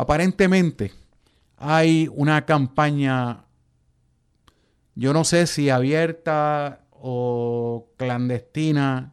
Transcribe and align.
Aparentemente 0.00 0.92
hay 1.56 2.08
una 2.14 2.46
campaña, 2.46 3.46
yo 4.94 5.12
no 5.12 5.24
sé 5.24 5.48
si 5.48 5.70
abierta 5.70 6.84
o 6.92 7.88
clandestina, 7.96 9.12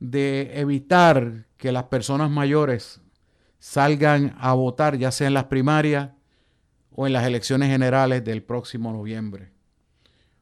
de 0.00 0.60
evitar 0.60 1.46
que 1.56 1.72
las 1.72 1.84
personas 1.84 2.30
mayores 2.30 3.00
salgan 3.58 4.36
a 4.38 4.52
votar, 4.52 4.98
ya 4.98 5.10
sea 5.10 5.28
en 5.28 5.32
las 5.32 5.44
primarias 5.44 6.10
o 6.90 7.06
en 7.06 7.14
las 7.14 7.26
elecciones 7.26 7.70
generales 7.70 8.22
del 8.22 8.42
próximo 8.42 8.92
noviembre. 8.92 9.50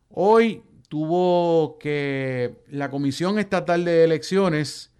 Hoy 0.08 0.64
tuvo 0.88 1.78
que 1.78 2.64
la 2.66 2.90
Comisión 2.90 3.38
Estatal 3.38 3.84
de 3.84 4.02
Elecciones 4.02 4.90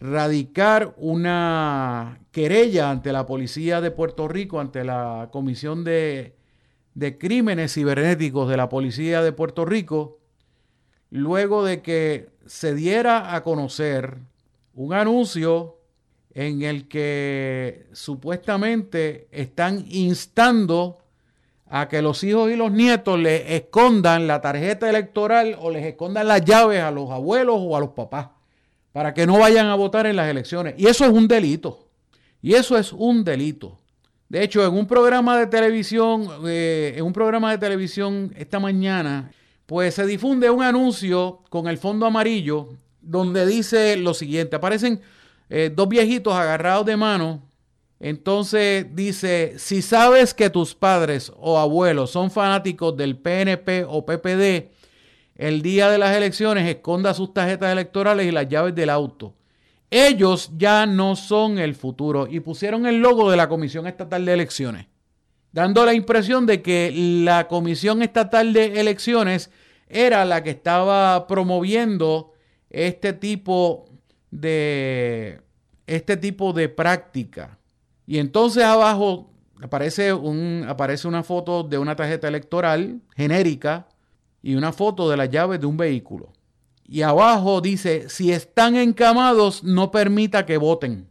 radicar 0.00 0.94
una 0.96 2.20
querella 2.32 2.90
ante 2.90 3.12
la 3.12 3.26
Policía 3.26 3.80
de 3.80 3.90
Puerto 3.90 4.28
Rico, 4.28 4.58
ante 4.58 4.82
la 4.82 5.28
Comisión 5.30 5.84
de, 5.84 6.36
de 6.94 7.18
Crímenes 7.18 7.74
Cibernéticos 7.74 8.48
de 8.48 8.56
la 8.56 8.68
Policía 8.70 9.22
de 9.22 9.32
Puerto 9.32 9.66
Rico, 9.66 10.18
luego 11.10 11.64
de 11.64 11.82
que 11.82 12.30
se 12.46 12.74
diera 12.74 13.34
a 13.34 13.42
conocer 13.42 14.16
un 14.74 14.94
anuncio 14.94 15.76
en 16.32 16.62
el 16.62 16.88
que 16.88 17.86
supuestamente 17.92 19.28
están 19.32 19.84
instando 19.90 20.98
a 21.66 21.88
que 21.88 22.00
los 22.02 22.24
hijos 22.24 22.50
y 22.50 22.56
los 22.56 22.72
nietos 22.72 23.18
le 23.18 23.54
escondan 23.56 24.26
la 24.26 24.40
tarjeta 24.40 24.88
electoral 24.88 25.56
o 25.60 25.70
les 25.70 25.84
escondan 25.84 26.26
las 26.26 26.44
llaves 26.44 26.80
a 26.80 26.90
los 26.90 27.10
abuelos 27.10 27.56
o 27.58 27.76
a 27.76 27.80
los 27.80 27.90
papás 27.90 28.28
para 28.92 29.14
que 29.14 29.26
no 29.26 29.38
vayan 29.38 29.66
a 29.66 29.74
votar 29.74 30.06
en 30.06 30.16
las 30.16 30.28
elecciones. 30.28 30.74
Y 30.76 30.86
eso 30.86 31.04
es 31.04 31.10
un 31.10 31.28
delito. 31.28 31.86
Y 32.42 32.54
eso 32.54 32.76
es 32.76 32.92
un 32.92 33.24
delito. 33.24 33.78
De 34.28 34.42
hecho, 34.42 34.64
en 34.64 34.72
un 34.72 34.86
programa 34.86 35.38
de 35.38 35.46
televisión, 35.46 36.28
eh, 36.46 36.94
en 36.96 37.04
un 37.04 37.12
programa 37.12 37.50
de 37.50 37.58
televisión 37.58 38.32
esta 38.36 38.60
mañana, 38.60 39.30
pues 39.66 39.94
se 39.94 40.06
difunde 40.06 40.50
un 40.50 40.62
anuncio 40.62 41.40
con 41.48 41.68
el 41.68 41.78
fondo 41.78 42.06
amarillo 42.06 42.68
donde 43.00 43.46
dice 43.46 43.96
lo 43.96 44.14
siguiente. 44.14 44.56
Aparecen 44.56 45.00
eh, 45.48 45.70
dos 45.74 45.88
viejitos 45.88 46.34
agarrados 46.34 46.86
de 46.86 46.96
mano. 46.96 47.42
Entonces 47.98 48.86
dice, 48.94 49.54
si 49.58 49.82
sabes 49.82 50.32
que 50.32 50.48
tus 50.48 50.74
padres 50.74 51.30
o 51.36 51.58
abuelos 51.58 52.10
son 52.10 52.30
fanáticos 52.30 52.96
del 52.96 53.18
PNP 53.18 53.84
o 53.86 54.06
PPD, 54.06 54.70
el 55.40 55.62
día 55.62 55.88
de 55.88 55.96
las 55.96 56.14
elecciones 56.14 56.68
esconda 56.68 57.14
sus 57.14 57.32
tarjetas 57.32 57.72
electorales 57.72 58.26
y 58.26 58.30
las 58.30 58.46
llaves 58.46 58.74
del 58.74 58.90
auto. 58.90 59.34
Ellos 59.88 60.50
ya 60.58 60.84
no 60.84 61.16
son 61.16 61.58
el 61.58 61.74
futuro 61.74 62.26
y 62.30 62.40
pusieron 62.40 62.84
el 62.84 62.98
logo 62.98 63.30
de 63.30 63.38
la 63.38 63.48
Comisión 63.48 63.86
Estatal 63.86 64.26
de 64.26 64.34
Elecciones, 64.34 64.86
dando 65.50 65.86
la 65.86 65.94
impresión 65.94 66.44
de 66.44 66.60
que 66.60 66.92
la 66.94 67.48
Comisión 67.48 68.02
Estatal 68.02 68.52
de 68.52 68.80
Elecciones 68.80 69.50
era 69.88 70.26
la 70.26 70.42
que 70.42 70.50
estaba 70.50 71.26
promoviendo 71.26 72.34
este 72.68 73.14
tipo 73.14 73.88
de 74.30 75.40
este 75.86 76.18
tipo 76.18 76.52
de 76.52 76.68
práctica. 76.68 77.58
Y 78.06 78.18
entonces 78.18 78.62
abajo 78.62 79.30
aparece, 79.62 80.12
un, 80.12 80.66
aparece 80.68 81.08
una 81.08 81.22
foto 81.22 81.62
de 81.62 81.78
una 81.78 81.96
tarjeta 81.96 82.28
electoral 82.28 83.00
genérica 83.16 83.88
y 84.42 84.54
una 84.54 84.72
foto 84.72 85.08
de 85.10 85.16
las 85.16 85.30
llaves 85.30 85.60
de 85.60 85.66
un 85.66 85.76
vehículo. 85.76 86.32
Y 86.84 87.02
abajo 87.02 87.60
dice, 87.60 88.08
si 88.08 88.32
están 88.32 88.74
encamados, 88.76 89.62
no 89.62 89.90
permita 89.90 90.44
que 90.44 90.56
voten. 90.56 91.08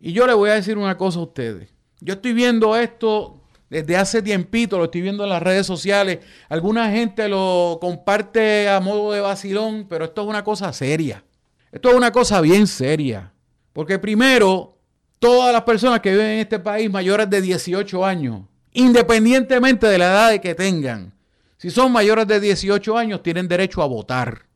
Y 0.00 0.12
yo 0.12 0.26
le 0.26 0.34
voy 0.34 0.50
a 0.50 0.54
decir 0.54 0.76
una 0.76 0.96
cosa 0.96 1.20
a 1.20 1.22
ustedes. 1.22 1.72
Yo 2.00 2.14
estoy 2.14 2.32
viendo 2.32 2.74
esto 2.74 3.40
desde 3.68 3.96
hace 3.96 4.22
tiempito, 4.22 4.78
lo 4.78 4.84
estoy 4.84 5.02
viendo 5.02 5.22
en 5.22 5.30
las 5.30 5.42
redes 5.42 5.66
sociales. 5.66 6.18
Alguna 6.48 6.90
gente 6.90 7.28
lo 7.28 7.78
comparte 7.80 8.68
a 8.68 8.80
modo 8.80 9.12
de 9.12 9.20
vacilón, 9.20 9.86
pero 9.88 10.06
esto 10.06 10.22
es 10.22 10.28
una 10.28 10.42
cosa 10.42 10.72
seria. 10.72 11.22
Esto 11.70 11.90
es 11.90 11.94
una 11.94 12.10
cosa 12.10 12.40
bien 12.40 12.66
seria. 12.66 13.32
Porque 13.72 14.00
primero, 14.00 14.78
todas 15.20 15.52
las 15.52 15.62
personas 15.62 16.00
que 16.00 16.10
viven 16.10 16.26
en 16.26 16.38
este 16.40 16.58
país 16.58 16.90
mayores 16.90 17.30
de 17.30 17.40
18 17.40 18.04
años, 18.04 18.42
independientemente 18.72 19.86
de 19.86 19.98
la 19.98 20.06
edad 20.06 20.40
que 20.40 20.56
tengan, 20.56 21.12
si 21.60 21.70
son 21.70 21.92
mayores 21.92 22.26
de 22.26 22.40
18 22.40 22.96
años, 22.96 23.22
tienen 23.22 23.46
derecho 23.46 23.82
a 23.82 23.86
votar. 23.86 24.46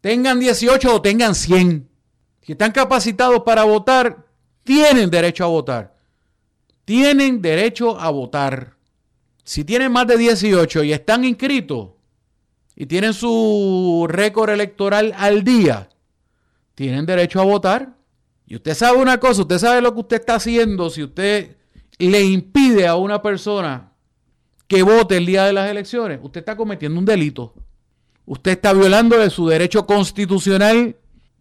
Tengan 0.00 0.38
18 0.38 0.94
o 0.94 1.02
tengan 1.02 1.34
100. 1.34 1.88
Si 2.40 2.52
están 2.52 2.70
capacitados 2.70 3.42
para 3.42 3.64
votar, 3.64 4.24
tienen 4.62 5.10
derecho 5.10 5.42
a 5.42 5.48
votar. 5.48 5.96
Tienen 6.84 7.42
derecho 7.42 7.98
a 7.98 8.10
votar. 8.10 8.76
Si 9.42 9.64
tienen 9.64 9.90
más 9.90 10.06
de 10.06 10.18
18 10.18 10.84
y 10.84 10.92
están 10.92 11.24
inscritos 11.24 11.88
y 12.76 12.86
tienen 12.86 13.12
su 13.12 14.06
récord 14.08 14.50
electoral 14.50 15.14
al 15.18 15.42
día, 15.42 15.88
tienen 16.76 17.06
derecho 17.06 17.40
a 17.40 17.44
votar. 17.44 17.96
Y 18.46 18.54
usted 18.54 18.74
sabe 18.74 18.98
una 18.98 19.18
cosa, 19.18 19.42
usted 19.42 19.58
sabe 19.58 19.82
lo 19.82 19.92
que 19.92 20.00
usted 20.00 20.20
está 20.20 20.36
haciendo 20.36 20.90
si 20.90 21.02
usted 21.02 21.56
le 21.98 22.22
impide 22.22 22.86
a 22.86 22.94
una 22.94 23.20
persona 23.20 23.95
que 24.68 24.82
vote 24.82 25.16
el 25.16 25.26
día 25.26 25.44
de 25.44 25.52
las 25.52 25.70
elecciones, 25.70 26.20
usted 26.22 26.40
está 26.40 26.56
cometiendo 26.56 26.98
un 26.98 27.04
delito. 27.04 27.54
Usted 28.24 28.52
está 28.52 28.72
violándole 28.72 29.30
su 29.30 29.46
derecho 29.46 29.86
constitucional 29.86 30.96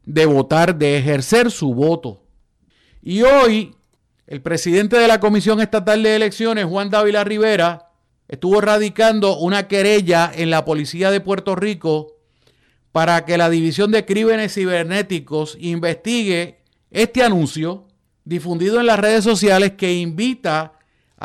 de 0.06 0.26
votar, 0.26 0.76
de 0.76 0.98
ejercer 0.98 1.50
su 1.50 1.74
voto. 1.74 2.22
Y 3.02 3.24
hoy, 3.24 3.76
el 4.28 4.42
presidente 4.42 4.98
de 4.98 5.08
la 5.08 5.20
Comisión 5.20 5.60
Estatal 5.62 6.04
de 6.04 6.16
Elecciones, 6.16 6.66
Juan 6.66 6.92
Dávila 6.92 7.24
Rivera, 7.24 7.90
estuvo 8.28 8.62
radicando 8.62 9.38
una 9.38 9.68
querella 9.68 10.32
en 10.34 10.52
la 10.52 10.64
Policía 10.64 11.10
de 11.10 11.22
Puerto 11.22 11.56
Rico 11.56 12.16
para 12.92 13.26
que 13.26 13.38
la 13.38 13.50
División 13.50 13.92
de 13.92 14.06
Crímenes 14.06 14.54
Cibernéticos 14.54 15.58
investigue 15.60 16.60
este 16.92 17.24
anuncio 17.24 17.88
difundido 18.24 18.80
en 18.80 18.86
las 18.86 19.00
redes 19.00 19.24
sociales 19.24 19.74
que 19.74 19.96
invita 19.96 20.75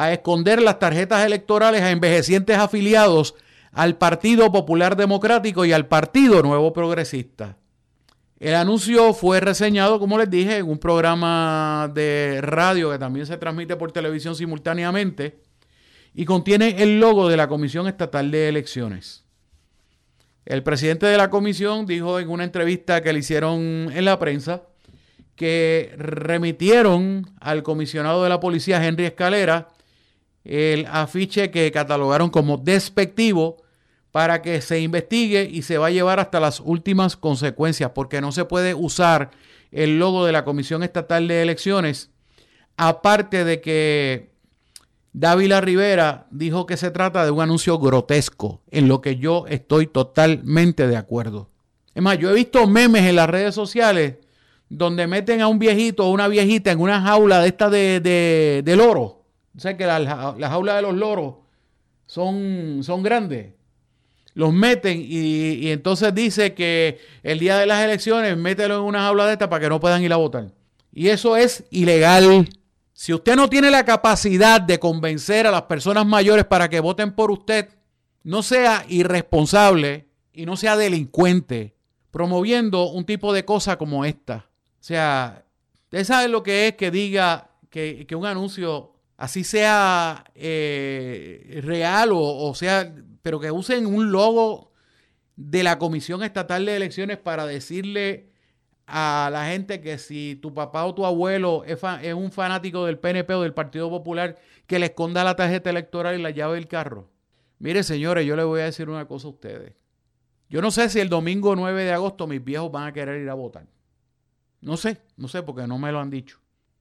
a 0.01 0.13
esconder 0.13 0.63
las 0.63 0.79
tarjetas 0.79 1.27
electorales 1.27 1.83
a 1.83 1.91
envejecientes 1.91 2.57
afiliados 2.57 3.35
al 3.71 3.99
Partido 3.99 4.51
Popular 4.51 4.97
Democrático 4.97 5.67
y 5.67 5.73
al 5.73 5.89
Partido 5.89 6.43
Nuevo 6.43 6.73
Progresista. 6.73 7.59
El 8.39 8.55
anuncio 8.55 9.13
fue 9.13 9.41
reseñado, 9.41 10.01
como 10.01 10.17
les 10.17 10.31
dije, 10.31 10.57
en 10.57 10.69
un 10.71 10.79
programa 10.79 11.91
de 11.95 12.41
radio 12.41 12.91
que 12.91 12.99
también 12.99 13.27
se 13.27 13.37
transmite 13.37 13.77
por 13.77 13.93
televisión 13.93 14.35
simultáneamente 14.35 15.43
y 16.15 16.25
contiene 16.25 16.83
el 16.83 16.99
logo 16.99 17.29
de 17.29 17.37
la 17.37 17.47
Comisión 17.49 17.87
Estatal 17.87 18.31
de 18.31 18.49
Elecciones. 18.49 19.25
El 20.47 20.63
presidente 20.63 21.05
de 21.05 21.19
la 21.19 21.29
comisión 21.29 21.85
dijo 21.85 22.19
en 22.19 22.31
una 22.31 22.45
entrevista 22.45 23.03
que 23.03 23.13
le 23.13 23.19
hicieron 23.19 23.91
en 23.93 24.05
la 24.07 24.19
prensa 24.19 24.63
que 25.37 25.95
remitieron 25.99 27.31
al 27.39 27.63
comisionado 27.63 28.23
de 28.23 28.31
la 28.31 28.41
policía, 28.41 28.85
Henry 28.85 29.05
Escalera, 29.05 29.69
el 30.45 30.87
afiche 30.87 31.51
que 31.51 31.71
catalogaron 31.71 32.31
como 32.31 32.57
despectivo 32.57 33.63
para 34.11 34.43
que 34.43 34.61
se 34.61 34.81
investigue 34.81 35.49
y 35.51 35.63
se 35.63 35.79
va 35.79 35.89
a 35.89 35.91
llevar 35.91 36.19
hasta 36.19 36.41
las 36.41 36.61
últimas 36.61 37.17
consecuencias, 37.17 37.93
porque 37.95 38.21
no 38.21 38.33
se 38.33 38.45
puede 38.45 38.75
usar 38.75 39.31
el 39.71 39.99
logo 39.99 40.25
de 40.25 40.33
la 40.33 40.45
Comisión 40.45 40.83
Estatal 40.83 41.29
de 41.29 41.43
Elecciones, 41.43 42.11
aparte 42.77 43.45
de 43.45 43.61
que 43.61 44.31
Dávila 45.13 45.61
Rivera 45.61 46.27
dijo 46.31 46.67
que 46.67 46.77
se 46.77 46.91
trata 46.91 47.25
de 47.25 47.31
un 47.31 47.41
anuncio 47.41 47.79
grotesco, 47.79 48.63
en 48.71 48.89
lo 48.89 49.01
que 49.01 49.17
yo 49.17 49.47
estoy 49.49 49.87
totalmente 49.87 50.89
de 50.89 50.97
acuerdo. 50.97 51.51
Es 51.95 52.03
más, 52.03 52.19
yo 52.19 52.31
he 52.31 52.35
visto 52.35 52.67
memes 52.67 53.05
en 53.05 53.17
las 53.17 53.29
redes 53.29 53.55
sociales 53.55 54.17
donde 54.69 55.09
meten 55.09 55.41
a 55.41 55.49
un 55.49 55.59
viejito 55.59 56.07
o 56.07 56.13
una 56.13 56.29
viejita 56.29 56.71
en 56.71 56.81
una 56.81 57.01
jaula 57.03 57.41
de 57.41 57.49
esta 57.49 57.69
de, 57.69 58.01
de, 58.01 58.63
de 58.65 58.77
loro. 58.77 59.20
O 59.57 59.61
sea 59.61 59.77
que 59.77 59.87
las 59.87 60.03
la 60.03 60.49
jaulas 60.49 60.77
de 60.77 60.83
los 60.83 60.95
loros 60.95 61.35
son, 62.07 62.81
son 62.83 63.03
grandes. 63.03 63.53
Los 64.35 64.53
meten 64.53 65.01
y, 65.01 65.55
y, 65.55 65.71
entonces 65.71 66.15
dice 66.15 66.55
que 66.55 67.01
el 67.23 67.39
día 67.39 67.59
de 67.59 67.67
las 67.67 67.85
elecciones 67.85 68.37
mételo 68.37 68.77
en 68.77 68.83
una 68.83 69.01
jaula 69.01 69.27
de 69.27 69.33
esta 69.33 69.51
para 69.51 69.65
que 69.65 69.69
no 69.69 69.81
puedan 69.81 70.03
ir 70.03 70.13
a 70.13 70.17
votar. 70.17 70.53
Y 70.93 71.09
eso 71.09 71.37
es 71.37 71.65
ilegal. 71.71 72.49
Si 72.93 73.13
usted 73.13 73.35
no 73.35 73.49
tiene 73.49 73.71
la 73.71 73.85
capacidad 73.85 74.61
de 74.61 74.79
convencer 74.79 75.47
a 75.47 75.51
las 75.51 75.63
personas 75.63 76.07
mayores 76.07 76.45
para 76.45 76.69
que 76.69 76.81
voten 76.81 77.13
por 77.13 77.31
usted, 77.31 77.69
no 78.23 78.43
sea 78.43 78.85
irresponsable 78.89 80.07
y 80.33 80.47
no 80.47 80.57
sea 80.57 80.77
delincuente 80.77 81.75
promoviendo 82.11 82.91
un 82.91 83.05
tipo 83.05 83.33
de 83.33 83.45
cosa 83.45 83.79
como 83.79 84.05
esta. 84.05 84.49
O 84.81 84.83
sea, 84.83 85.45
usted 85.85 86.05
sabe 86.05 86.29
lo 86.29 86.43
que 86.43 86.69
es 86.69 86.75
que 86.75 86.91
diga 86.91 87.51
que, 87.71 88.07
que 88.07 88.17
un 88.17 88.27
anuncio 88.27 88.90
así 89.21 89.45
sea 89.45 90.25
eh, 90.35 91.61
real 91.63 92.09
o, 92.15 92.55
sea, 92.55 92.91
pero 93.21 93.39
que 93.39 93.51
usen 93.51 93.85
un 93.85 94.11
logo 94.11 94.73
de 95.37 95.63
la 95.63 95.79
Comisión 95.79 96.23
Estatal 96.23 96.65
de 96.65 96.77
Elecciones 96.77 97.19
para 97.19 97.45
decirle 97.45 98.31
a 98.87 99.29
la 99.31 99.47
gente 99.49 99.83
que 99.83 99.99
si 99.99 100.39
tu 100.41 100.55
papá 100.55 100.87
o 100.87 100.95
tu 100.95 101.05
abuelo 101.05 101.65
es, 101.67 101.81
es, 102.03 102.15
un 102.15 102.33
fanático 102.33 102.87
del 102.87 102.99
PNP 102.99 103.35
o 103.35 103.43
del 103.43 103.53
Partido 103.53 103.91
Popular, 103.91 104.39
que 104.67 104.79
le 104.79 104.87
esconda 104.87 105.23
la 105.23 105.37
tarjeta 105.37 105.69
electoral 105.69 106.19
y 106.19 106.23
la 106.23 106.31
llave 106.31 106.55
del 106.55 106.67
carro. 106.67 107.11
Mire, 107.59 107.83
señores, 107.83 108.25
yo 108.25 108.37
le 108.37 108.45
voy 108.45 108.63
a 108.63 108.65
decir 108.65 108.89
una 108.89 109.07
cosa 109.07 109.29
a 109.29 109.33
ustedes. 109.33 109.75
Yo 110.49 110.63
no 110.63 110.71
sé 110.71 110.89
si 110.89 110.99
el 110.99 111.11
domingo 111.11 111.55
9 111.55 111.85
de 111.85 111.93
agosto 111.93 112.27
mis 112.27 112.43
viejos 112.43 112.73
van 112.73 112.89
a 112.89 112.93
querer 112.95 113.21
ir 113.21 113.29
a 113.29 113.35
votar. 113.35 113.67
No 114.63 114.79
sé, 114.79 115.03
no 115.19 115.29
sé 115.29 115.43
porque 115.43 115.67
no 115.67 115.79
me 115.79 115.93
lo 115.93 116.01
han 116.01 116.09
dicho. 116.09 116.40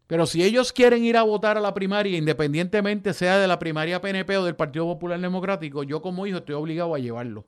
Pero 0.09 0.25
si 0.25 0.41
ellos 0.41 0.73
quieren 0.73 1.05
ir 1.05 1.17
a 1.17 1.21
votar 1.21 1.55
a 1.55 1.61
la 1.61 1.75
primaria, 1.75 2.17
independientemente 2.17 3.13
sea 3.13 3.37
de 3.37 3.47
la 3.47 3.59
primaria 3.59 4.01
PNP 4.01 4.37
o 4.37 4.43
del 4.43 4.55
Partido 4.55 4.85
Popular 4.85 5.21
Democrático, 5.21 5.83
yo 5.83 6.01
como 6.01 6.25
hijo 6.25 6.39
estoy 6.39 6.55
obligado 6.55 6.95
a 6.95 6.97
llevarlo. 6.97 7.45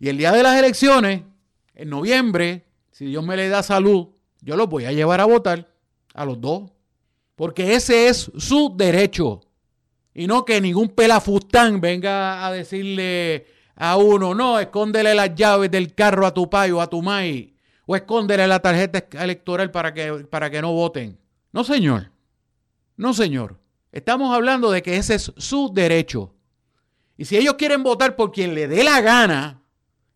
Y 0.00 0.08
el 0.08 0.18
día 0.18 0.32
de 0.32 0.42
las 0.42 0.58
elecciones, 0.58 1.22
en 1.76 1.88
noviembre, 1.88 2.64
si 2.90 3.06
Dios 3.06 3.24
me 3.24 3.36
le 3.36 3.48
da 3.48 3.62
salud, 3.62 4.08
yo 4.40 4.56
los 4.56 4.68
voy 4.68 4.84
a 4.84 4.90
llevar 4.90 5.20
a 5.20 5.26
votar 5.26 5.68
a 6.12 6.24
los 6.24 6.40
dos. 6.40 6.72
Porque 7.36 7.76
ese 7.76 8.08
es 8.08 8.32
su 8.36 8.74
derecho. 8.76 9.42
Y 10.12 10.26
no 10.26 10.44
que 10.44 10.60
ningún 10.60 10.88
pelafustán 10.88 11.80
venga 11.80 12.44
a 12.44 12.50
decirle 12.50 13.46
a 13.76 13.96
uno, 13.96 14.34
no, 14.34 14.58
escóndele 14.58 15.14
las 15.14 15.36
llaves 15.36 15.70
del 15.70 15.94
carro 15.94 16.26
a 16.26 16.34
tu 16.34 16.50
pai 16.50 16.72
o 16.72 16.80
a 16.80 16.90
tu 16.90 17.00
mai, 17.00 17.54
o 17.86 17.94
escóndele 17.94 18.48
la 18.48 18.58
tarjeta 18.58 19.06
electoral 19.22 19.70
para 19.70 19.94
que, 19.94 20.26
para 20.28 20.50
que 20.50 20.60
no 20.60 20.72
voten. 20.72 21.21
No, 21.52 21.64
señor. 21.64 22.10
No, 22.96 23.12
señor. 23.12 23.60
Estamos 23.92 24.34
hablando 24.34 24.70
de 24.70 24.82
que 24.82 24.96
ese 24.96 25.14
es 25.14 25.32
su 25.36 25.70
derecho. 25.72 26.34
Y 27.16 27.26
si 27.26 27.36
ellos 27.36 27.54
quieren 27.54 27.82
votar 27.82 28.16
por 28.16 28.32
quien 28.32 28.54
le 28.54 28.66
dé 28.66 28.82
la 28.82 29.00
gana, 29.00 29.62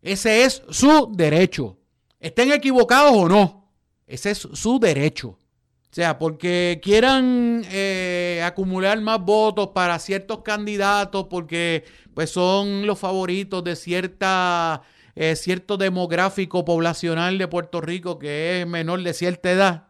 ese 0.00 0.44
es 0.44 0.62
su 0.71 1.12
derecho. 1.15 1.79
Estén 2.19 2.53
equivocados 2.53 3.12
o 3.15 3.29
no, 3.29 3.71
ese 4.06 4.31
es 4.31 4.38
su 4.38 4.79
derecho. 4.79 5.29
O 5.29 5.94
sea, 5.97 6.19
porque 6.19 6.81
quieran 6.83 7.65
eh, 7.71 8.43
acumular 8.44 9.00
más 9.00 9.21
votos 9.21 9.69
para 9.69 9.99
ciertos 9.99 10.43
candidatos, 10.43 11.27
porque 11.29 11.85
pues 12.15 12.31
son 12.31 12.87
los 12.87 12.99
favoritos 12.99 13.62
de 13.62 13.77
cierta, 13.77 14.83
eh, 15.15 15.37
cierto 15.37 15.77
demográfico 15.77 16.65
poblacional 16.65 17.38
de 17.38 17.49
Puerto 17.49 17.81
Rico 17.81 18.19
que 18.19 18.61
es 18.61 18.67
menor 18.67 19.03
de 19.03 19.15
cierta 19.15 19.50
edad. 19.50 19.86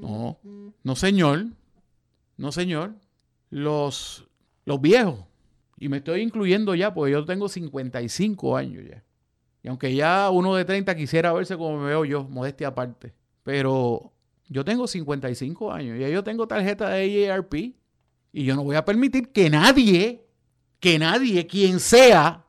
No, 0.00 0.38
no 0.82 0.96
señor, 0.96 1.46
no 2.36 2.52
señor. 2.52 2.94
Los, 3.50 4.26
los 4.64 4.80
viejos, 4.80 5.24
y 5.78 5.88
me 5.88 5.98
estoy 5.98 6.22
incluyendo 6.22 6.74
ya, 6.74 6.92
porque 6.92 7.12
yo 7.12 7.24
tengo 7.24 7.48
55 7.48 8.56
años 8.56 8.84
ya. 8.88 9.04
Y 9.62 9.68
aunque 9.68 9.94
ya 9.94 10.30
uno 10.30 10.54
de 10.54 10.64
30 10.64 10.94
quisiera 10.96 11.32
verse 11.32 11.56
como 11.56 11.78
me 11.78 11.88
veo 11.88 12.04
yo, 12.04 12.24
modestia 12.24 12.68
aparte. 12.68 13.12
Pero 13.42 14.12
yo 14.48 14.64
tengo 14.64 14.86
55 14.86 15.72
años 15.72 15.98
y 15.98 16.12
yo 16.12 16.22
tengo 16.24 16.46
tarjeta 16.46 16.90
de 16.90 17.24
EARP. 17.24 17.54
Y 18.32 18.44
yo 18.44 18.54
no 18.54 18.64
voy 18.64 18.76
a 18.76 18.84
permitir 18.84 19.32
que 19.32 19.50
nadie, 19.50 20.26
que 20.78 20.98
nadie, 20.98 21.46
quien 21.46 21.80
sea, 21.80 22.44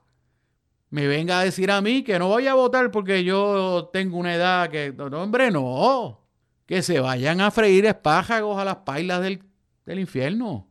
me 0.90 1.08
venga 1.08 1.40
a 1.40 1.44
decir 1.44 1.72
a 1.72 1.82
mí 1.82 2.04
que 2.04 2.18
no 2.20 2.28
voy 2.28 2.48
a 2.48 2.54
votar 2.54 2.92
porque 2.92 3.24
yo 3.24 3.90
tengo 3.92 4.18
una 4.18 4.36
edad 4.36 4.70
que. 4.70 4.94
No, 4.94 5.06
hombre, 5.22 5.52
no. 5.52 6.27
Que 6.68 6.84
se 6.84 7.00
vayan 7.00 7.42
a 7.42 7.50
freír 7.50 7.88
espájagos 7.88 8.60
a 8.60 8.66
las 8.66 8.76
pailas 8.78 9.22
del, 9.22 9.42
del 9.86 10.00
infierno. 10.00 10.68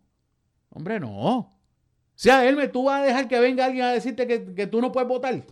Hombre, 0.70 1.00
no. 1.00 1.10
O 1.38 1.58
sea, 2.14 2.46
Elme, 2.46 2.68
tú 2.68 2.84
vas 2.84 3.00
a 3.00 3.04
dejar 3.04 3.26
que 3.26 3.40
venga 3.40 3.64
alguien 3.64 3.84
a 3.84 3.92
decirte 3.92 4.28
que, 4.28 4.54
que 4.54 4.68
tú 4.68 4.80
no 4.80 4.92
puedes 4.92 5.08
votar. 5.08 5.44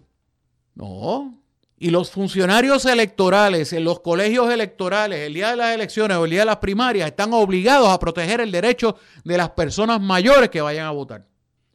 No. 0.74 1.42
Y 1.76 1.90
los 1.90 2.10
funcionarios 2.10 2.84
electorales 2.84 3.72
en 3.72 3.84
los 3.84 4.00
colegios 4.00 4.50
electorales, 4.50 5.20
el 5.20 5.34
día 5.34 5.50
de 5.50 5.56
las 5.56 5.74
elecciones 5.74 6.16
o 6.16 6.24
el 6.24 6.30
día 6.30 6.40
de 6.40 6.46
las 6.46 6.58
primarias, 6.58 7.08
están 7.08 7.32
obligados 7.32 7.88
a 7.88 7.98
proteger 7.98 8.40
el 8.40 8.52
derecho 8.52 8.96
de 9.24 9.36
las 9.36 9.50
personas 9.50 10.00
mayores 10.00 10.50
que 10.50 10.60
vayan 10.60 10.86
a 10.86 10.90
votar. 10.92 11.26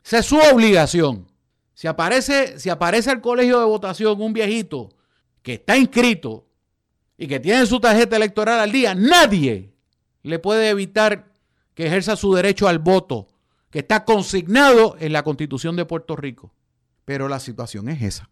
Esa 0.03 0.19
es 0.19 0.25
su 0.25 0.37
obligación. 0.37 1.27
Si 1.73 1.87
aparece, 1.87 2.59
si 2.59 2.69
aparece 2.69 3.09
al 3.09 3.21
colegio 3.21 3.59
de 3.59 3.65
votación 3.65 4.21
un 4.21 4.33
viejito 4.33 4.89
que 5.41 5.53
está 5.53 5.77
inscrito 5.77 6.48
y 7.21 7.27
que 7.27 7.41
tiene 7.41 7.65
su 7.65 7.81
tarjeta 7.81 8.15
electoral 8.15 8.61
al 8.61 8.71
día, 8.71 8.95
nadie 8.95 9.75
le 10.23 10.39
puede 10.39 10.69
evitar 10.69 11.33
que 11.73 11.85
ejerza 11.85 12.15
su 12.15 12.33
derecho 12.33 12.69
al 12.69 12.79
voto, 12.79 13.27
que 13.69 13.79
está 13.79 14.05
consignado 14.05 14.95
en 15.01 15.11
la 15.11 15.23
Constitución 15.23 15.75
de 15.75 15.83
Puerto 15.83 16.15
Rico. 16.15 16.53
Pero 17.03 17.27
la 17.27 17.41
situación 17.41 17.89
es 17.89 18.01
esa. 18.01 18.29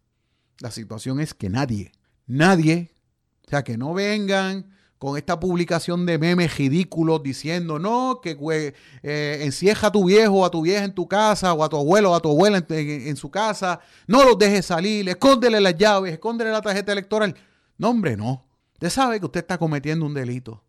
La 0.60 0.72
situación 0.72 1.20
es 1.20 1.34
que 1.34 1.50
nadie, 1.50 1.92
nadie, 2.28 2.94
o 3.46 3.50
sea, 3.50 3.62
que 3.66 3.78
no 3.78 3.94
vengan 3.94 4.72
con 4.98 5.18
esta 5.18 5.38
publicación 5.38 6.06
de 6.06 6.18
memes 6.18 6.58
ridículos 6.58 7.22
diciendo, 7.22 7.80
no, 7.80 8.22
que 8.24 8.38
eh, 9.04 9.40
encierra 9.42 9.90
a 9.90 9.92
tu 9.92 10.06
viejo 10.06 10.36
o 10.36 10.46
a 10.46 10.50
tu 10.50 10.62
vieja 10.62 10.86
en 10.86 10.96
tu 10.96 11.10
casa 11.10 11.52
o 11.54 11.62
a 11.62 11.68
tu 11.68 11.76
abuelo 11.76 12.12
o 12.12 12.16
a 12.16 12.22
tu 12.22 12.30
abuela 12.30 12.66
en, 12.70 13.18
su 13.18 13.30
casa, 13.30 13.82
no 14.08 14.24
los 14.24 14.40
dejes 14.40 14.66
salir, 14.66 15.10
escóndele 15.10 15.60
las 15.60 15.78
llaves, 15.78 16.14
escóndele 16.14 16.52
la 16.52 16.62
tarjeta 16.62 16.94
electoral. 16.94 17.36
No, 17.78 17.90
hombre, 17.90 18.16
no. 18.16 18.47
Usted 18.78 18.90
sabe 18.90 19.20
que 19.20 19.26
usted 19.26 19.42
está 19.42 19.58
cometiendo 19.58 20.06
un 20.06 20.14
delito. 20.14 20.64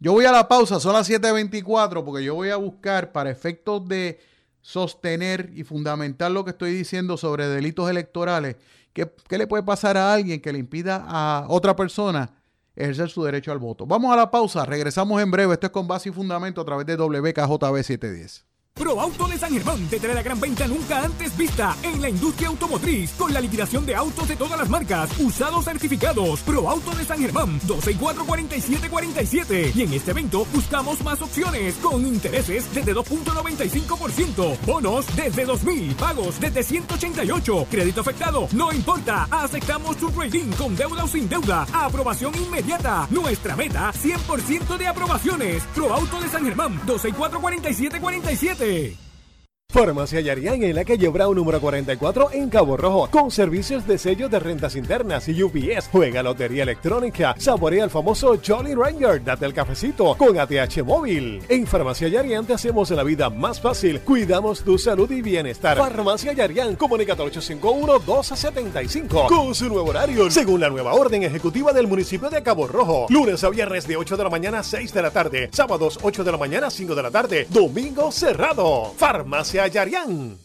Yo 0.00 0.12
voy 0.12 0.24
a 0.24 0.32
la 0.32 0.48
pausa, 0.48 0.80
son 0.80 0.94
las 0.94 1.08
7.24, 1.08 2.04
porque 2.04 2.24
yo 2.24 2.34
voy 2.34 2.50
a 2.50 2.56
buscar 2.56 3.12
para 3.12 3.30
efectos 3.30 3.86
de 3.86 4.20
sostener 4.60 5.50
y 5.54 5.64
fundamentar 5.64 6.30
lo 6.30 6.44
que 6.44 6.50
estoy 6.50 6.72
diciendo 6.72 7.16
sobre 7.16 7.46
delitos 7.48 7.88
electorales 7.88 8.56
¿Qué, 8.92 9.38
le 9.38 9.46
puede 9.46 9.62
pasar 9.62 9.96
a 9.96 10.12
alguien 10.12 10.40
que 10.40 10.52
le 10.52 10.58
impida 10.58 11.04
a 11.08 11.46
otra 11.48 11.74
persona 11.74 12.30
ejercer 12.76 13.08
su 13.08 13.24
derecho 13.24 13.50
al 13.50 13.58
voto? 13.58 13.86
Vamos 13.86 14.12
a 14.12 14.16
la 14.16 14.30
pausa, 14.30 14.66
regresamos 14.66 15.20
en 15.22 15.30
breve. 15.30 15.54
Esto 15.54 15.66
es 15.66 15.72
con 15.72 15.88
base 15.88 16.10
y 16.10 16.12
fundamento 16.12 16.60
a 16.60 16.64
través 16.64 16.86
de 16.86 16.96
WKJB 16.96 17.82
710. 17.82 18.44
ProAuto 18.82 19.28
de 19.28 19.38
San 19.38 19.52
Germán 19.52 19.86
te 19.86 20.00
trae 20.00 20.14
la 20.14 20.22
gran 20.22 20.40
venta 20.40 20.66
nunca 20.66 21.04
antes 21.04 21.36
vista 21.36 21.76
en 21.82 22.00
la 22.00 22.08
industria 22.08 22.48
automotriz 22.48 23.10
con 23.12 23.32
la 23.32 23.40
liquidación 23.40 23.86
de 23.86 23.94
autos 23.94 24.26
de 24.26 24.34
todas 24.34 24.58
las 24.58 24.68
marcas, 24.68 25.10
usados 25.20 25.66
certificados. 25.66 26.40
ProAuto 26.40 26.90
de 26.96 27.04
San 27.04 27.20
Germán, 27.20 27.60
264-4747. 27.60 29.76
Y 29.76 29.82
en 29.82 29.92
este 29.92 30.10
evento 30.12 30.46
buscamos 30.52 31.02
más 31.04 31.20
opciones 31.20 31.74
con 31.76 32.06
intereses 32.06 32.74
desde 32.74 32.94
2.95%, 32.94 34.58
bonos 34.66 35.06
desde 35.16 35.46
2.000, 35.46 35.94
pagos 35.94 36.40
desde 36.40 36.62
188, 36.62 37.66
crédito 37.70 38.00
afectado, 38.00 38.48
no 38.52 38.72
importa, 38.72 39.28
aceptamos 39.30 39.98
tu 39.98 40.08
rating 40.08 40.50
con 40.58 40.74
deuda 40.74 41.04
o 41.04 41.08
sin 41.08 41.28
deuda, 41.28 41.66
aprobación 41.72 42.34
inmediata. 42.34 43.06
Nuestra 43.10 43.54
meta, 43.54 43.92
100% 43.92 44.76
de 44.76 44.86
aprobaciones. 44.86 45.62
ProAuto 45.74 46.20
de 46.20 46.28
San 46.28 46.44
Germán, 46.44 46.80
264-4747. 46.86 48.61
¡Adelante! 48.62 49.11
Farmacia 49.72 50.20
Yarián 50.20 50.62
en 50.62 50.74
la 50.74 50.84
calle 50.84 51.08
Brown 51.08 51.34
número 51.34 51.58
44 51.58 52.32
en 52.32 52.50
Cabo 52.50 52.76
Rojo, 52.76 53.08
con 53.10 53.30
servicios 53.30 53.86
de 53.86 53.96
sello 53.96 54.28
de 54.28 54.38
rentas 54.38 54.76
internas 54.76 55.26
y 55.30 55.42
UPS. 55.42 55.88
Juega 55.90 56.22
lotería 56.22 56.64
electrónica, 56.64 57.34
saborea 57.38 57.84
el 57.84 57.88
famoso 57.88 58.38
Jolly 58.46 58.74
Ranger, 58.74 59.24
date 59.24 59.46
el 59.46 59.54
cafecito 59.54 60.14
con 60.18 60.38
ATH 60.38 60.82
móvil. 60.84 61.42
En 61.48 61.66
Farmacia 61.66 62.08
Yarián 62.08 62.44
te 62.44 62.52
hacemos 62.52 62.90
la 62.90 63.02
vida 63.02 63.30
más 63.30 63.62
fácil, 63.62 64.00
cuidamos 64.00 64.60
tu 64.60 64.76
salud 64.76 65.10
y 65.10 65.22
bienestar. 65.22 65.78
Farmacia 65.78 66.34
Yarián, 66.34 66.76
comunicate 66.76 67.22
al 67.22 67.32
851-1275 67.32 69.26
con 69.26 69.54
su 69.54 69.70
nuevo 69.70 69.88
horario, 69.88 70.30
según 70.30 70.60
la 70.60 70.68
nueva 70.68 70.92
orden 70.92 71.22
ejecutiva 71.22 71.72
del 71.72 71.86
municipio 71.86 72.28
de 72.28 72.42
Cabo 72.42 72.66
Rojo. 72.66 73.06
Lunes 73.08 73.42
a 73.42 73.48
viernes 73.48 73.88
de 73.88 73.96
8 73.96 74.18
de 74.18 74.24
la 74.24 74.28
mañana 74.28 74.58
a 74.58 74.64
6 74.64 74.92
de 74.92 75.00
la 75.00 75.10
tarde, 75.10 75.48
sábados 75.50 75.98
8 76.02 76.24
de 76.24 76.32
la 76.32 76.36
mañana 76.36 76.66
a 76.66 76.70
5 76.70 76.94
de 76.94 77.02
la 77.02 77.10
tarde, 77.10 77.46
domingo 77.48 78.12
cerrado. 78.12 78.92
Farmacia 78.98 79.61
Dream 79.70 80.36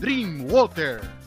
Dreamwater. 0.00 1.19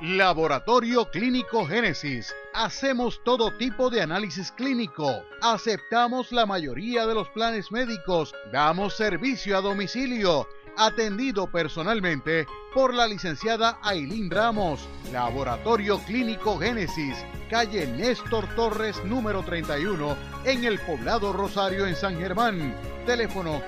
Laboratorio 0.00 1.10
Clínico 1.10 1.66
Génesis. 1.66 2.32
Hacemos 2.54 3.20
todo 3.24 3.50
tipo 3.58 3.90
de 3.90 4.00
análisis 4.00 4.52
clínico. 4.52 5.24
Aceptamos 5.42 6.30
la 6.30 6.46
mayoría 6.46 7.04
de 7.04 7.14
los 7.14 7.28
planes 7.30 7.72
médicos. 7.72 8.32
Damos 8.52 8.96
servicio 8.96 9.58
a 9.58 9.60
domicilio 9.60 10.46
atendido 10.76 11.50
personalmente 11.50 12.46
por 12.72 12.94
la 12.94 13.08
licenciada 13.08 13.80
Ailín 13.82 14.30
Ramos. 14.30 14.88
Laboratorio 15.10 15.98
Clínico 16.06 16.56
Génesis, 16.58 17.16
calle 17.50 17.88
Néstor 17.88 18.46
Torres 18.54 19.04
número 19.04 19.42
31, 19.42 20.16
en 20.44 20.64
el 20.64 20.78
poblado 20.78 21.32
Rosario 21.32 21.86
en 21.86 21.96
San 21.96 22.20
Germán. 22.20 22.72
Teléfono 23.04 23.60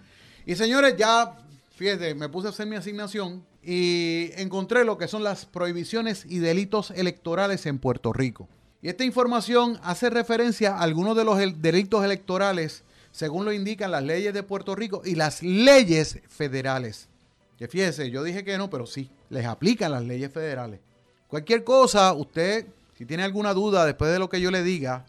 Y 0.47 0.55
señores, 0.55 0.95
ya, 0.97 1.37
fíjense, 1.75 2.15
me 2.15 2.29
puse 2.29 2.47
a 2.47 2.49
hacer 2.49 2.65
mi 2.65 2.75
asignación 2.75 3.47
y 3.63 4.31
encontré 4.35 4.85
lo 4.85 4.97
que 4.97 5.07
son 5.07 5.23
las 5.23 5.45
prohibiciones 5.45 6.25
y 6.27 6.39
delitos 6.39 6.91
electorales 6.91 7.65
en 7.65 7.79
Puerto 7.79 8.13
Rico. 8.13 8.47
Y 8.81 8.87
esta 8.87 9.03
información 9.03 9.79
hace 9.83 10.09
referencia 10.09 10.75
a 10.75 10.81
algunos 10.81 11.17
de 11.17 11.25
los 11.25 11.37
delitos 11.61 12.03
electorales, 12.05 12.83
según 13.11 13.43
lo 13.43 13.51
indican 13.51 13.91
las 13.91 14.03
leyes 14.03 14.33
de 14.33 14.43
Puerto 14.43 14.75
Rico 14.75 15.01
y 15.03 15.15
las 15.15 15.43
leyes 15.43 16.19
federales. 16.29 17.09
Que 17.57 17.67
fíjese, 17.67 18.09
yo 18.09 18.23
dije 18.23 18.45
que 18.45 18.57
no, 18.57 18.69
pero 18.69 18.85
sí, 18.85 19.09
les 19.29 19.45
aplican 19.45 19.91
las 19.91 20.03
leyes 20.03 20.31
federales. 20.31 20.79
Cualquier 21.27 21.65
cosa, 21.65 22.13
usted, 22.13 22.65
si 22.97 23.05
tiene 23.05 23.23
alguna 23.23 23.53
duda 23.53 23.85
después 23.85 24.11
de 24.11 24.19
lo 24.19 24.29
que 24.29 24.39
yo 24.39 24.49
le 24.49 24.63
diga, 24.63 25.05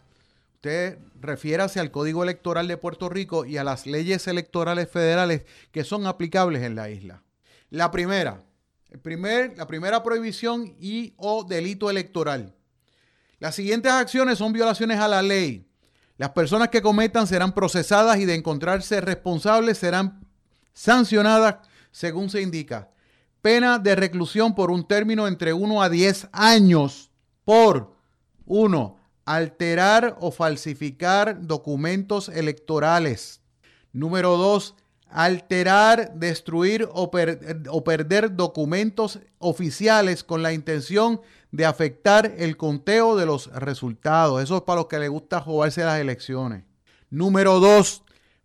usted 0.55 0.97
refiérase 1.21 1.79
al 1.79 1.91
Código 1.91 2.23
Electoral 2.23 2.67
de 2.67 2.75
Puerto 2.75 3.07
Rico 3.07 3.45
y 3.45 3.55
a 3.55 3.63
las 3.63 3.87
leyes 3.87 4.27
electorales 4.27 4.89
federales 4.89 5.43
que 5.71 5.85
son 5.85 6.05
aplicables 6.05 6.61
en 6.63 6.75
la 6.75 6.89
isla. 6.89 7.21
La 7.71 7.89
primera, 7.89 8.45
el 8.89 8.99
primer, 8.99 9.57
la 9.57 9.65
primera 9.65 10.03
prohibición 10.03 10.75
y 10.79 11.15
o 11.17 11.43
delito 11.43 11.89
electoral 11.89 12.53
las 13.41 13.55
siguientes 13.55 13.91
acciones 13.91 14.37
son 14.37 14.53
violaciones 14.53 14.99
a 14.99 15.07
la 15.07 15.23
ley. 15.23 15.67
Las 16.17 16.29
personas 16.29 16.69
que 16.69 16.83
cometan 16.83 17.25
serán 17.25 17.55
procesadas 17.55 18.19
y 18.19 18.25
de 18.25 18.35
encontrarse 18.35 19.01
responsables 19.01 19.79
serán 19.79 20.27
sancionadas 20.73 21.67
según 21.89 22.29
se 22.29 22.43
indica. 22.43 22.91
Pena 23.41 23.79
de 23.79 23.95
reclusión 23.95 24.53
por 24.53 24.69
un 24.69 24.87
término 24.87 25.27
entre 25.27 25.53
1 25.53 25.81
a 25.81 25.89
10 25.89 26.27
años 26.31 27.09
por 27.43 27.95
1. 28.45 28.95
Alterar 29.25 30.17
o 30.19 30.29
falsificar 30.29 31.47
documentos 31.47 32.29
electorales. 32.29 33.41
Número 33.91 34.37
2. 34.37 34.75
Alterar, 35.11 36.13
destruir 36.15 36.87
o, 36.93 37.11
perder 37.11 38.35
documentos 38.35 39.19
oficiales 39.39 40.23
con 40.23 40.41
la 40.41 40.53
intención 40.53 41.21
de 41.51 41.65
afectar 41.65 42.33
el 42.37 42.55
conteo 42.57 43.17
de 43.17 43.25
los 43.25 43.47
resultados. 43.53 44.41
Eso 44.41 44.57
es 44.57 44.61
para 44.63 44.81
los 44.81 44.87
que 44.87 44.99
les 44.99 45.09
gusta 45.09 45.41
jugarse 45.41 45.83
las 45.83 45.99
elecciones. 45.99 46.63
Número 47.09 47.59
dos, 47.59 48.03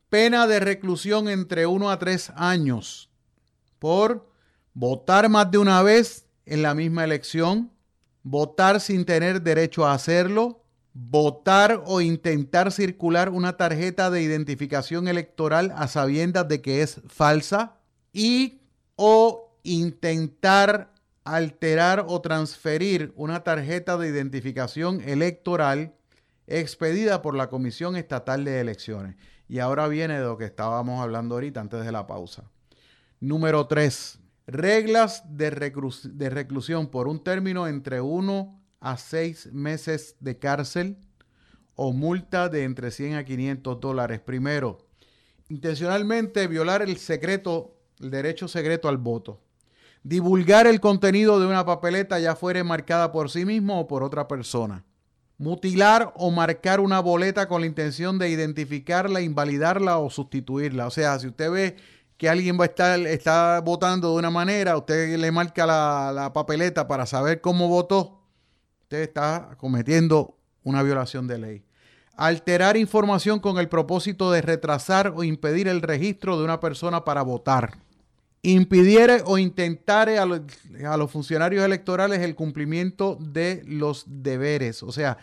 pena 0.08 0.46
de 0.46 0.60
reclusión 0.60 1.28
entre 1.28 1.66
uno 1.66 1.90
a 1.90 1.98
tres 1.98 2.32
años 2.34 3.10
por 3.78 4.28
votar 4.74 5.28
más 5.28 5.50
de 5.50 5.58
una 5.58 5.82
vez 5.82 6.26
en 6.44 6.62
la 6.62 6.74
misma 6.74 7.04
elección, 7.04 7.70
votar 8.22 8.80
sin 8.80 9.04
tener 9.04 9.42
derecho 9.42 9.86
a 9.86 9.94
hacerlo, 9.94 10.65
votar 10.98 11.82
o 11.84 12.00
intentar 12.00 12.72
circular 12.72 13.28
una 13.28 13.58
tarjeta 13.58 14.10
de 14.10 14.22
identificación 14.22 15.08
electoral 15.08 15.74
a 15.76 15.88
sabiendas 15.88 16.48
de 16.48 16.62
que 16.62 16.80
es 16.80 17.02
falsa 17.06 17.76
y 18.14 18.62
o 18.94 19.54
intentar 19.62 20.94
alterar 21.24 22.06
o 22.08 22.22
transferir 22.22 23.12
una 23.14 23.44
tarjeta 23.44 23.98
de 23.98 24.08
identificación 24.08 25.02
electoral 25.02 25.92
expedida 26.46 27.20
por 27.20 27.34
la 27.34 27.50
Comisión 27.50 27.96
Estatal 27.96 28.44
de 28.44 28.60
Elecciones. 28.60 29.16
Y 29.48 29.58
ahora 29.58 29.88
viene 29.88 30.18
de 30.18 30.24
lo 30.24 30.38
que 30.38 30.46
estábamos 30.46 31.02
hablando 31.02 31.34
ahorita 31.34 31.60
antes 31.60 31.84
de 31.84 31.92
la 31.92 32.06
pausa. 32.06 32.44
Número 33.20 33.66
3. 33.66 34.18
Reglas 34.46 35.24
de, 35.28 35.50
reclusión 35.50 36.86
por 36.86 37.06
un 37.06 37.22
término 37.22 37.66
entre 37.66 38.00
1 38.00 38.65
a 38.86 38.96
6 38.96 39.52
meses 39.52 40.16
de 40.20 40.38
cárcel 40.38 40.96
o 41.74 41.92
multa 41.92 42.48
de 42.48 42.64
entre 42.64 42.90
100 42.90 43.16
a 43.16 43.24
500 43.24 43.80
dólares. 43.80 44.20
Primero, 44.20 44.86
intencionalmente 45.48 46.46
violar 46.46 46.82
el 46.82 46.96
secreto, 46.96 47.76
el 48.00 48.10
derecho 48.10 48.48
secreto 48.48 48.88
al 48.88 48.98
voto 48.98 49.40
divulgar 50.06 50.68
el 50.68 50.80
contenido 50.80 51.40
de 51.40 51.46
una 51.46 51.66
papeleta 51.66 52.20
ya 52.20 52.36
fuere 52.36 52.62
marcada 52.62 53.10
por 53.10 53.28
sí 53.28 53.44
mismo 53.44 53.80
o 53.80 53.88
por 53.88 54.04
otra 54.04 54.28
persona. 54.28 54.84
Mutilar 55.36 56.12
o 56.14 56.30
marcar 56.30 56.78
una 56.78 57.00
boleta 57.00 57.48
con 57.48 57.60
la 57.60 57.66
intención 57.66 58.16
de 58.16 58.28
identificarla, 58.28 59.20
invalidarla 59.20 59.98
o 59.98 60.08
sustituirla. 60.08 60.86
O 60.86 60.90
sea, 60.90 61.18
si 61.18 61.26
usted 61.26 61.50
ve 61.50 61.76
que 62.16 62.28
alguien 62.28 62.56
va 62.58 62.62
a 62.62 62.68
estar 62.68 63.00
está 63.00 63.60
votando 63.60 64.12
de 64.12 64.18
una 64.18 64.30
manera, 64.30 64.76
usted 64.76 65.18
le 65.18 65.32
marca 65.32 65.66
la, 65.66 66.12
la 66.14 66.32
papeleta 66.32 66.86
para 66.86 67.04
saber 67.04 67.40
cómo 67.40 67.66
votó, 67.66 68.22
usted 68.86 69.02
está 69.02 69.56
cometiendo 69.58 70.38
una 70.62 70.80
violación 70.84 71.26
de 71.26 71.38
ley. 71.38 71.64
Alterar 72.14 72.76
información 72.76 73.40
con 73.40 73.58
el 73.58 73.68
propósito 73.68 74.30
de 74.30 74.42
retrasar 74.42 75.12
o 75.16 75.24
impedir 75.24 75.66
el 75.66 75.82
registro 75.82 76.38
de 76.38 76.44
una 76.44 76.60
persona 76.60 77.04
para 77.04 77.22
votar 77.22 77.78
impidiere 78.42 79.22
o 79.24 79.38
intentare 79.38 80.20
a, 80.20 80.24
los 80.24 81.10
funcionarios 81.10 81.64
electorales 81.64 82.20
el 82.20 82.36
cumplimiento 82.36 83.18
de 83.20 83.64
los 83.66 84.04
deberes. 84.06 84.84
O 84.84 84.92
sea, 84.92 85.18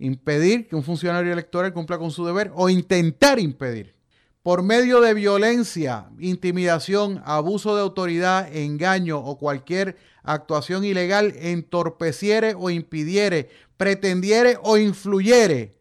impedir 0.00 0.66
que 0.66 0.74
un 0.74 0.82
funcionario 0.82 1.32
electoral 1.32 1.72
cumpla 1.72 1.98
con 1.98 2.10
su 2.10 2.26
deber 2.26 2.50
o 2.56 2.68
intentar 2.68 3.38
impedir. 3.38 3.94
Por 4.42 4.64
medio 4.64 5.00
de 5.00 5.14
violencia, 5.14 6.06
intimidación, 6.18 7.22
abuso 7.24 7.76
de 7.76 7.82
autoridad, 7.82 8.52
engaño 8.54 9.18
o 9.18 9.38
cualquier 9.38 9.96
actuación 10.24 10.84
ilegal, 10.84 11.34
entorpeciere 11.36 12.54
o 12.58 12.70
impidiere, 12.70 13.50
pretendiere 13.76 14.58
o 14.62 14.76
influyere 14.76 15.74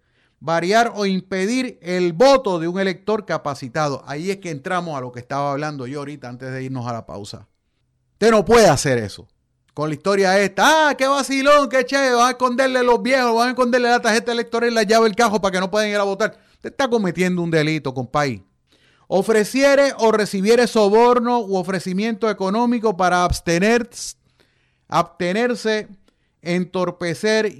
variar 0.44 0.92
o 0.94 1.06
impedir 1.06 1.80
el 1.82 2.12
voto 2.12 2.60
de 2.60 2.68
un 2.68 2.78
elector 2.78 3.26
capacitado. 3.26 4.04
Ahí 4.06 4.30
es 4.30 4.38
que 4.38 4.52
entramos 4.52 4.98
a 4.98 5.00
lo 5.00 5.14
que 5.14 5.22
estaba 5.22 5.54
hablando 5.54 5.88
yo 5.88 6.00
ahorita 6.00 6.28
antes 6.28 6.52
de 6.52 6.64
irnos 6.64 6.86
a 6.86 6.92
la 6.92 7.06
pausa. 7.06 7.48
Usted 8.12 8.30
no 8.30 8.44
puede 8.44 8.68
hacer 8.68 8.98
eso. 8.98 9.26
Con 9.74 9.88
la 9.88 9.96
historia 9.96 10.38
esta, 10.38 10.90
ah, 10.90 10.96
qué 10.98 11.08
vacilón, 11.08 11.70
qué 11.70 11.86
chévere, 11.86 12.16
van 12.16 12.28
a 12.28 12.32
esconderle 12.32 12.84
los 12.84 13.02
viejos, 13.02 13.34
van 13.34 13.48
a 13.48 13.52
esconderle 13.52 13.90
la 13.90 14.02
tarjeta 14.02 14.34
electoral 14.34 14.74
la 14.74 14.84
llave 14.84 15.06
del 15.06 15.16
cajo 15.16 15.40
para 15.40 15.54
que 15.54 15.60
no 15.62 15.72
puedan 15.72 15.90
ir 15.90 15.96
a 15.96 16.04
votar. 16.04 16.38
Usted 16.56 16.72
está 16.72 16.90
cometiendo 16.90 17.42
un 17.42 17.50
delito, 17.50 17.94
compay. 17.94 18.44
Ofreciere 19.08 19.94
o 19.98 20.12
recibiere 20.12 20.68
soborno 20.68 21.40
u 21.40 21.56
ofrecimiento 21.56 22.30
económico 22.30 22.98
para 22.98 23.24
abstener, 23.24 23.90
abstenerse, 24.94 25.88
entorpecer, 26.42 27.52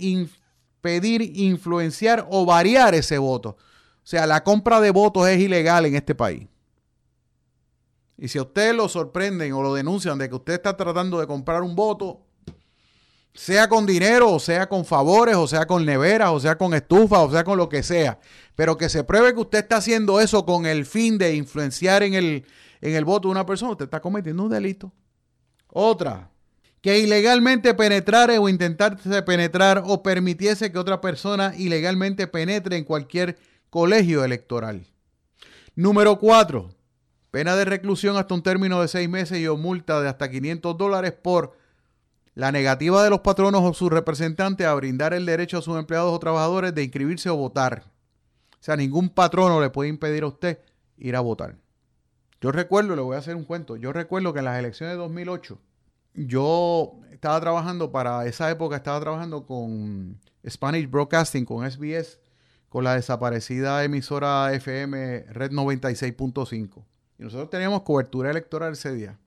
pedir, 0.82 1.22
influenciar 1.36 2.28
o 2.30 2.46
variar 2.46 2.94
ese 2.94 3.18
voto. 3.18 3.50
O 3.50 4.06
sea, 4.06 4.28
la 4.28 4.44
compra 4.44 4.80
de 4.80 4.92
votos 4.92 5.28
es 5.28 5.40
ilegal 5.40 5.86
en 5.86 5.96
este 5.96 6.14
país. 6.14 6.48
Y 8.18 8.28
si 8.28 8.38
a 8.38 8.44
usted 8.44 8.76
lo 8.76 8.88
sorprenden 8.88 9.52
o 9.54 9.64
lo 9.64 9.74
denuncian 9.74 10.18
de 10.20 10.30
que 10.30 10.36
usted 10.36 10.54
está 10.54 10.78
tratando 10.78 11.20
de 11.20 11.26
comprar 11.26 11.64
un 11.64 11.76
voto, 11.76 12.22
sea 13.34 13.68
con 13.68 13.88
dinero, 13.88 14.32
o 14.32 14.40
sea 14.40 14.70
con 14.70 14.86
favores, 14.86 15.36
o 15.36 15.48
sea 15.48 15.66
con 15.66 15.84
neveras, 15.86 16.30
o 16.30 16.40
sea 16.40 16.56
con 16.56 16.76
estufas, 16.76 17.20
o 17.20 17.32
sea 17.32 17.44
con 17.44 17.58
lo 17.58 17.68
que 17.68 17.82
sea, 17.82 18.20
pero 18.56 18.78
que 18.78 18.90
se 18.90 19.04
pruebe 19.04 19.34
que 19.34 19.42
usted 19.42 19.60
está 19.60 19.78
haciendo 19.78 20.22
eso 20.22 20.46
con 20.46 20.68
el 20.68 20.86
fin 20.86 21.18
de 21.18 21.36
influenciar 21.36 22.04
en 22.04 22.14
el, 22.14 22.46
en 22.82 22.94
el 22.94 23.06
voto 23.06 23.28
de 23.28 23.32
una 23.32 23.46
persona, 23.46 23.72
usted 23.72 23.86
está 23.86 24.00
cometiendo 24.00 24.44
un 24.44 24.52
delito. 24.52 24.92
Otra, 25.70 26.30
que 26.84 27.00
ilegalmente 27.00 27.74
penetrare 27.74 28.40
o 28.40 28.50
intentarse 28.50 29.22
penetrar 29.22 29.84
o 29.86 30.04
permitiese 30.04 30.70
que 30.70 30.78
otra 30.78 31.00
persona 31.00 31.54
ilegalmente 31.58 32.28
penetre 32.28 32.76
en 32.76 32.84
cualquier 32.84 33.38
colegio 33.70 34.26
electoral. 34.26 34.86
Número 35.76 36.20
cuatro, 36.20 36.76
pena 37.32 37.56
de 37.56 37.64
reclusión 37.64 38.18
hasta 38.18 38.34
un 38.34 38.44
término 38.44 38.82
de 38.82 38.90
seis 38.90 39.08
meses 39.08 39.40
y 39.40 39.48
o 39.48 39.56
multa 39.56 40.02
de 40.02 40.10
hasta 40.10 40.30
500 40.30 40.78
dólares 40.78 41.14
por 41.14 41.56
la 42.36 42.52
negativa 42.52 43.02
de 43.02 43.12
los 43.12 43.22
patronos 43.22 43.62
o 43.64 43.74
sus 43.74 43.90
representantes 43.90 44.68
a 44.68 44.74
brindar 44.74 45.14
el 45.14 45.26
derecho 45.26 45.60
a 45.60 45.62
sus 45.62 45.80
empleados 45.80 46.14
o 46.14 46.20
trabajadores 46.20 46.76
de 46.76 46.84
inscribirse 46.84 47.30
o 47.30 47.38
votar. 47.38 47.86
O 48.56 48.58
sea, 48.60 48.76
ningún 48.76 49.08
patrono 49.08 49.62
le 49.62 49.70
puede 49.70 49.90
impedir 49.90 50.24
a 50.24 50.28
usted 50.28 50.60
ir 50.98 51.16
a 51.16 51.22
votar. 51.22 51.56
Yo 52.42 52.52
recuerdo, 52.52 52.94
le 52.98 53.02
voy 53.02 53.16
a 53.16 53.20
hacer 53.20 53.38
un 53.38 53.46
cuento, 53.46 53.78
yo 53.78 53.94
recuerdo 53.94 54.34
que 54.34 54.40
en 54.40 54.46
las 54.46 54.60
elecciones 54.60 54.96
de 54.96 54.98
2008, 54.98 55.58
yo 56.14 57.00
estaba 57.12 57.40
trabajando 57.40 57.92
para 57.92 58.26
esa 58.26 58.50
época, 58.52 58.76
estaba 58.76 59.00
trabajando 59.00 59.46
con 59.46 60.20
Spanish 60.48 60.90
Broadcasting, 60.90 61.46
con 61.46 61.70
SBS, 61.70 62.20
con 62.70 62.84
la 62.84 62.96
desaparecida 62.96 63.84
emisora 63.84 64.54
FM 64.54 65.26
Red 65.30 65.52
96.5. 65.52 66.84
Y 67.20 67.24
nosotros 67.24 67.50
teníamos 67.50 67.84
cobertura 67.84 68.32
electoral 68.32 68.74
ese 68.74 68.94
día. 68.94 69.20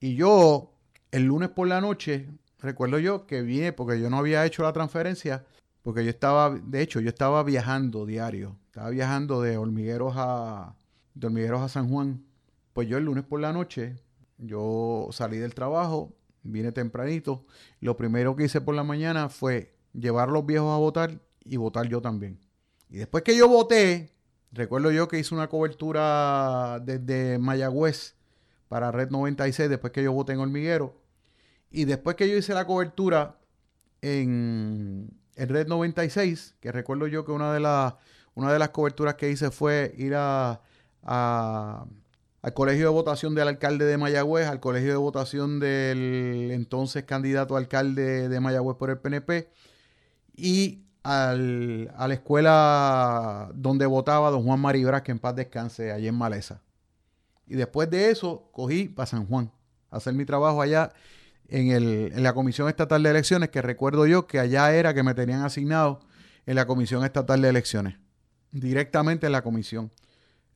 Y 0.00 0.14
yo 0.14 0.72
el 1.10 1.24
lunes 1.24 1.50
por 1.50 1.68
la 1.68 1.80
noche, 1.80 2.28
recuerdo 2.58 2.98
yo 2.98 3.26
que 3.26 3.42
vine, 3.42 3.72
porque 3.72 4.00
yo 4.00 4.10
no 4.10 4.18
había 4.18 4.44
hecho 4.46 4.62
la 4.62 4.72
transferencia, 4.72 5.44
porque 5.82 6.04
yo 6.04 6.10
estaba, 6.10 6.50
de 6.50 6.82
hecho, 6.82 7.00
yo 7.00 7.08
estaba 7.08 7.42
viajando 7.42 8.06
diario. 8.06 8.56
Estaba 8.66 8.90
viajando 8.90 9.42
de 9.42 9.56
hormigueros 9.56 10.14
a, 10.16 10.74
de 11.14 11.26
hormigueros 11.26 11.62
a 11.62 11.68
San 11.68 11.88
Juan. 11.90 12.24
Pues 12.72 12.88
yo 12.88 12.98
el 12.98 13.04
lunes 13.04 13.24
por 13.24 13.40
la 13.40 13.52
noche, 13.52 13.96
yo 14.40 15.08
salí 15.12 15.38
del 15.38 15.54
trabajo, 15.54 16.14
vine 16.42 16.72
tempranito. 16.72 17.44
Lo 17.80 17.96
primero 17.96 18.36
que 18.36 18.44
hice 18.44 18.60
por 18.60 18.74
la 18.74 18.84
mañana 18.84 19.28
fue 19.28 19.74
llevar 19.92 20.28
a 20.28 20.32
los 20.32 20.46
viejos 20.46 20.74
a 20.74 20.78
votar 20.78 21.20
y 21.44 21.56
votar 21.56 21.88
yo 21.88 22.00
también. 22.00 22.38
Y 22.88 22.98
después 22.98 23.22
que 23.22 23.36
yo 23.36 23.48
voté, 23.48 24.12
recuerdo 24.52 24.90
yo 24.90 25.08
que 25.08 25.18
hice 25.18 25.34
una 25.34 25.48
cobertura 25.48 26.80
desde 26.84 27.38
Mayagüez 27.38 28.16
para 28.68 28.90
Red 28.92 29.10
96, 29.10 29.68
después 29.68 29.92
que 29.92 30.02
yo 30.02 30.12
voté 30.12 30.32
en 30.32 30.40
Hormiguero. 30.40 31.00
Y 31.70 31.84
después 31.84 32.16
que 32.16 32.28
yo 32.28 32.36
hice 32.36 32.54
la 32.54 32.66
cobertura 32.66 33.38
en, 34.02 35.10
Red 35.36 35.68
96, 35.68 36.56
que 36.60 36.72
recuerdo 36.72 37.06
yo 37.06 37.24
que 37.24 37.32
una 37.32 37.52
de, 37.52 37.60
las 37.60 37.94
una 38.34 38.52
de 38.52 38.58
las 38.58 38.70
coberturas 38.70 39.14
que 39.14 39.30
hice 39.30 39.50
fue 39.50 39.94
ir 39.96 40.14
a, 40.16 40.60
al 42.42 42.54
colegio 42.54 42.84
de 42.86 42.92
votación 42.92 43.34
del 43.34 43.48
alcalde 43.48 43.84
de 43.84 43.98
Mayagüez, 43.98 44.46
al 44.46 44.60
colegio 44.60 44.90
de 44.90 44.96
votación 44.96 45.60
del 45.60 46.50
entonces 46.52 47.04
candidato 47.04 47.56
alcalde 47.56 48.28
de 48.28 48.40
Mayagüez 48.40 48.76
por 48.76 48.90
el 48.90 48.98
PNP 48.98 49.50
y 50.34 50.84
al, 51.02 51.92
a 51.96 52.08
la 52.08 52.14
escuela 52.14 53.50
donde 53.54 53.86
votaba 53.86 54.30
don 54.30 54.44
Juan 54.44 54.60
Maribras, 54.60 55.02
que 55.02 55.12
en 55.12 55.18
paz 55.18 55.36
descanse, 55.36 55.92
allí 55.92 56.08
en 56.08 56.14
Maleza. 56.14 56.62
Y 57.46 57.56
después 57.56 57.90
de 57.90 58.10
eso, 58.10 58.48
cogí 58.52 58.88
para 58.88 59.06
San 59.06 59.26
Juan, 59.26 59.50
a 59.90 59.96
hacer 59.96 60.14
mi 60.14 60.24
trabajo 60.24 60.62
allá 60.62 60.92
en, 61.48 61.72
el, 61.72 62.12
en 62.14 62.22
la 62.22 62.32
Comisión 62.32 62.68
Estatal 62.68 63.02
de 63.02 63.10
Elecciones, 63.10 63.50
que 63.50 63.60
recuerdo 63.60 64.06
yo 64.06 64.26
que 64.26 64.38
allá 64.38 64.72
era 64.72 64.94
que 64.94 65.02
me 65.02 65.14
tenían 65.14 65.42
asignado 65.42 66.00
en 66.46 66.54
la 66.54 66.66
Comisión 66.66 67.04
Estatal 67.04 67.42
de 67.42 67.48
Elecciones, 67.48 67.98
directamente 68.52 69.26
en 69.26 69.32
la 69.32 69.42
comisión. 69.42 69.90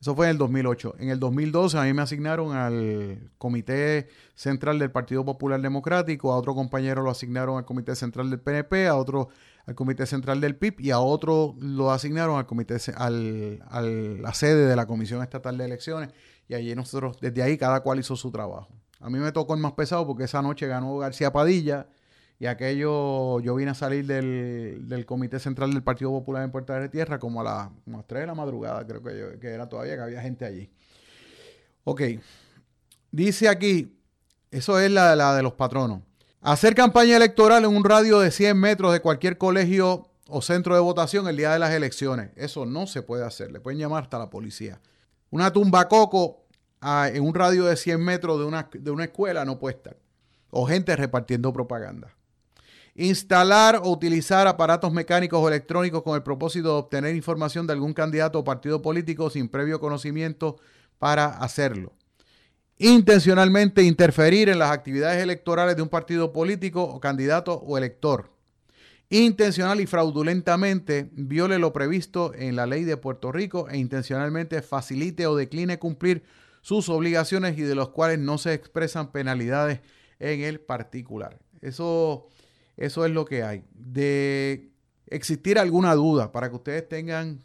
Eso 0.05 0.13
fue 0.13 0.27
en 0.27 0.33
el 0.33 0.37
2008. 0.37 0.97
En 0.99 1.09
el 1.09 1.19
2012 1.19 1.79
a 1.79 1.81
mí 1.81 1.91
me 1.91 2.03
asignaron 2.03 2.55
al 2.55 3.31
Comité 3.39 4.07
Central 4.35 4.77
del 4.77 4.91
Partido 4.91 5.25
Popular 5.25 5.59
Democrático, 5.59 6.31
a 6.31 6.37
otro 6.37 6.53
compañero 6.53 7.01
lo 7.01 7.09
asignaron 7.09 7.57
al 7.57 7.65
Comité 7.65 7.95
Central 7.95 8.29
del 8.29 8.39
PNP, 8.39 8.85
a 8.85 8.97
otro 8.97 9.29
al 9.65 9.73
Comité 9.73 10.05
Central 10.05 10.41
del 10.41 10.57
PIB 10.57 10.79
y 10.79 10.91
a 10.91 10.99
otro 10.99 11.55
lo 11.57 11.89
asignaron 11.89 12.37
al 12.37 12.45
comité 12.45 12.77
al, 12.95 13.63
a 13.67 13.81
la 13.81 14.31
sede 14.35 14.67
de 14.67 14.75
la 14.75 14.85
Comisión 14.85 15.23
Estatal 15.23 15.57
de 15.57 15.65
Elecciones 15.65 16.11
y 16.47 16.53
allí 16.53 16.75
nosotros 16.75 17.17
desde 17.19 17.41
ahí 17.41 17.57
cada 17.57 17.79
cual 17.79 17.97
hizo 17.97 18.15
su 18.15 18.29
trabajo. 18.29 18.67
A 18.99 19.09
mí 19.09 19.17
me 19.17 19.31
tocó 19.31 19.55
el 19.55 19.59
más 19.59 19.73
pesado 19.73 20.05
porque 20.05 20.25
esa 20.25 20.43
noche 20.43 20.67
ganó 20.67 20.95
García 20.99 21.33
Padilla 21.33 21.87
y 22.39 22.47
aquello, 22.47 23.39
yo 23.39 23.55
vine 23.55 23.71
a 23.71 23.73
salir 23.73 24.05
del, 24.05 25.05
Comité 25.05 25.39
Central 25.39 25.71
del 25.71 25.83
Partido 25.83 26.11
Popular 26.11 26.43
en 26.43 26.51
Puerta 26.51 26.79
de 26.79 26.89
Tierra 26.89 27.17
como 27.17 27.41
a, 27.41 27.71
las 27.85 28.07
3 28.07 28.21
de 28.21 28.27
la 28.27 28.35
madrugada, 28.35 28.85
creo 28.85 29.01
que, 29.01 29.39
que 29.39 29.47
era 29.47 29.69
todavía, 29.69 29.95
que 29.95 30.01
había 30.01 30.21
gente 30.21 30.43
allí. 30.45 30.69
Ok, 31.85 32.01
dice 33.11 33.47
aquí, 33.47 33.97
eso 34.51 34.79
es 34.79 34.91
la, 34.91 35.15
la 35.15 35.35
de 35.35 35.43
los 35.43 35.53
patronos. 35.53 36.01
Hacer 36.41 36.75
campaña 36.75 37.15
electoral 37.15 37.63
en 37.63 37.75
un 37.75 37.83
radio 37.83 38.19
de 38.19 38.31
100 38.31 38.57
metros 38.59 38.93
de 38.93 38.99
cualquier 38.99 39.37
colegio 39.37 40.09
o 40.27 40.41
centro 40.41 40.75
de 40.75 40.81
votación 40.81 41.27
el 41.27 41.37
día 41.37 41.51
de 41.51 41.59
las 41.59 41.71
elecciones. 41.71 42.31
Eso 42.35 42.65
no 42.65 42.87
se 42.87 43.01
puede 43.01 43.25
hacer. 43.25 43.51
Le 43.51 43.59
pueden 43.59 43.79
llamar 43.79 44.03
hasta 44.03 44.19
la 44.19 44.29
policía. 44.29 44.79
Una 45.29 45.51
tumba 45.51 45.87
coco 45.87 46.45
en 46.81 47.23
un 47.23 47.33
radio 47.33 47.65
de 47.65 47.75
100 47.75 47.99
metros 48.03 48.39
de 48.39 48.45
una, 48.45 48.69
de 48.71 48.91
una 48.91 49.05
escuela 49.05 49.43
no 49.45 49.57
puede 49.57 49.77
estar. 49.77 49.97
O 50.51 50.67
gente 50.67 50.95
repartiendo 50.95 51.51
propaganda. 51.51 52.15
Instalar 52.95 53.81
o 53.83 53.89
utilizar 53.91 54.47
aparatos 54.47 54.91
mecánicos 54.93 55.39
o 55.39 55.47
electrónicos 55.49 56.01
con 56.01 56.15
el 56.15 56.23
propósito 56.23 56.69
de 56.69 56.75
obtener 56.75 57.15
información 57.15 57.67
de 57.67 57.73
algún 57.73 57.93
candidato 57.93 58.39
o 58.39 58.43
partido 58.43 58.81
político 58.81 59.29
sin 59.29 59.49
previo 59.49 59.81
conocimiento 59.81 60.57
para 60.97 61.25
hacerlo. 61.25 61.91
Intencionalmente 62.77 63.83
interferir 63.83 64.49
en 64.49 64.59
las 64.59 64.71
actividades 64.71 65.21
electorales 65.21 65.75
de 65.75 65.81
un 65.81 65.89
partido 65.89 66.31
político 66.31 66.83
o 66.83 66.99
candidato 66.99 67.53
o 67.53 67.77
elector. 67.77 68.31
Intencional 69.09 69.79
y 69.81 69.85
fraudulentamente 69.85 71.09
viole 71.13 71.59
lo 71.59 71.71
previsto 71.73 72.33
en 72.33 72.55
la 72.55 72.65
ley 72.65 72.85
de 72.85 72.97
Puerto 72.97 73.31
Rico 73.31 73.69
e 73.69 73.77
intencionalmente 73.77 74.61
facilite 74.61 75.27
o 75.27 75.35
decline 75.35 75.77
cumplir 75.79 76.23
sus 76.61 76.89
obligaciones 76.89 77.57
y 77.57 77.61
de 77.61 77.75
los 77.75 77.89
cuales 77.89 78.19
no 78.19 78.37
se 78.37 78.53
expresan 78.53 79.11
penalidades 79.11 79.81
en 80.19 80.41
el 80.41 80.59
particular. 80.59 81.37
Eso, 81.61 82.27
eso 82.77 83.05
es 83.05 83.11
lo 83.11 83.25
que 83.25 83.43
hay. 83.43 83.63
De 83.73 84.71
existir 85.07 85.59
alguna 85.59 85.95
duda 85.95 86.31
para 86.31 86.49
que 86.49 86.55
ustedes 86.55 86.87
tengan 86.87 87.43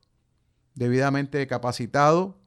debidamente 0.74 1.48
capacitado, 1.48 2.38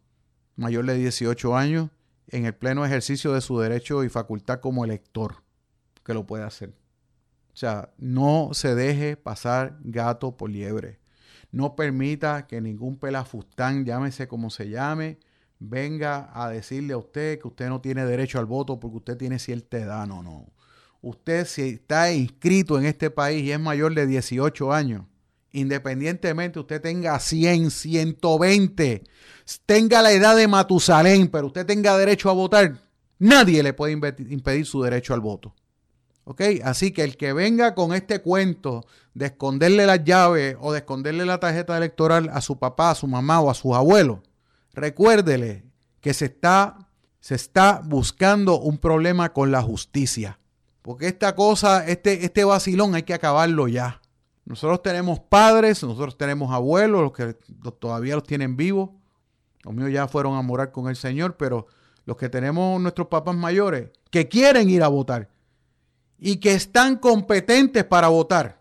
mayor 0.56 0.84
de 0.84 0.96
18 0.96 1.56
años 1.56 1.88
en 2.26 2.44
el 2.44 2.54
pleno 2.54 2.84
ejercicio 2.84 3.32
de 3.32 3.40
su 3.40 3.58
derecho 3.58 4.04
y 4.04 4.10
facultad 4.10 4.60
como 4.60 4.84
elector, 4.84 5.36
que 6.04 6.12
lo 6.12 6.26
puede 6.26 6.44
hacer. 6.44 6.74
O 7.54 7.56
sea, 7.56 7.94
no 7.96 8.50
se 8.52 8.74
deje 8.74 9.16
pasar 9.16 9.78
gato 9.84 10.36
por 10.36 10.50
liebre. 10.50 11.00
No 11.50 11.76
permita 11.76 12.46
que 12.46 12.60
ningún 12.60 12.98
pelafustán, 12.98 13.86
llámese 13.86 14.28
como 14.28 14.50
se 14.50 14.68
llame, 14.68 15.18
venga 15.60 16.30
a 16.32 16.50
decirle 16.50 16.94
a 16.94 16.98
usted 16.98 17.40
que 17.40 17.48
usted 17.48 17.68
no 17.68 17.80
tiene 17.80 18.04
derecho 18.04 18.38
al 18.38 18.46
voto 18.46 18.78
porque 18.78 18.98
usted 18.98 19.16
tiene 19.16 19.38
cierta 19.38 19.78
edad. 19.78 20.06
No, 20.06 20.22
no. 20.22 20.46
Usted 21.00 21.46
si 21.46 21.62
está 21.62 22.12
inscrito 22.12 22.78
en 22.78 22.86
este 22.86 23.10
país 23.10 23.44
y 23.44 23.52
es 23.52 23.60
mayor 23.60 23.94
de 23.94 24.06
18 24.06 24.72
años, 24.72 25.04
independientemente 25.52 26.58
usted 26.58 26.80
tenga 26.80 27.18
100, 27.18 27.70
120, 27.70 29.04
tenga 29.64 30.02
la 30.02 30.12
edad 30.12 30.36
de 30.36 30.48
Matusalén, 30.48 31.28
pero 31.28 31.46
usted 31.46 31.66
tenga 31.66 31.96
derecho 31.96 32.30
a 32.30 32.34
votar, 32.34 32.80
nadie 33.18 33.62
le 33.62 33.72
puede 33.72 33.92
impedir 33.92 34.66
su 34.66 34.82
derecho 34.82 35.14
al 35.14 35.20
voto. 35.20 35.54
¿Ok? 36.24 36.42
Así 36.62 36.92
que 36.92 37.04
el 37.04 37.16
que 37.16 37.32
venga 37.32 37.74
con 37.74 37.94
este 37.94 38.20
cuento 38.20 38.84
de 39.14 39.26
esconderle 39.26 39.86
las 39.86 40.04
llaves 40.04 40.56
o 40.60 40.72
de 40.72 40.80
esconderle 40.80 41.24
la 41.24 41.40
tarjeta 41.40 41.74
electoral 41.74 42.28
a 42.30 42.42
su 42.42 42.58
papá, 42.58 42.90
a 42.90 42.94
su 42.94 43.06
mamá 43.06 43.40
o 43.40 43.50
a 43.50 43.54
sus 43.54 43.74
abuelos, 43.74 44.18
recuérdele 44.78 45.64
que 46.00 46.14
se 46.14 46.26
está, 46.26 46.88
se 47.20 47.34
está 47.34 47.82
buscando 47.84 48.58
un 48.58 48.78
problema 48.78 49.32
con 49.32 49.50
la 49.50 49.62
justicia. 49.62 50.38
Porque 50.82 51.06
esta 51.06 51.34
cosa, 51.34 51.86
este, 51.86 52.24
este 52.24 52.44
vacilón 52.44 52.94
hay 52.94 53.02
que 53.02 53.14
acabarlo 53.14 53.68
ya. 53.68 54.00
Nosotros 54.44 54.80
tenemos 54.80 55.20
padres, 55.20 55.82
nosotros 55.82 56.16
tenemos 56.16 56.52
abuelos, 56.52 57.02
los 57.02 57.12
que 57.12 57.36
todavía 57.78 58.14
los 58.14 58.24
tienen 58.24 58.56
vivos. 58.56 58.90
Los 59.62 59.74
míos 59.74 59.90
ya 59.92 60.08
fueron 60.08 60.36
a 60.38 60.42
morar 60.42 60.72
con 60.72 60.88
el 60.88 60.96
Señor, 60.96 61.36
pero 61.36 61.66
los 62.06 62.16
que 62.16 62.30
tenemos 62.30 62.80
nuestros 62.80 63.08
papás 63.08 63.36
mayores, 63.36 63.90
que 64.10 64.28
quieren 64.28 64.70
ir 64.70 64.82
a 64.82 64.88
votar 64.88 65.28
y 66.18 66.36
que 66.36 66.54
están 66.54 66.96
competentes 66.96 67.84
para 67.84 68.08
votar, 68.08 68.58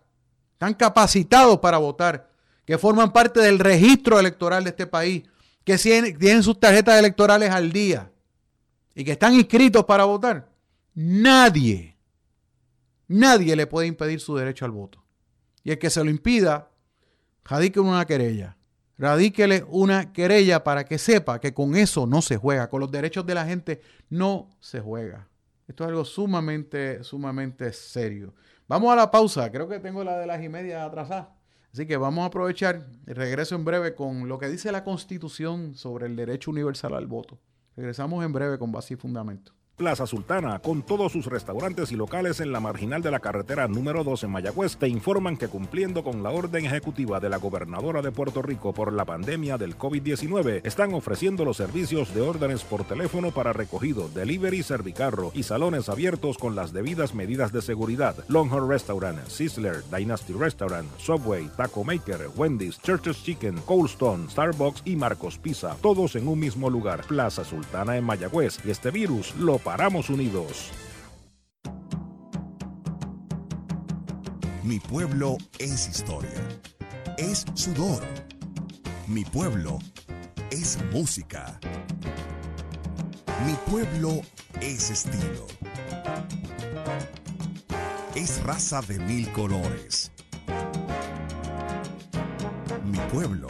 están 0.52 0.74
capacitados 0.74 1.58
para 1.60 1.78
votar, 1.78 2.28
que 2.66 2.76
forman 2.76 3.10
parte 3.10 3.40
del 3.40 3.58
registro 3.58 4.20
electoral 4.20 4.64
de 4.64 4.70
este 4.70 4.86
país, 4.86 5.22
que 5.76 6.14
tienen 6.18 6.42
sus 6.42 6.58
tarjetas 6.58 6.98
electorales 6.98 7.50
al 7.50 7.70
día 7.70 8.10
y 8.94 9.04
que 9.04 9.12
están 9.12 9.34
inscritos 9.34 9.84
para 9.84 10.04
votar, 10.04 10.48
nadie, 10.94 11.94
nadie 13.06 13.54
le 13.54 13.66
puede 13.66 13.86
impedir 13.86 14.18
su 14.18 14.34
derecho 14.34 14.64
al 14.64 14.70
voto. 14.70 15.04
Y 15.62 15.70
el 15.70 15.78
que 15.78 15.90
se 15.90 16.02
lo 16.02 16.08
impida, 16.08 16.70
radíquele 17.44 17.86
una 17.86 18.06
querella. 18.06 18.56
Radíquele 18.96 19.64
una 19.68 20.10
querella 20.10 20.64
para 20.64 20.86
que 20.86 20.96
sepa 20.96 21.38
que 21.38 21.52
con 21.52 21.76
eso 21.76 22.06
no 22.06 22.22
se 22.22 22.38
juega, 22.38 22.70
con 22.70 22.80
los 22.80 22.90
derechos 22.90 23.26
de 23.26 23.34
la 23.34 23.44
gente 23.44 23.82
no 24.08 24.48
se 24.60 24.80
juega. 24.80 25.28
Esto 25.68 25.84
es 25.84 25.88
algo 25.88 26.06
sumamente, 26.06 27.04
sumamente 27.04 27.74
serio. 27.74 28.32
Vamos 28.66 28.90
a 28.90 28.96
la 28.96 29.10
pausa. 29.10 29.52
Creo 29.52 29.68
que 29.68 29.80
tengo 29.80 30.02
la 30.02 30.16
de 30.16 30.26
las 30.26 30.42
y 30.42 30.48
media 30.48 30.84
atrasada. 30.84 31.37
Así 31.72 31.86
que 31.86 31.96
vamos 31.96 32.22
a 32.22 32.26
aprovechar 32.26 32.86
el 33.06 33.14
regreso 33.14 33.54
en 33.54 33.64
breve 33.64 33.94
con 33.94 34.28
lo 34.28 34.38
que 34.38 34.48
dice 34.48 34.72
la 34.72 34.84
Constitución 34.84 35.74
sobre 35.74 36.06
el 36.06 36.16
derecho 36.16 36.50
universal 36.50 36.94
al 36.94 37.06
voto. 37.06 37.38
Regresamos 37.76 38.24
en 38.24 38.32
breve 38.32 38.58
con 38.58 38.72
base 38.72 38.94
y 38.94 38.96
fundamento. 38.96 39.52
Plaza 39.78 40.08
Sultana, 40.08 40.58
con 40.58 40.82
todos 40.82 41.12
sus 41.12 41.26
restaurantes 41.26 41.92
y 41.92 41.94
locales 41.94 42.40
en 42.40 42.50
la 42.50 42.58
marginal 42.58 43.00
de 43.00 43.12
la 43.12 43.20
carretera 43.20 43.68
número 43.68 44.02
2 44.02 44.24
en 44.24 44.30
Mayagüez, 44.32 44.76
te 44.76 44.88
informan 44.88 45.36
que 45.36 45.46
cumpliendo 45.46 46.02
con 46.02 46.24
la 46.24 46.30
orden 46.30 46.66
ejecutiva 46.66 47.20
de 47.20 47.28
la 47.28 47.36
gobernadora 47.36 48.02
de 48.02 48.10
Puerto 48.10 48.42
Rico 48.42 48.74
por 48.74 48.92
la 48.92 49.04
pandemia 49.04 49.56
del 49.56 49.78
COVID-19, 49.78 50.62
están 50.64 50.94
ofreciendo 50.94 51.44
los 51.44 51.58
servicios 51.58 52.12
de 52.12 52.22
órdenes 52.22 52.64
por 52.64 52.82
teléfono 52.82 53.30
para 53.30 53.52
recogido, 53.52 54.08
delivery, 54.08 54.64
servicarro 54.64 55.30
y 55.32 55.44
salones 55.44 55.88
abiertos 55.88 56.38
con 56.38 56.56
las 56.56 56.72
debidas 56.72 57.14
medidas 57.14 57.52
de 57.52 57.62
seguridad. 57.62 58.16
Longhorn 58.26 58.68
Restaurant, 58.68 59.24
Sizzler, 59.28 59.84
Dynasty 59.96 60.32
Restaurant, 60.32 60.88
Subway, 60.98 61.48
Taco 61.56 61.84
Maker, 61.84 62.30
Wendy's, 62.34 62.82
Church's 62.82 63.22
Chicken, 63.22 63.56
Cold 63.64 63.90
Stone, 63.90 64.28
Starbucks 64.28 64.82
y 64.84 64.96
Marcos 64.96 65.38
Pizza, 65.38 65.76
todos 65.80 66.16
en 66.16 66.26
un 66.26 66.40
mismo 66.40 66.68
lugar. 66.68 67.04
Plaza 67.06 67.44
Sultana 67.44 67.96
en 67.96 68.02
Mayagüez 68.02 68.58
y 68.64 68.70
este 68.70 68.90
virus 68.90 69.36
lo 69.36 69.60
paramos 69.68 70.08
unidos. 70.08 70.70
Mi 74.62 74.80
pueblo 74.80 75.36
es 75.58 75.86
historia. 75.90 76.42
Es 77.18 77.44
sudor. 77.52 78.02
Mi 79.06 79.26
pueblo 79.26 79.78
es 80.50 80.78
música. 80.90 81.60
Mi 83.44 83.52
pueblo 83.70 84.22
es 84.62 84.88
estilo. 84.88 85.46
Es 88.14 88.42
raza 88.44 88.80
de 88.80 88.98
mil 89.00 89.30
colores. 89.32 90.10
Mi 92.86 92.98
pueblo 93.12 93.48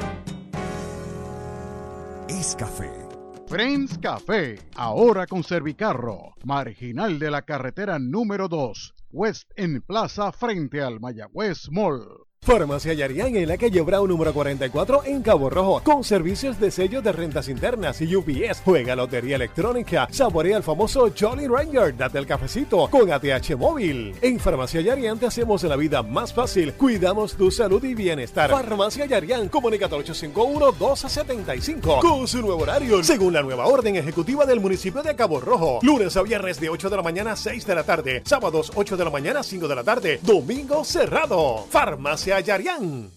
es 2.29 2.57
café. 2.57 3.08
Friends 3.49 3.97
Café, 3.97 4.59
ahora 4.77 5.27
con 5.27 5.43
Servicarro, 5.43 6.35
marginal 6.45 7.19
de 7.19 7.31
la 7.31 7.41
carretera 7.41 7.99
número 7.99 8.47
2, 8.47 8.95
West 9.11 9.51
en 9.57 9.81
Plaza 9.81 10.33
frente 10.33 10.83
al 10.83 11.01
Mayagüez 11.01 11.71
Mall. 11.71 12.28
Farmacia 12.49 12.95
Yarián 12.95 13.37
en 13.37 13.47
la 13.47 13.59
calle 13.59 13.83
Brown 13.83 14.09
número 14.09 14.33
44 14.33 15.05
en 15.05 15.21
Cabo 15.21 15.51
Rojo, 15.51 15.83
con 15.85 16.03
servicios 16.03 16.59
de 16.59 16.71
sello 16.71 17.03
de 17.03 17.13
rentas 17.13 17.51
internas 17.51 18.01
y 18.01 18.17
UPS. 18.17 18.63
Juega 18.65 18.97
lotería 18.97 19.37
electrónica, 19.37 20.09
saborea 20.11 20.57
el 20.57 20.63
famoso 20.63 21.13
Jolly 21.15 21.47
Ranger, 21.47 21.95
date 21.95 22.17
el 22.17 22.27
cafecito 22.27 22.89
con 22.89 23.13
ATH 23.13 23.55
móvil. 23.55 24.15
En 24.23 24.41
Farmacia 24.41 24.81
Yarián 24.81 25.19
te 25.19 25.27
hacemos 25.27 25.63
la 25.65 25.77
vida 25.77 26.03
más 26.03 26.33
fácil, 26.33 26.73
cuidamos 26.73 27.35
tu 27.35 27.51
salud 27.51 27.85
y 27.85 27.95
bienestar. 27.95 28.49
Farmacia 28.49 29.05
Yarián, 29.05 29.51
comunica 29.51 29.87
851-1275 29.91 32.01
con 32.01 32.27
su 32.27 32.41
nuevo 32.41 32.63
horario, 32.63 33.05
según 33.05 33.35
la 33.35 33.43
nueva 33.43 33.67
orden 33.67 33.97
ejecutiva 33.97 34.47
del 34.47 34.61
municipio 34.61 35.03
de 35.03 35.15
Cabo 35.15 35.39
Rojo. 35.39 35.81
Lunes 35.83 36.17
a 36.17 36.23
viernes 36.23 36.59
de 36.59 36.71
8 36.71 36.89
de 36.89 36.97
la 36.97 37.03
mañana 37.03 37.33
a 37.33 37.37
6 37.37 37.67
de 37.67 37.75
la 37.75 37.85
tarde, 37.85 38.23
sábados 38.25 38.73
8 38.75 38.97
de 38.97 39.05
la 39.05 39.11
mañana 39.11 39.41
a 39.41 39.43
5 39.43 39.69
de 39.69 39.75
la 39.75 39.85
tarde, 39.85 40.19
domingo 40.23 40.83
cerrado. 40.83 41.67
Farmacia 41.69 42.28
Yarián. 42.37 43.11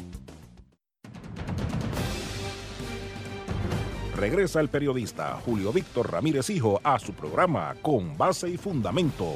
Regresa 4.17 4.61
el 4.61 4.71
periodista 4.71 5.39
Julio 5.45 5.73
Víctor 5.73 6.11
Ramírez 6.11 6.49
Hijo 6.49 6.81
a 6.83 6.99
su 6.99 7.13
programa 7.13 7.75
Con 7.83 8.17
Base 8.17 8.49
y 8.49 8.57
Fundamento. 8.57 9.35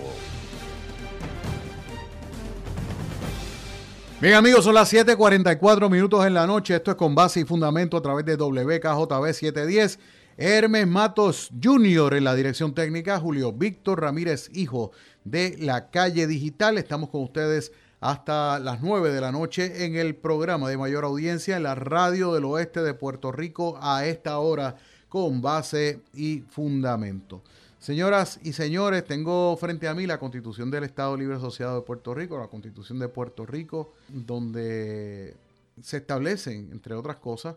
Bien 4.20 4.34
amigos, 4.34 4.64
son 4.64 4.74
las 4.74 4.92
7:44 4.92 5.88
minutos 5.88 6.26
en 6.26 6.34
la 6.34 6.46
noche. 6.46 6.76
Esto 6.76 6.90
es 6.90 6.96
con 6.98 7.14
base 7.14 7.40
y 7.40 7.44
fundamento 7.44 7.96
a 7.96 8.02
través 8.02 8.24
de 8.26 8.36
WKJB 8.36 9.32
710. 9.32 9.98
Hermes 10.42 10.86
Matos 10.86 11.50
Jr. 11.62 12.14
en 12.14 12.24
la 12.24 12.34
dirección 12.34 12.72
técnica, 12.72 13.20
Julio 13.20 13.52
Víctor 13.52 14.00
Ramírez, 14.00 14.48
hijo 14.54 14.90
de 15.22 15.54
la 15.58 15.90
calle 15.90 16.26
digital. 16.26 16.78
Estamos 16.78 17.10
con 17.10 17.24
ustedes 17.24 17.72
hasta 18.00 18.58
las 18.58 18.80
9 18.80 19.12
de 19.12 19.20
la 19.20 19.32
noche 19.32 19.84
en 19.84 19.96
el 19.96 20.16
programa 20.16 20.70
de 20.70 20.78
mayor 20.78 21.04
audiencia 21.04 21.58
en 21.58 21.64
la 21.64 21.74
radio 21.74 22.32
del 22.32 22.46
oeste 22.46 22.80
de 22.80 22.94
Puerto 22.94 23.32
Rico 23.32 23.78
a 23.82 24.06
esta 24.06 24.38
hora 24.38 24.76
con 25.10 25.42
base 25.42 26.00
y 26.14 26.40
fundamento. 26.48 27.42
Señoras 27.78 28.40
y 28.42 28.54
señores, 28.54 29.04
tengo 29.04 29.54
frente 29.58 29.88
a 29.88 29.94
mí 29.94 30.06
la 30.06 30.18
Constitución 30.18 30.70
del 30.70 30.84
Estado 30.84 31.18
Libre 31.18 31.36
Asociado 31.36 31.74
de 31.76 31.82
Puerto 31.82 32.14
Rico, 32.14 32.38
la 32.38 32.48
Constitución 32.48 32.98
de 32.98 33.08
Puerto 33.08 33.44
Rico, 33.44 33.92
donde 34.08 35.36
se 35.82 35.98
establecen, 35.98 36.70
entre 36.72 36.94
otras 36.94 37.16
cosas, 37.16 37.56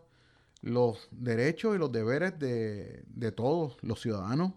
los 0.63 1.09
derechos 1.11 1.75
y 1.75 1.77
los 1.77 1.91
deberes 1.91 2.39
de, 2.39 3.31
todos 3.35 3.77
los 3.81 4.01
ciudadanos, 4.01 4.53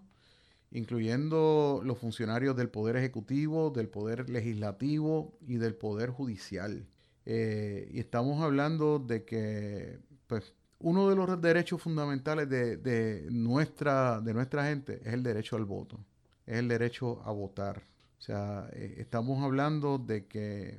incluyendo 0.70 1.82
los 1.84 1.98
funcionarios 1.98 2.56
del 2.56 2.70
Poder 2.70 2.96
Ejecutivo, 2.96 3.70
del 3.70 3.88
Poder 3.88 4.30
Legislativo 4.30 5.36
y 5.46 5.56
del 5.56 5.74
Poder 5.74 6.10
Judicial. 6.10 6.86
Eh, 7.24 7.90
y 7.92 7.98
estamos 7.98 8.40
hablando 8.40 9.00
de 9.00 9.24
que 9.24 9.98
pues, 10.28 10.54
uno 10.78 11.08
de 11.10 11.16
los 11.16 11.40
derechos 11.40 11.82
fundamentales 11.82 12.48
de, 12.48 13.26
nuestra, 13.30 14.20
de 14.20 14.32
nuestra 14.32 14.66
gente 14.66 15.00
es 15.04 15.12
el 15.12 15.24
derecho 15.24 15.56
al 15.56 15.64
voto, 15.64 15.98
es 16.46 16.58
el 16.58 16.68
derecho 16.68 17.20
a 17.24 17.32
votar. 17.32 17.82
O 18.18 18.22
sea, 18.22 18.68
eh, 18.74 18.94
estamos 18.98 19.42
hablando 19.42 19.98
de 19.98 20.26
que 20.26 20.78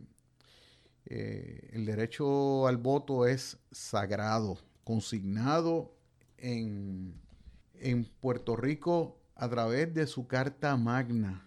eh, 1.05 1.69
el 1.73 1.85
derecho 1.85 2.65
al 2.65 2.77
voto 2.77 3.27
es 3.27 3.57
sagrado, 3.71 4.57
consignado 4.87 5.93
en, 6.37 7.13
en 7.73 8.05
Puerto 8.21 8.55
Rico 8.55 9.19
a 9.35 9.49
través 9.49 9.93
de 9.93 10.07
su 10.07 10.27
Carta 10.27 10.77
Magna. 10.77 11.45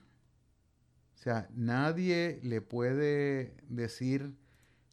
O 1.15 1.17
sea, 1.17 1.49
nadie 1.55 2.39
le 2.43 2.61
puede 2.61 3.57
decir 3.67 4.37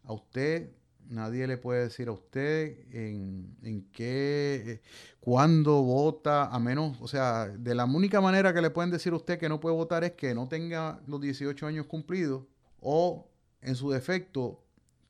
a 0.06 0.14
usted 0.14 0.72
Nadie 1.10 1.48
le 1.48 1.58
puede 1.58 1.84
decir 1.84 2.10
a 2.10 2.12
usted 2.12 2.86
en, 2.92 3.56
en 3.64 3.82
qué, 3.94 4.64
eh, 4.66 4.82
cuándo 5.22 5.82
vota, 5.82 6.48
a 6.48 6.60
menos, 6.60 6.98
o 7.00 7.08
sea, 7.08 7.48
de 7.48 7.74
la 7.76 7.86
única 7.86 8.20
manera 8.20 8.54
que 8.54 8.62
le 8.62 8.72
pueden 8.72 8.92
decir 8.92 9.14
a 9.14 9.16
usted 9.16 9.40
que 9.40 9.48
no 9.48 9.62
puede 9.62 9.74
votar 9.74 10.04
es 10.04 10.14
que 10.14 10.36
no 10.36 10.50
tenga 10.50 11.00
los 11.08 11.22
18 11.22 11.66
años 11.66 11.86
cumplidos 11.86 12.44
o, 12.82 13.30
en 13.62 13.76
su 13.76 13.90
defecto, 13.90 14.62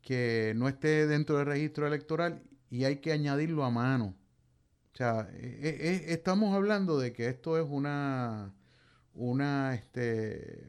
que 0.04 0.54
no 0.56 0.67
esté 0.67 1.08
dentro 1.08 1.38
del 1.38 1.47
registro 1.47 1.88
electoral 1.88 2.43
y 2.69 2.86
hay 2.86 2.97
que 2.97 3.12
añadirlo 3.12 3.63
a 3.63 3.69
mano. 3.69 4.15
O 4.93 4.97
sea, 4.97 5.30
eh, 5.34 5.60
eh, 5.62 6.06
estamos 6.08 6.56
hablando 6.56 6.97
de 6.99 7.13
que 7.13 7.27
esto 7.27 7.58
es 7.58 7.65
una, 7.69 8.53
una, 9.13 9.75
este, 9.75 10.67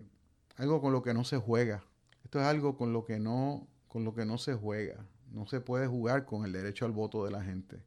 algo 0.56 0.80
con 0.80 0.92
lo 0.92 1.02
que 1.02 1.14
no 1.14 1.24
se 1.24 1.38
juega. 1.38 1.84
Esto 2.24 2.40
es 2.40 2.46
algo 2.46 2.76
con 2.76 2.92
lo 2.92 3.04
que 3.04 3.18
no, 3.18 3.66
con 3.88 4.04
lo 4.04 4.14
que 4.14 4.26
no 4.26 4.37
se 4.38 4.54
juega. 4.54 5.06
No 5.32 5.46
se 5.46 5.61
puede 5.61 5.87
jugar 5.87 6.26
con 6.26 6.44
el 6.44 6.52
derecho 6.52 6.84
al 6.84 6.92
voto 6.92 7.24
de 7.24 7.30
la 7.30 7.42
gente. 7.42 7.82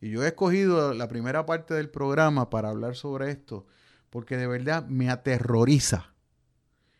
Y 0.00 0.10
yo 0.10 0.24
he 0.24 0.28
escogido 0.28 0.92
la 0.94 1.08
primera 1.08 1.46
parte 1.46 1.74
del 1.74 1.88
programa 1.88 2.50
para 2.50 2.70
hablar 2.70 2.96
sobre 2.96 3.30
esto, 3.30 3.66
porque 4.10 4.36
de 4.36 4.46
verdad 4.46 4.86
me 4.86 5.08
aterroriza 5.08 6.12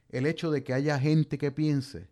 el 0.09 0.27
hecho 0.27 0.51
de 0.51 0.63
que 0.63 0.73
haya 0.73 0.99
gente 0.99 1.37
que 1.37 1.51
piense, 1.51 2.09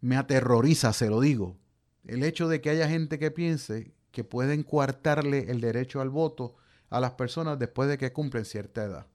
me 0.00 0.16
aterroriza, 0.16 0.92
se 0.92 1.08
lo 1.10 1.20
digo, 1.20 1.58
el 2.06 2.22
hecho 2.22 2.48
de 2.48 2.60
que 2.60 2.70
haya 2.70 2.88
gente 2.88 3.18
que 3.18 3.30
piense 3.30 3.92
que 4.10 4.24
pueden 4.24 4.62
coartarle 4.62 5.50
el 5.50 5.60
derecho 5.60 6.00
al 6.00 6.10
voto 6.10 6.54
a 6.90 7.00
las 7.00 7.12
personas 7.12 7.58
después 7.58 7.88
de 7.88 7.98
que 7.98 8.12
cumplen 8.12 8.44
cierta 8.44 8.84
edad. 8.84 9.06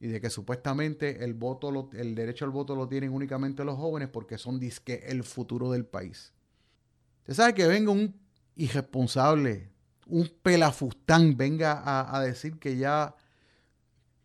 Y 0.00 0.08
de 0.08 0.20
que 0.20 0.30
supuestamente 0.30 1.24
el 1.24 1.34
voto, 1.34 1.90
el 1.92 2.14
derecho 2.14 2.44
al 2.44 2.50
voto 2.50 2.74
lo 2.74 2.88
tienen 2.88 3.10
únicamente 3.10 3.64
los 3.64 3.76
jóvenes 3.76 4.08
porque 4.08 4.38
son 4.38 4.58
disque 4.58 5.04
el 5.06 5.22
futuro 5.24 5.70
del 5.70 5.84
país. 5.84 6.32
Usted 7.20 7.34
sabe 7.34 7.54
que 7.54 7.66
venga 7.66 7.90
un 7.90 8.14
irresponsable, 8.56 9.70
un 10.06 10.30
pelafustán, 10.42 11.36
venga 11.36 11.82
a, 12.14 12.20
decir 12.20 12.58
que 12.58 12.76
ya 12.76 13.14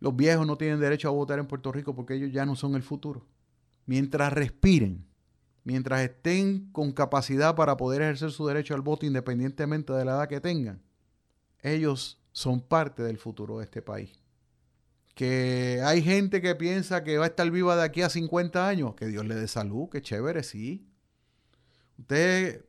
los 0.00 0.14
viejos 0.14 0.46
no 0.46 0.56
tienen 0.56 0.80
derecho 0.80 1.08
a 1.08 1.12
votar 1.12 1.38
en 1.38 1.46
Puerto 1.46 1.72
Rico 1.72 1.94
porque 1.94 2.14
ellos 2.14 2.32
ya 2.32 2.44
no 2.44 2.56
son 2.56 2.74
el 2.74 2.82
futuro. 2.82 3.26
Mientras 3.86 4.32
respiren, 4.32 5.06
mientras 5.64 6.00
estén 6.02 6.70
con 6.72 6.92
capacidad 6.92 7.54
para 7.54 7.76
poder 7.76 8.02
ejercer 8.02 8.30
su 8.30 8.46
derecho 8.46 8.74
al 8.74 8.80
voto 8.80 9.06
independientemente 9.06 9.92
de 9.92 10.04
la 10.04 10.12
edad 10.12 10.28
que 10.28 10.40
tengan, 10.40 10.82
ellos 11.62 12.20
son 12.32 12.60
parte 12.60 13.02
del 13.02 13.18
futuro 13.18 13.58
de 13.58 13.64
este 13.64 13.82
país. 13.82 14.12
Que 15.14 15.82
hay 15.84 16.02
gente 16.02 16.40
que 16.40 16.54
piensa 16.54 17.04
que 17.04 17.18
va 17.18 17.24
a 17.24 17.28
estar 17.28 17.50
viva 17.50 17.76
de 17.76 17.82
aquí 17.82 18.02
a 18.02 18.08
50 18.08 18.66
años, 18.66 18.94
que 18.94 19.06
Dios 19.06 19.26
le 19.26 19.34
dé 19.34 19.48
salud, 19.48 19.88
que 19.90 20.00
chévere, 20.00 20.42
sí. 20.42 20.88
Usted 21.98 22.64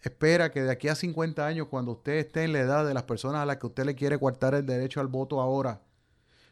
espera 0.00 0.50
que 0.50 0.62
de 0.62 0.72
aquí 0.72 0.88
a 0.88 0.96
50 0.96 1.46
años, 1.46 1.68
cuando 1.68 1.92
usted 1.92 2.14
esté 2.14 2.42
en 2.44 2.52
la 2.52 2.60
edad 2.60 2.86
de 2.86 2.94
las 2.94 3.04
personas 3.04 3.42
a 3.42 3.46
las 3.46 3.58
que 3.58 3.66
usted 3.66 3.84
le 3.84 3.94
quiere 3.94 4.18
coartar 4.18 4.54
el 4.54 4.66
derecho 4.66 5.00
al 5.00 5.06
voto 5.06 5.40
ahora, 5.40 5.82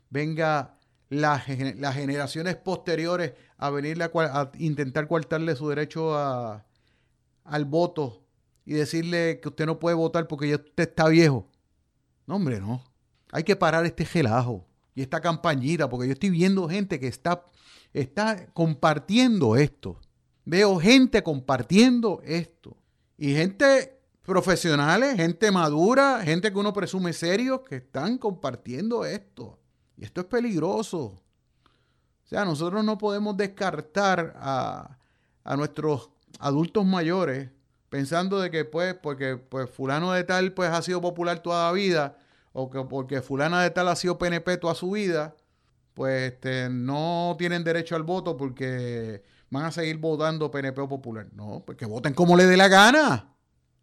venga 0.08 0.78
las, 1.10 1.44
generaciones 1.44 2.56
posteriores 2.56 3.34
a 3.58 3.68
venirle 3.70 4.04
a, 4.04 4.50
intentar 4.58 5.06
coartarle 5.06 5.54
su 5.56 5.68
derecho 5.68 6.16
al 6.16 7.64
voto 7.66 8.24
y 8.64 8.74
decirle 8.74 9.40
que 9.40 9.48
usted 9.48 9.66
no 9.66 9.78
puede 9.78 9.96
votar 9.96 10.28
porque 10.28 10.48
ya 10.48 10.56
usted 10.56 10.88
está 10.88 11.08
viejo. 11.08 11.50
No, 12.26 12.36
hombre, 12.36 12.60
no. 12.60 12.84
Hay 13.32 13.42
que 13.42 13.56
parar 13.56 13.84
este 13.84 14.04
gelajo 14.04 14.66
y 14.94 15.02
esta 15.02 15.20
campañita, 15.20 15.88
porque 15.88 16.06
yo 16.06 16.12
estoy 16.12 16.30
viendo 16.30 16.68
gente 16.68 16.98
que 17.00 17.08
está, 17.08 17.44
está 17.92 18.46
compartiendo 18.52 19.56
esto. 19.56 20.00
Veo 20.44 20.78
gente 20.78 21.22
compartiendo 21.22 22.20
esto. 22.24 22.76
Y 23.18 23.34
gente 23.34 24.00
profesionales, 24.22 25.16
gente 25.16 25.50
madura, 25.50 26.22
gente 26.24 26.52
que 26.52 26.58
uno 26.58 26.72
presume 26.72 27.12
serio, 27.12 27.64
que 27.64 27.76
están 27.76 28.18
compartiendo 28.18 29.04
esto. 29.04 29.59
Y 30.00 30.04
esto 30.04 30.22
es 30.22 30.26
peligroso. 30.28 30.98
O 31.02 32.28
sea, 32.28 32.46
nosotros 32.46 32.82
no 32.82 32.96
podemos 32.96 33.36
descartar 33.36 34.32
a, 34.36 34.96
nuestros 35.56 36.08
adultos 36.38 36.86
mayores 36.86 37.50
pensando 37.90 38.40
de 38.40 38.50
que 38.50 38.64
pues 38.64 38.94
porque 38.94 39.36
pues 39.36 39.68
fulano 39.68 40.12
de 40.12 40.22
tal 40.22 40.52
pues 40.52 40.70
ha 40.70 40.80
sido 40.80 41.00
popular 41.00 41.40
toda 41.40 41.66
la 41.66 41.72
vida 41.72 42.16
o 42.52 42.70
que 42.70 42.82
porque 42.84 43.20
fulana 43.20 43.62
de 43.62 43.70
tal 43.70 43.88
ha 43.88 43.96
sido 43.96 44.16
PNP 44.16 44.58
toda 44.58 44.74
su 44.74 44.92
vida, 44.92 45.34
pues 45.92 46.32
este, 46.32 46.68
no 46.70 47.34
tienen 47.36 47.64
derecho 47.64 47.96
al 47.96 48.04
voto 48.04 48.36
porque 48.36 49.22
van 49.50 49.64
a 49.64 49.72
seguir 49.72 49.98
votando 49.98 50.50
PNP 50.50 50.80
o 50.80 50.88
popular. 50.88 51.26
No, 51.34 51.62
pues 51.66 51.76
que 51.76 51.84
voten 51.84 52.14
como 52.14 52.36
le 52.36 52.46
dé 52.46 52.56
la 52.56 52.68
gana. 52.68 53.29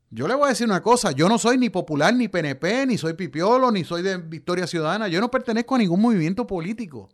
Yo 0.09 0.27
le 0.27 0.35
voy 0.35 0.45
a 0.45 0.49
decir 0.49 0.65
una 0.65 0.81
cosa, 0.81 1.11
yo 1.11 1.27
no 1.27 1.37
soy 1.37 1.57
ni 1.57 1.69
popular, 1.69 2.13
ni 2.13 2.29
PNP, 2.29 2.85
ni 2.87 2.97
soy 2.97 3.13
pipiolo, 3.13 3.71
ni 3.71 3.83
soy 3.83 4.01
de 4.03 4.17
Victoria 4.17 4.65
Ciudadana, 4.65 5.09
yo 5.09 5.19
no 5.19 5.29
pertenezco 5.29 5.75
a 5.75 5.79
ningún 5.79 6.01
movimiento 6.01 6.47
político. 6.47 7.09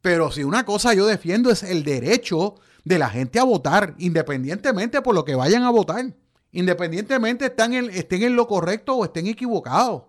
Pero 0.00 0.32
si 0.32 0.42
una 0.42 0.64
cosa 0.64 0.94
yo 0.94 1.06
defiendo 1.06 1.50
es 1.50 1.62
el 1.62 1.84
derecho 1.84 2.56
de 2.84 2.98
la 2.98 3.08
gente 3.08 3.38
a 3.38 3.44
votar, 3.44 3.94
independientemente 3.98 5.00
por 5.00 5.14
lo 5.14 5.24
que 5.24 5.36
vayan 5.36 5.62
a 5.62 5.70
votar, 5.70 6.12
independientemente 6.50 7.46
estén 7.46 7.74
en, 7.74 7.90
estén 7.90 8.22
en 8.22 8.34
lo 8.34 8.48
correcto 8.48 8.96
o 8.96 9.04
estén 9.04 9.28
equivocados. 9.28 10.04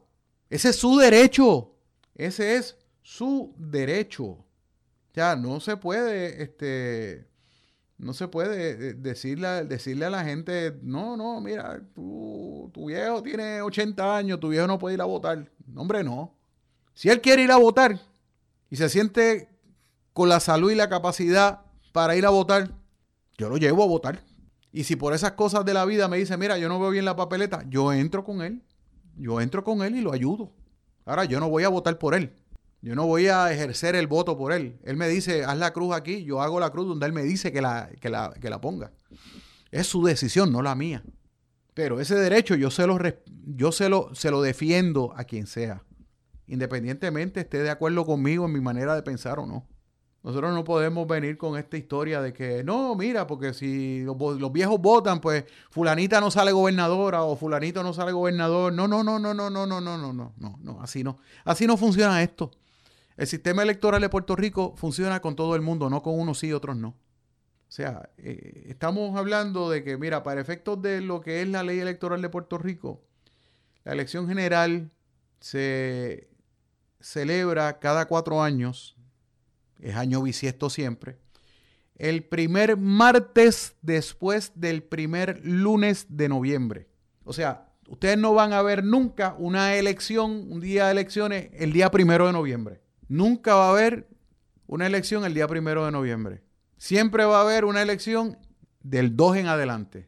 Ese 0.49 0.69
es 0.69 0.77
su 0.77 0.97
derecho, 0.97 1.75
ese 2.15 2.55
es 2.55 2.77
su 3.03 3.53
derecho. 3.57 4.45
Ya 5.13 5.35
no 5.35 5.59
se 5.59 5.77
puede, 5.77 6.41
este, 6.41 7.28
no 7.99 8.13
se 8.13 8.27
puede 8.27 8.71
eh, 8.71 8.93
decirle, 8.93 9.65
decirle 9.65 10.05
a 10.05 10.09
la 10.09 10.23
gente, 10.23 10.79
no, 10.81 11.17
no, 11.17 11.39
mira, 11.41 11.81
tu 11.93 12.71
viejo 12.88 13.21
tiene 13.21 13.62
80 13.62 14.17
años, 14.17 14.39
tu 14.39 14.49
viejo 14.49 14.65
no 14.67 14.79
puede 14.79 14.95
ir 14.95 15.01
a 15.01 15.05
votar. 15.05 15.51
No, 15.67 15.81
hombre, 15.81 16.03
no. 16.03 16.33
Si 16.93 17.09
él 17.09 17.21
quiere 17.21 17.43
ir 17.43 17.51
a 17.51 17.57
votar 17.57 17.99
y 18.69 18.77
se 18.77 18.89
siente 18.89 19.49
con 20.13 20.29
la 20.29 20.39
salud 20.39 20.71
y 20.71 20.75
la 20.75 20.89
capacidad 20.89 21.62
para 21.91 22.15
ir 22.15 22.25
a 22.25 22.29
votar, 22.29 22.71
yo 23.38 23.49
lo 23.49 23.57
llevo 23.57 23.83
a 23.83 23.88
votar. 23.88 24.21
Y 24.71 24.85
si 24.85 24.95
por 24.95 25.13
esas 25.13 25.33
cosas 25.33 25.65
de 25.65 25.73
la 25.73 25.85
vida 25.85 26.07
me 26.07 26.17
dice, 26.17 26.38
mira, 26.38 26.57
yo 26.57 26.69
no 26.69 26.79
veo 26.79 26.91
bien 26.91 27.05
la 27.05 27.15
papeleta, 27.15 27.63
yo 27.69 27.91
entro 27.91 28.23
con 28.23 28.41
él. 28.41 28.63
Yo 29.17 29.41
entro 29.41 29.63
con 29.65 29.81
él 29.81 29.95
y 29.95 30.01
lo 30.01 30.13
ayudo. 30.13 30.53
Ahora, 31.05 31.25
yo 31.25 31.39
no 31.41 31.49
voy 31.49 31.63
a 31.63 31.69
votar 31.69 31.97
por 31.97 32.15
él. 32.15 32.31
Yo 32.81 32.95
no 32.95 33.05
voy 33.05 33.27
a 33.27 33.51
ejercer 33.51 33.95
el 33.95 34.07
voto 34.07 34.37
por 34.37 34.53
él. 34.53 34.79
Él 34.83 34.95
me 34.95 35.09
dice, 35.09 35.43
haz 35.43 35.57
la 35.57 35.73
cruz 35.73 35.93
aquí, 35.93 36.23
yo 36.23 36.41
hago 36.41 36.59
la 36.59 36.69
cruz 36.69 36.87
donde 36.87 37.05
él 37.05 37.13
me 37.13 37.23
dice 37.23 37.51
que 37.51 37.61
la, 37.61 37.89
que 37.99 38.09
la, 38.09 38.61
ponga. 38.61 38.91
Es 39.71 39.87
su 39.87 40.03
decisión, 40.03 40.51
no 40.51 40.61
la 40.61 40.75
mía. 40.75 41.03
Pero 41.73 41.99
ese 41.99 42.15
derecho 42.15 42.55
yo 42.55 42.71
se 42.71 42.87
lo, 42.87 42.97
yo 43.45 43.71
se 43.71 43.89
lo, 43.89 44.13
se 44.15 44.31
lo 44.31 44.41
defiendo 44.41 45.13
a 45.15 45.25
quien 45.25 45.45
sea, 45.45 45.83
independientemente 46.47 47.41
esté 47.41 47.61
de 47.61 47.69
acuerdo 47.69 48.05
conmigo 48.05 48.45
en 48.45 48.53
mi 48.53 48.61
manera 48.61 48.95
de 48.95 49.03
pensar 49.03 49.39
o 49.39 49.45
no. 49.45 49.67
Nosotros 50.21 50.53
no 50.53 50.65
podemos 50.65 51.07
venir 51.07 51.37
con 51.37 51.57
esta 51.57 51.77
historia 51.77 52.21
de 52.21 52.33
que, 52.33 52.61
no, 52.61 52.93
mira, 52.95 53.25
porque 53.25 53.53
si 53.53 54.01
los, 54.01 54.17
los, 54.17 54.51
viejos 54.51 54.79
votan, 54.81 55.21
pues 55.21 55.45
fulanita 55.69 56.19
no 56.19 56.29
sale 56.29 56.51
gobernadora 56.51 57.23
o 57.23 57.37
fulanito 57.37 57.83
no 57.83 57.93
sale 57.93 58.11
gobernador. 58.11 58.73
No, 58.73 58.85
no, 58.85 59.01
no, 59.01 59.17
no, 59.17 59.33
no, 59.33 59.49
no, 59.49 59.65
no, 59.65 59.79
no, 59.79 59.97
no, 59.97 60.13
no, 60.13 60.33
no, 60.37 60.59
no, 60.61 60.81
así 60.81 61.05
no. 61.05 61.19
Así 61.45 61.65
no 61.67 61.77
funciona 61.77 62.21
esto. 62.21 62.51
El 63.19 63.27
sistema 63.27 63.63
electoral 63.63 63.99
de 63.99 64.08
Puerto 64.08 64.38
Rico 64.38 64.75
funciona 64.77 65.19
con 65.21 65.36
todo 65.36 65.53
el 65.58 65.62
mundo, 65.62 65.89
no 65.89 66.01
con 66.01 66.17
unos 66.17 66.39
sí 66.39 66.47
y 66.47 66.53
otros 66.53 66.77
no. 66.77 66.95
O 67.67 67.71
sea, 67.71 68.12
eh, 68.17 68.67
estamos 68.69 69.17
hablando 69.17 69.69
de 69.69 69.84
que, 69.84 69.97
mira, 69.97 70.23
para 70.23 70.39
efectos 70.39 70.82
de 70.82 71.01
lo 71.01 71.19
que 71.19 71.41
es 71.41 71.47
la 71.49 71.62
ley 71.62 71.79
electoral 71.82 72.21
de 72.21 72.29
Puerto 72.29 72.58
Rico, 72.58 73.03
la 73.84 73.91
elección 73.91 74.25
general 74.29 74.89
se 75.41 76.29
celebra 77.01 77.79
cada 77.79 78.08
cuatro 78.08 78.41
años 78.41 78.95
es 79.79 79.97
año 79.97 80.21
bisiesto 80.21 80.69
siempre, 80.69 81.17
el 81.97 82.23
primer 82.23 82.77
martes 82.77 83.75
después 83.82 84.53
del 84.55 84.82
primer 84.82 85.45
lunes 85.45 86.05
de 86.08 86.29
noviembre. 86.29 86.88
O 87.25 87.34
sea, 87.34 87.67
ustedes 87.89 88.17
no 88.17 88.34
van 88.34 88.53
a 88.53 88.62
ver 88.62 88.82
nunca 88.82 89.36
una 89.38 89.75
elección, 89.75 90.49
un 90.49 90.62
día 90.62 90.86
de 90.86 90.93
elecciones, 90.93 91.49
el 91.51 91.73
día 91.73 91.91
primero 91.91 92.25
de 92.25 92.32
noviembre. 92.32 92.79
Nunca 93.09 93.55
va 93.55 93.67
a 93.67 93.71
haber 93.71 94.07
una 94.67 94.87
elección 94.87 95.25
el 95.25 95.33
día 95.33 95.47
primero 95.47 95.83
de 95.83 95.91
noviembre. 95.91 96.43
Siempre 96.77 97.25
va 97.25 97.39
a 97.39 97.41
haber 97.41 97.65
una 97.65 97.81
elección 97.81 98.37
del 98.81 99.17
2 99.17 99.37
en 99.37 99.47
adelante. 99.47 100.07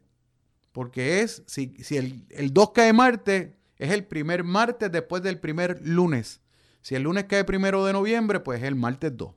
Porque 0.71 1.21
es, 1.21 1.43
si, 1.47 1.73
si 1.83 1.97
el, 1.97 2.25
el 2.29 2.53
2 2.53 2.71
cae 2.71 2.93
martes, 2.93 3.49
es 3.77 3.91
el 3.91 4.05
primer 4.05 4.43
martes 4.43 4.91
después 4.91 5.23
del 5.23 5.39
primer 5.39 5.81
lunes. 5.85 6.41
Si 6.81 6.95
el 6.95 7.03
lunes 7.03 7.25
cae 7.25 7.43
primero 7.43 7.83
de 7.85 7.93
noviembre, 7.93 8.39
pues 8.39 8.61
es 8.61 8.67
el 8.67 8.75
martes 8.75 9.17
2. 9.17 9.33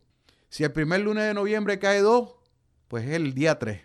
Si 0.50 0.62
el 0.62 0.70
primer 0.70 1.00
lunes 1.00 1.24
de 1.24 1.34
noviembre 1.34 1.78
cae 1.78 2.00
2, 2.00 2.34
pues 2.86 3.04
es 3.06 3.12
el 3.12 3.34
día 3.34 3.58
3. 3.58 3.80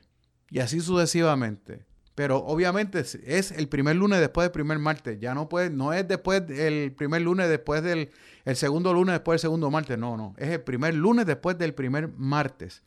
Y 0.49 0.59
así 0.59 0.81
sucesivamente. 0.81 1.85
Pero 2.19 2.39
obviamente 2.39 2.99
es 2.99 3.51
el 3.53 3.69
primer 3.69 3.95
lunes 3.95 4.19
después 4.19 4.43
del 4.43 4.51
primer 4.51 4.77
martes. 4.77 5.17
Ya 5.21 5.34
no 5.34 5.47
puede, 5.47 5.69
no 5.69 5.93
es 5.93 6.05
después 6.05 6.45
del 6.45 6.91
primer 6.91 7.21
lunes 7.21 7.47
después 7.47 7.82
del 7.82 8.10
el 8.43 8.58
segundo 8.58 8.93
lunes 8.93 9.13
después 9.13 9.36
del 9.36 9.39
segundo 9.39 9.71
martes. 9.71 9.97
No, 9.97 10.17
no. 10.17 10.36
Es 10.38 10.49
el 10.49 10.60
primer 10.60 10.95
lunes 10.95 11.25
después 11.25 11.58
del 11.58 11.73
primer 11.73 12.10
martes. 12.10 12.84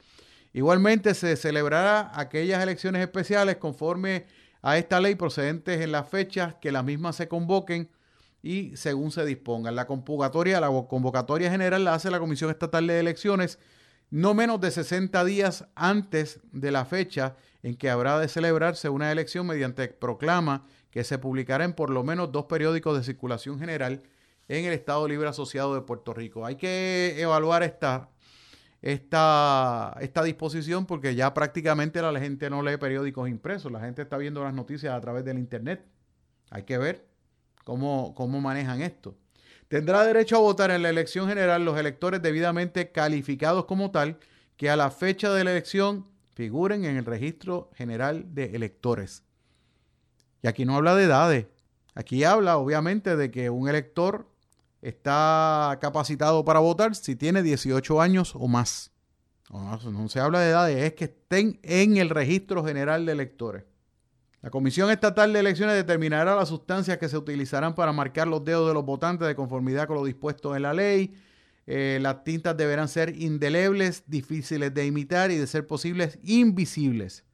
Igualmente 0.53 1.15
se 1.15 1.35
celebrará 1.37 2.13
aquellas 2.13 2.63
elecciones 2.63 3.01
especiales 3.01 3.57
conforme 3.57 4.27
a 4.61 4.77
esta 4.77 5.01
ley 5.01 5.15
procedentes 5.15 5.81
en 5.81 5.93
las 5.93 6.11
fechas 6.11 6.57
que 6.61 6.71
las 6.71 6.85
mismas 6.85 7.17
se 7.17 7.27
convoquen 7.27 7.89
y 8.43 8.77
según 8.77 9.13
se 9.13 9.25
disponga. 9.25 9.71
La 9.71 9.87
convocatoria, 9.87 10.61
la 10.61 10.69
convocatoria 10.87 11.51
general 11.51 11.85
la 11.85 11.95
hace 11.95 12.11
la 12.11 12.21
Comisión 12.21 12.51
Estatal 12.51 12.87
de 12.87 13.01
Elecciones 13.01 13.59
no 14.13 14.35
menos 14.35 14.61
de 14.61 14.71
60 14.71 15.25
días 15.25 15.65
antes 15.75 16.41
de 16.53 16.71
la 16.71 16.85
fecha 16.85 17.35
en 17.63 17.77
que 17.77 17.91
habrá 17.91 18.19
de 18.19 18.29
celebrarse 18.29 18.89
una 18.89 19.13
elección 19.13 19.47
mediante 19.47 19.89
proclama 19.89 20.67
que 20.91 21.05
se 21.05 21.19
publicará 21.19 21.65
en 21.65 21.73
por 21.73 21.91
lo 21.91 22.03
menos 22.03 22.33
dos 22.33 22.47
periódicos 22.47 22.97
de 22.97 23.05
circulación 23.05 23.59
general 23.59 24.03
en 24.49 24.65
el 24.65 24.73
Estado 24.73 25.07
Libre 25.09 25.29
Asociado 25.29 25.75
de 25.75 25.83
Puerto 25.83 26.13
Rico. 26.13 26.45
Hay 26.45 26.57
que 26.57 27.15
evaluar 27.19 27.63
esta, 27.63 28.11
esta, 28.83 29.97
esta 30.01 30.23
disposición 30.23 30.87
porque 30.87 31.15
ya 31.15 31.33
prácticamente 31.33 32.03
la 32.03 32.21
gente 32.21 32.51
no 32.51 32.63
lee 32.63 32.77
periódicos 32.77 33.29
impresos, 33.29 33.71
la 33.71 33.81
gente 33.81 34.03
está 34.03 34.19
viendo 34.19 34.43
las 34.43 34.55
noticias 34.55 34.93
a 34.93 35.01
través 35.01 35.25
del 35.25 35.39
Internet. 35.39 35.87
Hay 36.51 36.65
que 36.65 36.77
ver 36.79 37.07
cómo, 37.65 38.15
cómo 38.15 38.41
manejan 38.41 38.83
esto. 38.83 39.17
Tendrá 39.69 40.05
derecho 40.05 40.37
a 40.37 40.41
votar 40.41 40.71
en 40.71 40.83
la 40.83 40.91
elección 40.91 41.29
general 41.29 41.65
los 41.65 41.79
electores 41.79 42.21
debidamente 42.21 42.93
calificados 42.93 43.65
como 43.65 43.91
tal 43.91 44.19
que 44.59 44.69
a 44.69 44.77
la 44.77 44.91
fecha 44.91 45.33
de 45.33 45.45
la 45.45 45.53
elección 45.53 46.12
figuren 46.35 46.85
en 46.85 46.97
el 46.97 47.05
registro 47.05 47.71
general 47.75 48.35
de 48.35 48.57
electores. 48.57 49.25
Y 50.43 50.49
aquí 50.49 50.65
no 50.65 50.77
habla 50.77 50.95
de 50.95 51.05
edades. 51.05 51.47
Aquí 51.95 52.25
habla 52.25 52.57
obviamente 52.57 53.17
de 53.17 53.31
que 53.31 53.51
un 53.51 53.69
elector 53.69 54.29
está 54.81 55.79
capacitado 55.81 56.45
para 56.45 56.61
votar 56.61 56.95
si 56.95 57.17
tiene 57.17 57.43
18 57.43 58.01
años 58.01 58.35
o 58.35 58.49
más. 58.49 58.91
No, 59.51 60.09
se 60.09 60.19
habla 60.19 60.41
de 60.41 60.51
edades, 60.51 60.77
es 60.79 60.95
que 60.95 61.05
estén 61.05 61.61
en 61.63 61.99
el 61.99 62.09
registro 62.09 62.65
general 62.65 63.05
de 63.05 63.13
electores. 63.13 63.65
La 64.41 64.51
Comisión 64.51 64.91
Estatal 64.91 65.33
de 65.33 65.41
Elecciones 65.41 65.77
determinará 65.77 66.35
las 66.35 66.49
sustancias 66.49 66.99
que 66.99 67.09
se 67.09 67.19
utilizarán 67.19 67.75
para 67.75 67.93
marcar 67.93 68.27
los 68.27 68.45
dedos 68.45 68.67
de 68.67 68.75
los 68.75 68.85
votantes 68.85 69.29
de 69.29 69.37
conformidad 69.37 69.87
con 69.87 69.97
lo 69.97 70.05
dispuesto 70.05 70.57
en 70.57 70.63
la 70.63 70.73
ley. 70.73 71.15
Eh, 71.67 71.99
las 72.01 72.25
tintas 72.25 72.57
deberán 72.57 72.89
ser 72.89 73.17
indelebles, 73.21 74.05
difíciles 74.07 74.75
de 74.75 74.87
imitar 74.87 75.31
y, 75.31 75.37
de 75.37 75.47
ser 75.47 75.67
posibles, 75.67 76.19
invisibles. 76.23 77.25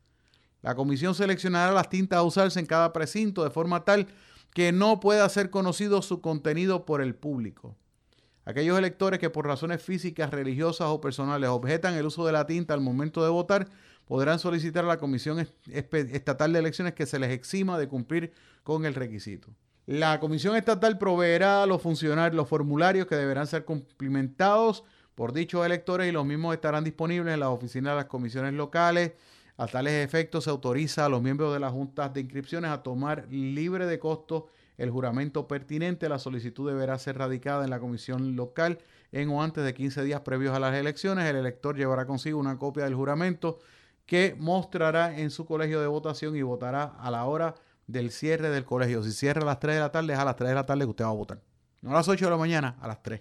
La 0.62 0.74
comisión 0.74 1.14
seleccionará 1.14 1.72
las 1.72 1.88
tintas 1.88 2.18
a 2.18 2.22
usarse 2.22 2.60
en 2.60 2.66
cada 2.66 2.92
precinto 2.92 3.44
de 3.44 3.50
forma 3.50 3.84
tal 3.84 4.08
que 4.52 4.72
no 4.72 5.00
pueda 5.00 5.28
ser 5.28 5.50
conocido 5.50 6.02
su 6.02 6.20
contenido 6.20 6.84
por 6.84 7.00
el 7.00 7.14
público. 7.14 7.76
Aquellos 8.44 8.78
electores 8.78 9.20
que 9.20 9.30
por 9.30 9.46
razones 9.46 9.82
físicas, 9.82 10.30
religiosas 10.30 10.88
o 10.88 11.00
personales 11.00 11.50
objetan 11.50 11.94
el 11.94 12.06
uso 12.06 12.24
de 12.24 12.32
la 12.32 12.46
tinta 12.46 12.74
al 12.74 12.80
momento 12.80 13.22
de 13.22 13.30
votar 13.30 13.68
podrán 14.06 14.38
solicitar 14.38 14.84
a 14.84 14.88
la 14.88 14.96
Comisión 14.96 15.46
Estatal 15.66 16.52
de 16.52 16.58
Elecciones 16.58 16.94
que 16.94 17.04
se 17.04 17.18
les 17.18 17.30
exima 17.30 17.78
de 17.78 17.88
cumplir 17.88 18.32
con 18.62 18.86
el 18.86 18.94
requisito. 18.94 19.50
La 19.88 20.20
Comisión 20.20 20.54
Estatal 20.54 20.98
proveerá 20.98 21.62
a 21.62 21.66
los 21.66 21.80
funcionarios 21.80 22.36
los 22.36 22.46
formularios 22.46 23.06
que 23.06 23.16
deberán 23.16 23.46
ser 23.46 23.64
cumplimentados 23.64 24.84
por 25.14 25.32
dichos 25.32 25.64
electores 25.64 26.06
y 26.06 26.12
los 26.12 26.26
mismos 26.26 26.52
estarán 26.52 26.84
disponibles 26.84 27.32
en 27.32 27.40
las 27.40 27.48
oficinas 27.48 27.92
de 27.92 27.96
las 27.96 28.04
comisiones 28.04 28.52
locales. 28.52 29.12
A 29.56 29.66
tales 29.66 30.04
efectos 30.04 30.44
se 30.44 30.50
autoriza 30.50 31.06
a 31.06 31.08
los 31.08 31.22
miembros 31.22 31.54
de 31.54 31.60
las 31.60 31.72
juntas 31.72 32.12
de 32.12 32.20
inscripciones 32.20 32.70
a 32.70 32.82
tomar 32.82 33.28
libre 33.30 33.86
de 33.86 33.98
costo 33.98 34.48
el 34.76 34.90
juramento 34.90 35.48
pertinente. 35.48 36.10
La 36.10 36.18
solicitud 36.18 36.68
deberá 36.68 36.98
ser 36.98 37.16
radicada 37.16 37.64
en 37.64 37.70
la 37.70 37.80
comisión 37.80 38.36
local 38.36 38.80
en 39.10 39.30
o 39.30 39.42
antes 39.42 39.64
de 39.64 39.72
15 39.72 40.02
días 40.02 40.20
previos 40.20 40.54
a 40.54 40.60
las 40.60 40.74
elecciones. 40.74 41.24
El 41.24 41.36
elector 41.36 41.78
llevará 41.78 42.04
consigo 42.04 42.38
una 42.38 42.58
copia 42.58 42.84
del 42.84 42.94
juramento 42.94 43.58
que 44.04 44.36
mostrará 44.38 45.18
en 45.18 45.30
su 45.30 45.46
colegio 45.46 45.80
de 45.80 45.86
votación 45.86 46.36
y 46.36 46.42
votará 46.42 46.94
a 47.00 47.10
la 47.10 47.24
hora 47.24 47.54
del 47.88 48.12
cierre 48.12 48.50
del 48.50 48.64
colegio. 48.64 49.02
Si 49.02 49.10
cierra 49.10 49.42
a 49.42 49.46
las 49.46 49.58
3 49.58 49.74
de 49.74 49.80
la 49.80 49.90
tarde, 49.90 50.12
es 50.12 50.18
a 50.18 50.24
las 50.24 50.36
3 50.36 50.50
de 50.50 50.54
la 50.54 50.66
tarde 50.66 50.84
que 50.84 50.90
usted 50.90 51.04
va 51.04 51.08
a 51.08 51.14
votar. 51.14 51.42
No 51.82 51.90
a 51.90 51.94
las 51.94 52.06
8 52.06 52.24
de 52.24 52.30
la 52.30 52.36
mañana, 52.36 52.76
a 52.80 52.86
las 52.86 53.02
3. 53.02 53.20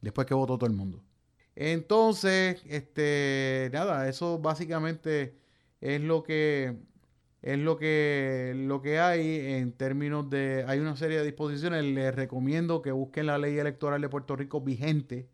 Después 0.00 0.26
que 0.26 0.34
votó 0.34 0.58
todo 0.58 0.66
el 0.68 0.74
mundo. 0.74 1.04
Entonces, 1.54 2.62
este, 2.66 3.70
nada, 3.72 4.08
eso 4.08 4.38
básicamente 4.38 5.38
es 5.80 6.00
lo 6.00 6.24
que 6.24 6.76
es 7.42 7.58
lo 7.58 7.76
que 7.76 8.54
lo 8.56 8.80
que 8.80 8.98
hay 9.00 9.52
en 9.54 9.72
términos 9.72 10.30
de 10.30 10.64
hay 10.66 10.78
una 10.80 10.96
serie 10.96 11.18
de 11.18 11.24
disposiciones. 11.24 11.84
Les 11.84 12.14
recomiendo 12.14 12.82
que 12.82 12.90
busquen 12.90 13.26
la 13.26 13.38
ley 13.38 13.58
electoral 13.58 14.00
de 14.00 14.08
Puerto 14.08 14.34
Rico 14.34 14.62
vigente 14.62 15.28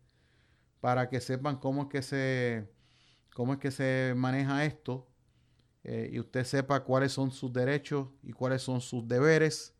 para 0.81 1.09
que 1.09 1.21
sepan 1.21 1.57
cómo 1.57 1.83
es 1.83 1.87
que 1.89 2.01
se 2.01 2.69
cómo 3.33 3.53
es 3.53 3.59
que 3.59 3.71
se 3.71 4.13
maneja 4.15 4.65
esto 4.65 5.10
eh, 5.83 6.09
y 6.11 6.19
usted 6.19 6.43
sepa 6.43 6.83
cuáles 6.83 7.11
son 7.11 7.31
sus 7.31 7.51
derechos 7.51 8.07
y 8.23 8.33
cuáles 8.33 8.61
son 8.61 8.81
sus 8.81 9.07
deberes, 9.07 9.75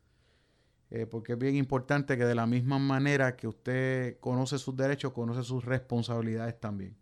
eh, 0.89 1.05
porque 1.05 1.33
es 1.33 1.39
bien 1.39 1.55
importante 1.55 2.17
que 2.17 2.25
de 2.25 2.35
la 2.35 2.47
misma 2.47 2.79
manera 2.79 3.35
que 3.35 3.47
usted 3.47 4.19
conoce 4.19 4.57
sus 4.57 4.75
derechos, 4.75 5.13
conoce 5.13 5.43
sus 5.43 5.63
responsabilidades 5.63 6.59
también. 6.59 6.97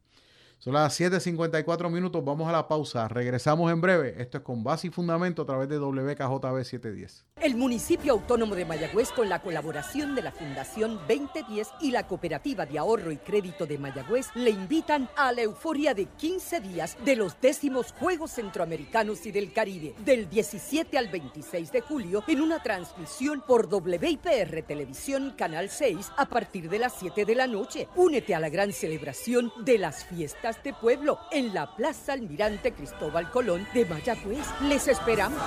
Son 0.62 0.74
las 0.74 1.00
7.54 1.00 1.90
minutos, 1.90 2.22
vamos 2.26 2.50
a 2.50 2.52
la 2.52 2.68
pausa. 2.68 3.08
Regresamos 3.08 3.72
en 3.72 3.80
breve. 3.80 4.16
Esto 4.22 4.40
es 4.40 4.44
con 4.44 4.62
base 4.62 4.88
y 4.88 4.90
fundamento 4.90 5.44
a 5.44 5.46
través 5.46 5.70
de 5.70 5.80
WKJB 5.80 6.66
710. 6.66 7.26
El 7.40 7.56
municipio 7.56 8.12
autónomo 8.12 8.56
de 8.56 8.66
Mayagüez, 8.66 9.14
con 9.14 9.30
la 9.30 9.42
colaboración 9.42 10.16
de 10.16 10.22
la 10.22 10.34
Fundación 10.34 11.00
2010 11.08 11.70
y 11.80 11.92
la 11.92 12.06
Cooperativa 12.08 12.66
de 12.66 12.78
Ahorro 12.78 13.14
y 13.14 13.16
Crédito 13.16 13.66
de 13.66 13.78
Mayagüez, 13.78 14.28
le 14.36 14.50
invitan 14.50 15.08
a 15.16 15.32
la 15.32 15.44
euforia 15.44 15.94
de 15.94 16.08
15 16.08 16.60
días 16.60 16.98
de 17.06 17.16
los 17.16 17.40
décimos 17.40 17.94
Juegos 17.98 18.32
Centroamericanos 18.32 19.26
y 19.26 19.32
del 19.32 19.54
Caribe, 19.54 19.96
del 20.04 20.30
17 20.30 20.98
al 20.98 21.08
26 21.08 21.72
de 21.72 21.80
julio, 21.80 22.26
en 22.28 22.42
una 22.42 22.62
transmisión 22.62 23.42
por 23.48 23.74
WIPR 23.74 24.64
Televisión 24.64 25.36
Canal 25.38 25.70
6 25.70 26.12
a 26.18 26.26
partir 26.26 26.70
de 26.70 26.80
las 26.80 26.96
7 27.00 27.24
de 27.24 27.36
la 27.36 27.48
noche. 27.48 27.88
Únete 27.96 28.36
a 28.36 28.42
la 28.42 28.50
gran 28.50 28.74
celebración 28.74 29.54
de 29.64 29.78
las 29.78 30.04
fiestas 30.04 30.49
de 30.58 30.74
pueblo 30.74 31.20
en 31.32 31.54
la 31.54 31.76
Plaza 31.76 32.14
Almirante 32.14 32.74
Cristóbal 32.74 33.30
Colón 33.30 33.68
de 33.74 33.86
Mayagüez. 33.86 34.46
Les 34.64 34.88
esperamos. 34.88 35.40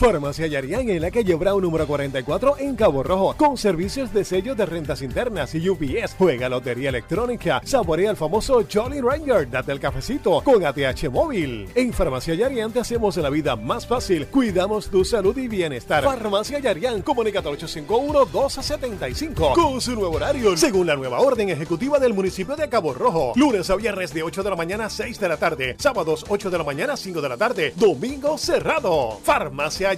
Farmacia 0.00 0.46
Yarián 0.46 0.88
en 0.88 1.02
la 1.02 1.10
calle 1.10 1.34
Brown 1.34 1.60
número 1.60 1.86
44 1.86 2.56
en 2.60 2.74
Cabo 2.74 3.02
Rojo, 3.02 3.34
con 3.36 3.58
servicios 3.58 4.14
de 4.14 4.24
sellos 4.24 4.56
de 4.56 4.64
rentas 4.64 5.02
internas 5.02 5.54
y 5.54 5.68
UPS. 5.68 6.14
Juega 6.16 6.48
lotería 6.48 6.88
electrónica, 6.88 7.60
saborea 7.66 8.10
el 8.10 8.16
famoso 8.16 8.64
Jolly 8.72 9.02
Ranger, 9.02 9.50
date 9.50 9.72
el 9.72 9.78
cafecito 9.78 10.40
con 10.42 10.64
ATH 10.64 11.10
móvil. 11.10 11.68
En 11.74 11.92
Farmacia 11.92 12.32
Yarián 12.32 12.72
te 12.72 12.80
hacemos 12.80 13.18
la 13.18 13.28
vida 13.28 13.56
más 13.56 13.86
fácil, 13.86 14.26
cuidamos 14.28 14.88
tu 14.88 15.04
salud 15.04 15.36
y 15.36 15.48
bienestar. 15.48 16.02
Farmacia 16.02 16.60
Yarián, 16.60 17.02
comunicate 17.02 17.50
al 17.50 17.58
851-1275 17.58 19.52
con 19.52 19.82
su 19.82 19.92
nuevo 19.96 20.16
horario, 20.16 20.56
según 20.56 20.86
la 20.86 20.96
nueva 20.96 21.20
orden 21.20 21.50
ejecutiva 21.50 21.98
del 21.98 22.14
municipio 22.14 22.56
de 22.56 22.70
Cabo 22.70 22.94
Rojo. 22.94 23.34
Lunes 23.36 23.68
a 23.68 23.76
viernes 23.76 24.14
de 24.14 24.22
8 24.22 24.44
de 24.44 24.48
la 24.48 24.56
mañana 24.56 24.86
a 24.86 24.90
6 24.90 25.20
de 25.20 25.28
la 25.28 25.36
tarde, 25.36 25.76
sábados 25.78 26.24
8 26.26 26.48
de 26.48 26.56
la 26.56 26.64
mañana 26.64 26.94
a 26.94 26.96
5 26.96 27.20
de 27.20 27.28
la 27.28 27.36
tarde, 27.36 27.74
domingo 27.76 28.38
cerrado. 28.38 29.20
Farmacia 29.22 29.89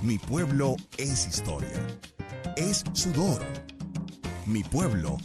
Mi 0.00 0.16
pueblo 0.16 0.74
es 0.96 1.26
historia. 1.26 1.98
Es 2.56 2.82
sudor. 2.94 3.42
Mi 4.46 4.64
pueblo 4.64 5.18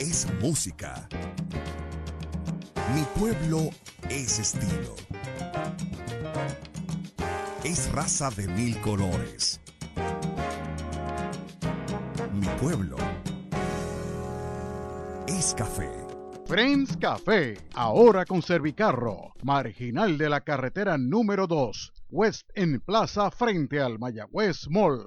es 0.00 0.26
música. 0.40 1.08
Mi 2.92 3.02
pueblo 3.20 3.70
es 4.08 4.40
estilo. 4.40 4.96
Es 7.62 7.92
raza 7.92 8.30
de 8.30 8.48
mil 8.48 8.80
colores. 8.80 9.60
Mi 12.34 12.48
pueblo 12.60 12.96
es 15.28 15.54
café. 15.54 15.99
Friends 16.50 16.96
Café, 16.96 17.56
ahora 17.74 18.24
con 18.24 18.42
Servicarro, 18.42 19.34
marginal 19.44 20.18
de 20.18 20.28
la 20.28 20.40
carretera 20.40 20.98
número 20.98 21.46
2, 21.46 21.92
West 22.10 22.50
en 22.56 22.80
Plaza 22.80 23.30
frente 23.30 23.80
al 23.80 24.00
Mayagüez 24.00 24.68
Mall. 24.68 25.06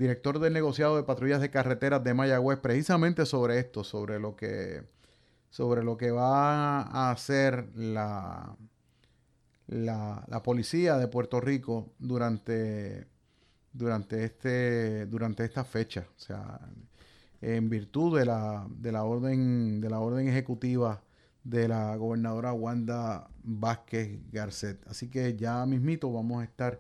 director 0.01 0.39
del 0.39 0.53
negociado 0.53 0.95
de 0.97 1.03
patrullas 1.03 1.41
de 1.41 1.51
carreteras 1.51 2.03
de 2.03 2.15
Mayagüez, 2.15 2.59
precisamente 2.59 3.25
sobre 3.27 3.59
esto, 3.59 3.83
sobre 3.83 4.19
lo 4.19 4.35
que, 4.35 4.83
sobre 5.51 5.83
lo 5.83 5.95
que 5.95 6.09
va 6.09 6.81
a 6.81 7.11
hacer 7.11 7.69
la, 7.75 8.55
la, 9.67 10.25
la 10.27 10.43
policía 10.43 10.97
de 10.97 11.07
Puerto 11.07 11.39
Rico 11.39 11.93
durante, 11.99 13.05
durante, 13.71 14.23
este, 14.23 15.05
durante 15.05 15.45
esta 15.45 15.63
fecha. 15.63 16.07
O 16.17 16.19
sea, 16.19 16.59
en 17.39 17.69
virtud 17.69 18.17
de 18.17 18.25
la, 18.25 18.67
de 18.69 18.91
la 18.91 19.03
orden, 19.03 19.81
de 19.81 19.89
la 19.89 19.99
orden 19.99 20.27
ejecutiva 20.27 21.03
de 21.43 21.67
la 21.67 21.95
gobernadora 21.95 22.53
Wanda 22.53 23.29
Vázquez 23.43 24.19
Garcet. 24.31 24.79
Así 24.87 25.09
que 25.09 25.35
ya 25.35 25.63
mismito 25.67 26.11
vamos 26.11 26.41
a 26.41 26.45
estar 26.45 26.79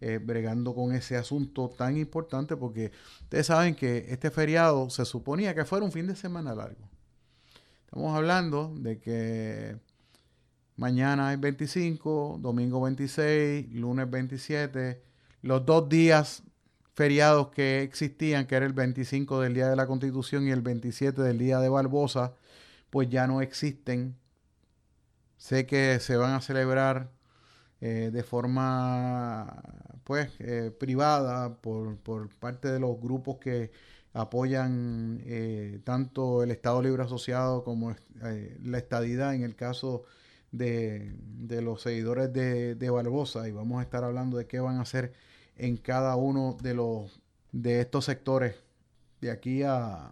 eh, 0.00 0.18
bregando 0.22 0.74
con 0.74 0.94
ese 0.94 1.16
asunto 1.16 1.68
tan 1.68 1.96
importante 1.96 2.56
porque 2.56 2.90
ustedes 3.22 3.46
saben 3.46 3.74
que 3.74 4.06
este 4.08 4.30
feriado 4.30 4.88
se 4.88 5.04
suponía 5.04 5.54
que 5.54 5.64
fuera 5.64 5.84
un 5.84 5.92
fin 5.92 6.06
de 6.06 6.16
semana 6.16 6.54
largo. 6.54 6.88
Estamos 7.84 8.16
hablando 8.16 8.72
de 8.76 8.98
que 8.98 9.76
mañana 10.76 11.32
es 11.34 11.40
25, 11.40 12.38
domingo 12.40 12.80
26, 12.80 13.74
lunes 13.74 14.10
27, 14.10 15.02
los 15.42 15.66
dos 15.66 15.88
días 15.88 16.44
feriados 16.94 17.48
que 17.48 17.82
existían, 17.82 18.46
que 18.46 18.54
era 18.54 18.66
el 18.66 18.72
25 18.72 19.40
del 19.40 19.54
Día 19.54 19.68
de 19.68 19.76
la 19.76 19.86
Constitución 19.86 20.46
y 20.46 20.50
el 20.50 20.62
27 20.62 21.20
del 21.20 21.38
Día 21.38 21.58
de 21.58 21.68
Barbosa, 21.68 22.34
pues 22.90 23.08
ya 23.10 23.26
no 23.26 23.42
existen. 23.42 24.16
Sé 25.36 25.66
que 25.66 25.98
se 26.00 26.16
van 26.16 26.32
a 26.32 26.40
celebrar 26.40 27.10
eh, 27.80 28.10
de 28.12 28.22
forma 28.22 29.62
pues 30.04 30.30
eh, 30.40 30.70
privada 30.78 31.54
por, 31.54 31.96
por, 31.96 32.28
parte 32.28 32.68
de 32.70 32.78
los 32.78 33.00
grupos 33.00 33.38
que 33.38 33.70
apoyan 34.12 35.22
eh, 35.24 35.80
tanto 35.84 36.42
el 36.42 36.50
Estado 36.50 36.82
Libre 36.82 37.04
Asociado 37.04 37.64
como 37.64 37.96
la 38.62 38.76
estadidad 38.78 39.34
en 39.34 39.44
el 39.44 39.56
caso 39.56 40.04
de, 40.52 41.14
los 41.48 41.80
seguidores 41.80 42.30
de, 42.32 42.74
de, 42.74 42.90
Barbosa 42.90 43.48
y 43.48 43.52
vamos 43.52 43.80
a 43.80 43.82
estar 43.82 44.04
hablando 44.04 44.36
de 44.36 44.46
qué 44.46 44.60
van 44.60 44.76
a 44.76 44.82
hacer 44.82 45.14
en 45.56 45.78
cada 45.78 46.16
uno 46.16 46.58
de 46.60 46.74
los 46.74 47.20
de 47.52 47.80
estos 47.80 48.04
sectores 48.04 48.56
de 49.22 49.30
aquí 49.30 49.62
a 49.62 50.10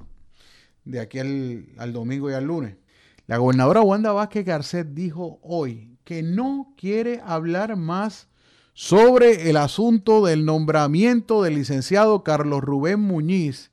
de 0.86 1.00
aquí 1.00 1.18
al, 1.18 1.66
al 1.76 1.92
domingo 1.92 2.30
y 2.30 2.34
al 2.34 2.44
lunes. 2.44 2.76
La 3.26 3.36
gobernadora 3.36 3.82
Wanda 3.82 4.12
Vázquez 4.12 4.46
Garcet 4.46 4.88
dijo 4.94 5.38
hoy 5.42 5.97
que 6.09 6.22
no 6.22 6.72
quiere 6.78 7.20
hablar 7.22 7.76
más 7.76 8.28
sobre 8.72 9.50
el 9.50 9.59
asunto 9.59 10.24
del 10.24 10.46
nombramiento 10.46 11.42
del 11.42 11.56
licenciado 11.56 12.24
Carlos 12.24 12.62
Rubén 12.62 12.98
Muñiz 12.98 13.72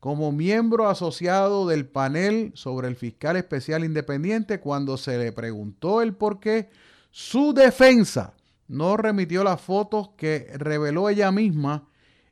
como 0.00 0.32
miembro 0.32 0.88
asociado 0.88 1.68
del 1.68 1.86
panel 1.86 2.50
sobre 2.56 2.88
el 2.88 2.96
fiscal 2.96 3.36
especial 3.36 3.84
independiente 3.84 4.58
cuando 4.58 4.96
se 4.96 5.16
le 5.16 5.30
preguntó 5.30 6.02
el 6.02 6.12
por 6.12 6.40
qué 6.40 6.70
su 7.12 7.54
defensa 7.54 8.34
no 8.66 8.96
remitió 8.96 9.44
las 9.44 9.60
fotos 9.60 10.10
que 10.16 10.50
reveló 10.56 11.08
ella 11.08 11.30
misma 11.30 11.86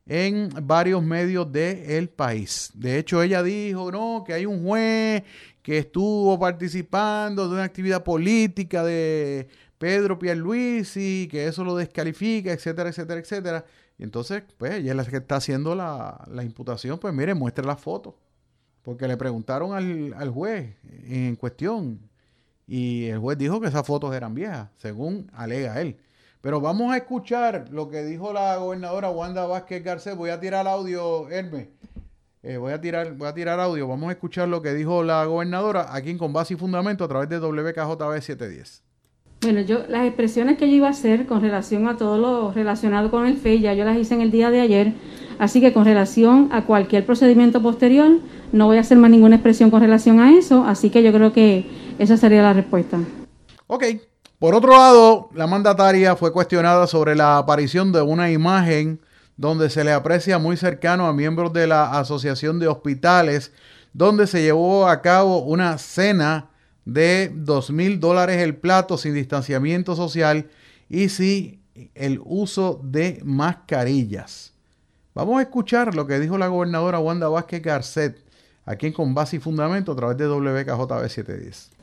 en 0.06 0.50
varios 0.64 1.00
medios 1.00 1.50
del 1.52 2.08
país. 2.08 2.72
De 2.74 2.98
hecho, 2.98 3.22
ella 3.22 3.42
dijo, 3.44 3.92
no, 3.92 4.24
que 4.26 4.34
hay 4.34 4.46
un 4.46 4.64
juez 4.64 5.22
que 5.64 5.78
estuvo 5.78 6.38
participando 6.38 7.48
de 7.48 7.54
una 7.54 7.64
actividad 7.64 8.04
política 8.04 8.84
de 8.84 9.48
Pedro 9.78 10.18
Pierluisi, 10.18 11.26
que 11.30 11.46
eso 11.46 11.64
lo 11.64 11.74
descalifica, 11.74 12.52
etcétera, 12.52 12.90
etcétera, 12.90 13.18
etcétera. 13.18 13.64
Y 13.96 14.02
entonces, 14.02 14.42
pues, 14.58 14.74
ella 14.74 14.90
es 14.90 14.96
la 14.96 15.06
que 15.06 15.16
está 15.16 15.36
haciendo 15.36 15.74
la, 15.74 16.22
imputación, 16.42 16.98
pues 16.98 17.14
mire, 17.14 17.32
muestre 17.32 17.64
la 17.64 17.76
foto. 17.76 18.18
Porque 18.82 19.08
le 19.08 19.16
preguntaron 19.16 19.72
al, 19.72 20.12
al 20.12 20.30
juez 20.30 20.76
en 21.06 21.34
cuestión 21.36 21.98
y 22.66 23.06
el 23.06 23.18
juez 23.18 23.38
dijo 23.38 23.58
que 23.58 23.68
esas 23.68 23.86
fotos 23.86 24.14
eran 24.14 24.34
viejas, 24.34 24.68
según 24.76 25.30
alega 25.32 25.80
él. 25.80 25.96
Pero 26.42 26.60
vamos 26.60 26.92
a 26.92 26.98
escuchar 26.98 27.70
lo 27.70 27.88
que 27.88 28.04
dijo 28.04 28.34
la 28.34 28.56
gobernadora 28.58 29.08
Wanda 29.08 29.46
Vázquez 29.46 29.82
Garcés. 29.82 30.14
Voy 30.14 30.28
a 30.28 30.38
tirar 30.40 30.66
audio, 30.66 31.30
Hermes. 31.30 31.68
Eh, 32.46 32.58
voy, 32.58 32.74
a 32.74 32.80
tirar, 32.80 33.14
voy 33.14 33.26
a 33.26 33.32
tirar 33.32 33.58
audio. 33.58 33.88
Vamos 33.88 34.10
a 34.10 34.12
escuchar 34.12 34.48
lo 34.48 34.60
que 34.60 34.74
dijo 34.74 35.02
la 35.02 35.24
gobernadora 35.24 35.86
aquí 35.88 36.10
en 36.10 36.18
Con 36.18 36.34
Base 36.34 36.52
y 36.52 36.56
Fundamento 36.58 37.02
a 37.04 37.08
través 37.08 37.30
de 37.30 37.38
WKJB 37.38 38.20
710. 38.20 38.82
Bueno, 39.40 39.62
yo 39.62 39.86
las 39.88 40.06
expresiones 40.06 40.58
que 40.58 40.68
yo 40.68 40.76
iba 40.76 40.88
a 40.88 40.90
hacer 40.90 41.24
con 41.24 41.40
relación 41.40 41.88
a 41.88 41.96
todo 41.96 42.18
lo 42.18 42.52
relacionado 42.52 43.10
con 43.10 43.26
el 43.26 43.38
FEI, 43.38 43.60
ya 43.60 43.72
yo 43.72 43.86
las 43.86 43.96
hice 43.96 44.12
en 44.12 44.20
el 44.20 44.30
día 44.30 44.50
de 44.50 44.60
ayer. 44.60 44.92
Así 45.38 45.62
que 45.62 45.72
con 45.72 45.86
relación 45.86 46.50
a 46.52 46.66
cualquier 46.66 47.06
procedimiento 47.06 47.62
posterior, 47.62 48.18
no 48.52 48.66
voy 48.66 48.76
a 48.76 48.80
hacer 48.80 48.98
más 48.98 49.10
ninguna 49.10 49.36
expresión 49.36 49.70
con 49.70 49.80
relación 49.80 50.20
a 50.20 50.36
eso. 50.36 50.66
Así 50.66 50.90
que 50.90 51.02
yo 51.02 51.14
creo 51.14 51.32
que 51.32 51.66
esa 51.98 52.18
sería 52.18 52.42
la 52.42 52.52
respuesta. 52.52 52.98
Ok, 53.68 53.84
por 54.38 54.54
otro 54.54 54.72
lado, 54.72 55.30
la 55.32 55.46
mandataria 55.46 56.14
fue 56.14 56.30
cuestionada 56.30 56.86
sobre 56.86 57.14
la 57.14 57.38
aparición 57.38 57.90
de 57.90 58.02
una 58.02 58.30
imagen 58.30 59.00
donde 59.36 59.70
se 59.70 59.84
le 59.84 59.92
aprecia 59.92 60.38
muy 60.38 60.56
cercano 60.56 61.06
a 61.06 61.12
miembros 61.12 61.52
de 61.52 61.66
la 61.66 61.98
Asociación 61.98 62.58
de 62.58 62.68
Hospitales, 62.68 63.52
donde 63.92 64.26
se 64.26 64.42
llevó 64.42 64.88
a 64.88 65.02
cabo 65.02 65.38
una 65.38 65.78
cena 65.78 66.50
de 66.84 67.32
dos 67.34 67.70
mil 67.70 67.98
dólares 67.98 68.40
el 68.40 68.56
plato 68.56 68.98
sin 68.98 69.14
distanciamiento 69.14 69.96
social 69.96 70.48
y 70.88 71.08
sin 71.08 71.60
el 71.94 72.20
uso 72.24 72.80
de 72.84 73.20
mascarillas. 73.24 74.52
Vamos 75.14 75.38
a 75.38 75.42
escuchar 75.42 75.94
lo 75.94 76.06
que 76.06 76.20
dijo 76.20 76.38
la 76.38 76.48
gobernadora 76.48 76.98
Wanda 76.98 77.28
Vázquez 77.28 77.62
Garcet 77.62 78.24
aquí 78.64 78.86
en 78.86 78.92
Con 78.92 79.14
Base 79.14 79.36
y 79.36 79.40
Fundamento 79.40 79.92
a 79.92 79.96
través 79.96 80.16
de 80.16 80.26
WKJB 80.26 81.08
710 81.08 81.74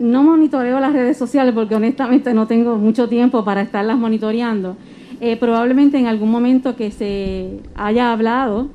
no 0.00 0.22
monitoreo 0.22 0.80
las 0.80 0.92
redes 0.92 1.16
sociales 1.16 1.54
porque 1.54 1.74
honestamente 1.74 2.32
no 2.32 2.46
tengo 2.46 2.76
mucho 2.76 3.08
tiempo 3.08 3.44
para 3.44 3.60
estarlas 3.60 3.98
monitoreando. 3.98 4.76
Eh, 5.20 5.36
probablemente 5.36 5.98
en 5.98 6.06
algún 6.06 6.30
momento 6.30 6.76
que 6.76 6.90
se 6.90 7.60
haya 7.74 8.10
hablado, 8.10 8.68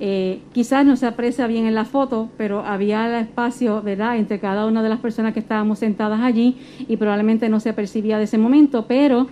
eh, 0.00 0.40
quizás 0.52 0.84
no 0.84 0.96
se 0.96 1.06
aprecia 1.06 1.46
bien 1.46 1.64
en 1.64 1.76
la 1.76 1.84
foto, 1.84 2.28
pero 2.36 2.64
había 2.64 3.20
espacio, 3.20 3.82
¿verdad?, 3.82 4.16
entre 4.16 4.40
cada 4.40 4.66
una 4.66 4.82
de 4.82 4.88
las 4.88 4.98
personas 4.98 5.32
que 5.32 5.38
estábamos 5.38 5.78
sentadas 5.78 6.20
allí 6.22 6.56
y 6.88 6.96
probablemente 6.96 7.48
no 7.48 7.60
se 7.60 7.72
percibía 7.72 8.18
de 8.18 8.24
ese 8.24 8.36
momento, 8.36 8.86
pero 8.88 9.28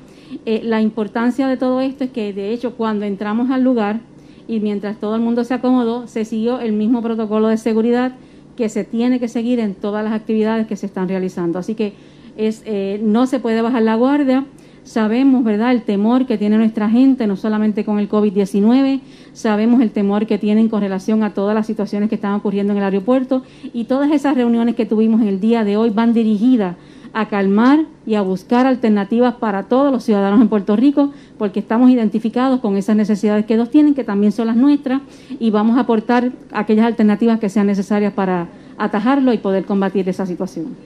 eh, 0.47 0.61
la 0.62 0.81
importancia 0.81 1.49
de 1.49 1.57
todo 1.57 1.81
esto 1.81 2.05
es 2.05 2.11
que, 2.11 2.33
de 2.33 2.53
hecho, 2.53 2.77
cuando 2.77 3.05
entramos 3.05 3.51
al 3.51 3.64
lugar 3.64 3.99
y 4.47 4.61
mientras 4.61 4.99
todo 5.01 5.16
el 5.16 5.23
mundo 5.23 5.43
se 5.43 5.55
acomodó, 5.55 6.07
se 6.07 6.25
siguió 6.25 6.61
el 6.61 6.73
mismo 6.73 7.03
protocolo 7.03 7.49
de 7.49 7.57
seguridad 7.57 8.12
que 8.57 8.68
se 8.68 8.85
tiene 8.85 9.18
que 9.18 9.27
seguir 9.27 9.59
en 9.59 9.75
todas 9.75 10.05
las 10.05 10.12
actividades 10.12 10.68
que 10.68 10.77
se 10.77 10.87
están 10.87 11.09
realizando. 11.09 11.59
Así 11.59 11.75
que 11.75 11.95
es, 12.37 12.62
eh, 12.64 13.01
no 13.03 13.27
se 13.27 13.41
puede 13.41 13.61
bajar 13.61 13.83
la 13.83 13.97
guardia. 13.97 14.45
Sabemos, 14.83 15.45
¿verdad?, 15.45 15.72
el 15.72 15.83
temor 15.83 16.26
que 16.26 16.39
tiene 16.39 16.57
nuestra 16.57 16.89
gente, 16.89 17.26
no 17.26 17.37
solamente 17.37 17.85
con 17.85 17.99
el 17.99 18.09
COVID-19, 18.09 19.01
sabemos 19.33 19.81
el 19.83 19.91
temor 19.91 20.26
que 20.26 20.39
tienen 20.39 20.68
con 20.68 20.81
relación 20.81 21.22
a 21.22 21.35
todas 21.35 21.55
las 21.55 21.66
situaciones 21.66 22.09
que 22.09 22.14
están 22.16 22.33
ocurriendo 22.33 22.72
en 22.72 22.78
el 22.78 22.85
aeropuerto 22.85 23.43
y 23.72 23.85
todas 23.85 24.11
esas 24.11 24.35
reuniones 24.35 24.74
que 24.74 24.87
tuvimos 24.87 25.20
en 25.20 25.28
el 25.28 25.41
día 25.41 25.64
de 25.64 25.76
hoy 25.76 25.91
van 25.91 26.12
dirigidas 26.12 26.76
a 27.12 27.28
calmar 27.28 27.87
y 28.07 28.14
a 28.14 28.22
buscar 28.22 28.66
alternativas 28.66 29.35
para 29.35 29.64
todos 29.64 29.93
los 29.93 30.05
ciudadanos 30.05 30.41
en 30.41 30.49
Puerto 30.49 30.76
Rico, 30.76 31.12
porque 31.39 31.61
estamos 31.61 31.91
identificados 31.91 32.61
con 32.61 32.76
esas 32.76 32.97
necesidades 32.97 33.47
que 33.47 33.55
ellos 33.55 33.70
tienen, 33.70 33.95
que 33.95 34.05
también 34.05 34.33
son 34.33 34.47
las 34.47 34.57
nuestras, 34.57 35.03
y 35.39 35.51
vamos 35.51 35.76
a 35.76 35.81
aportar 35.81 36.33
aquellas 36.53 36.87
alternativas 36.87 37.41
que 37.41 37.49
sean 37.49 37.66
necesarias 37.66 38.12
para 38.12 38.49
atajarlo 38.78 39.33
y 39.33 39.39
poder 39.39 39.64
combatir 39.64 40.09
esa 40.09 40.24
situación. 40.24 40.76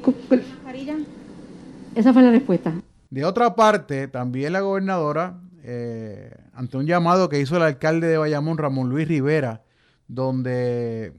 Esa 1.94 2.12
fue 2.12 2.22
la 2.22 2.30
respuesta. 2.30 2.72
De 3.14 3.24
otra 3.24 3.54
parte, 3.54 4.08
también 4.08 4.54
la 4.54 4.60
gobernadora, 4.60 5.40
eh, 5.62 6.34
ante 6.52 6.78
un 6.78 6.84
llamado 6.84 7.28
que 7.28 7.38
hizo 7.38 7.56
el 7.56 7.62
alcalde 7.62 8.08
de 8.08 8.18
Bayamón, 8.18 8.58
Ramón 8.58 8.88
Luis 8.88 9.06
Rivera, 9.06 9.62
donde 10.08 11.12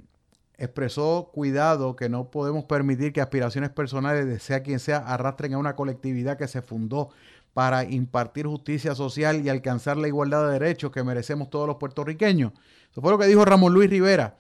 expresó 0.57 1.31
cuidado 1.33 1.95
que 1.95 2.09
no 2.09 2.31
podemos 2.31 2.65
permitir 2.65 3.13
que 3.13 3.21
aspiraciones 3.21 3.69
personales 3.69 4.25
de 4.25 4.39
sea 4.39 4.61
quien 4.61 4.79
sea 4.79 4.97
arrastren 4.97 5.53
a 5.53 5.57
una 5.57 5.77
colectividad 5.77 6.37
que 6.37 6.49
se 6.49 6.61
fundó 6.61 7.11
para 7.53 7.85
impartir 7.85 8.45
justicia 8.45 8.93
social 8.93 9.45
y 9.45 9.47
alcanzar 9.47 9.95
la 9.95 10.09
igualdad 10.09 10.47
de 10.47 10.59
derechos 10.59 10.91
que 10.91 11.01
merecemos 11.01 11.49
todos 11.49 11.65
los 11.65 11.77
puertorriqueños. 11.77 12.51
Eso 12.91 12.99
fue 12.99 13.11
lo 13.11 13.17
que 13.17 13.25
dijo 13.25 13.45
Ramón 13.45 13.73
Luis 13.73 13.89
Rivera. 13.89 14.35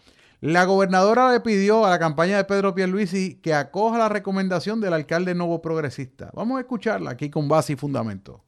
La 0.45 0.65
gobernadora 0.65 1.31
le 1.31 1.39
pidió 1.39 1.85
a 1.85 1.89
la 1.89 1.97
campaña 1.97 2.37
de 2.37 2.43
Pedro 2.43 2.75
Pierluisi 2.75 3.39
que 3.41 3.55
acoja 3.55 3.97
la 3.97 4.09
recomendación 4.09 4.79
del 4.79 4.93
alcalde 4.93 5.33
nuevo 5.33 5.59
progresista. 5.59 6.29
Vamos 6.35 6.57
a 6.57 6.59
escucharla 6.59 7.09
aquí 7.09 7.31
con 7.31 7.47
base 7.47 7.73
y 7.73 7.75
fundamento. 7.75 8.41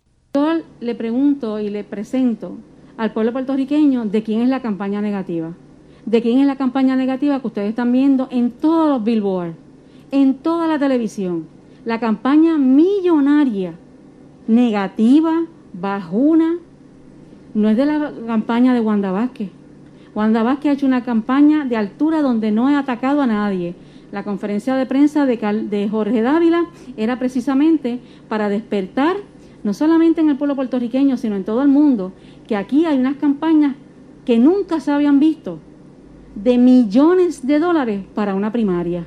Le 0.79 0.93
pregunto 0.93 1.59
y 1.59 1.71
le 1.71 1.83
presento 1.83 2.57
al 2.97 3.13
pueblo 3.13 3.33
puertorriqueño 3.33 4.05
de 4.05 4.21
quién 4.21 4.43
es 4.43 4.49
la 4.49 4.61
campaña 4.61 5.01
negativa 5.01 5.53
de 6.05 6.21
quién 6.21 6.37
es 6.37 6.45
la 6.45 6.55
campaña 6.55 6.95
negativa 6.95 7.39
que 7.41 7.47
ustedes 7.47 7.69
están 7.69 7.91
viendo 7.91 8.27
en 8.29 8.51
todos 8.51 8.87
los 8.87 9.03
billboards, 9.03 9.55
en 10.11 10.35
toda 10.35 10.67
la 10.67 10.77
televisión. 10.77 11.47
La 11.83 11.99
campaña 11.99 12.59
millonaria, 12.59 13.73
negativa, 14.47 15.33
bajuna, 15.73 16.59
no 17.55 17.69
es 17.69 17.75
de 17.75 17.85
la 17.87 18.13
campaña 18.27 18.75
de 18.75 18.81
Wanda 18.81 19.11
Vázquez. 19.11 19.49
Wanda 20.18 20.41
Vázquez 20.41 20.72
ha 20.72 20.74
hecho 20.74 20.88
una 20.88 21.03
campaña 21.03 21.63
de 21.63 21.78
altura 21.78 22.24
donde 22.24 22.49
no 22.49 22.68
ha 22.68 22.80
atacado 22.80 23.22
a 23.22 23.28
nadie. 23.28 23.76
La 24.11 24.24
conferencia 24.24 24.76
de 24.76 24.88
prensa 24.88 25.28
de, 25.28 25.38
de 25.38 25.89
Jorge 25.89 26.24
Dávila 26.24 26.65
era 26.97 27.20
precisamente 27.20 27.99
para 28.28 28.49
despertar, 28.49 29.15
no 29.63 29.76
solamente 29.76 30.20
en 30.22 30.32
el 30.32 30.36
pueblo 30.36 30.55
puertorriqueño, 30.55 31.18
sino 31.18 31.36
en 31.36 31.43
todo 31.43 31.61
el 31.61 31.68
mundo, 31.68 32.13
que 32.47 32.55
aquí 32.55 32.84
hay 32.86 32.97
unas 32.97 33.18
campañas 33.18 33.76
que 34.26 34.39
nunca 34.39 34.80
se 34.80 34.89
habían 34.89 35.20
visto 35.20 35.59
de 36.34 36.57
millones 36.57 37.45
de 37.45 37.59
dólares 37.59 38.01
para 38.15 38.34
una 38.34 38.51
primaria, 38.51 39.05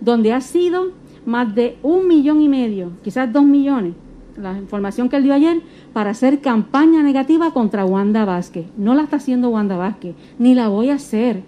donde 0.00 0.32
ha 0.32 0.40
sido 0.40 0.92
más 1.26 1.54
de 1.54 1.76
un 1.82 2.08
millón 2.08 2.40
y 2.40 2.48
medio, 2.48 2.92
quizás 3.04 3.30
dos 3.30 3.44
millones, 3.44 3.92
la 4.34 4.56
información 4.56 5.10
que 5.10 5.16
él 5.16 5.24
dio 5.24 5.34
ayer, 5.34 5.60
para 5.98 6.10
hacer 6.10 6.38
campaña 6.38 7.02
negativa 7.02 7.50
contra 7.50 7.84
Wanda 7.84 8.24
Vázquez. 8.24 8.66
No 8.76 8.94
la 8.94 9.02
está 9.02 9.16
haciendo 9.16 9.48
Wanda 9.48 9.76
Vázquez, 9.76 10.14
ni 10.38 10.54
la 10.54 10.68
voy 10.68 10.90
a 10.90 10.94
hacer, 10.94 11.42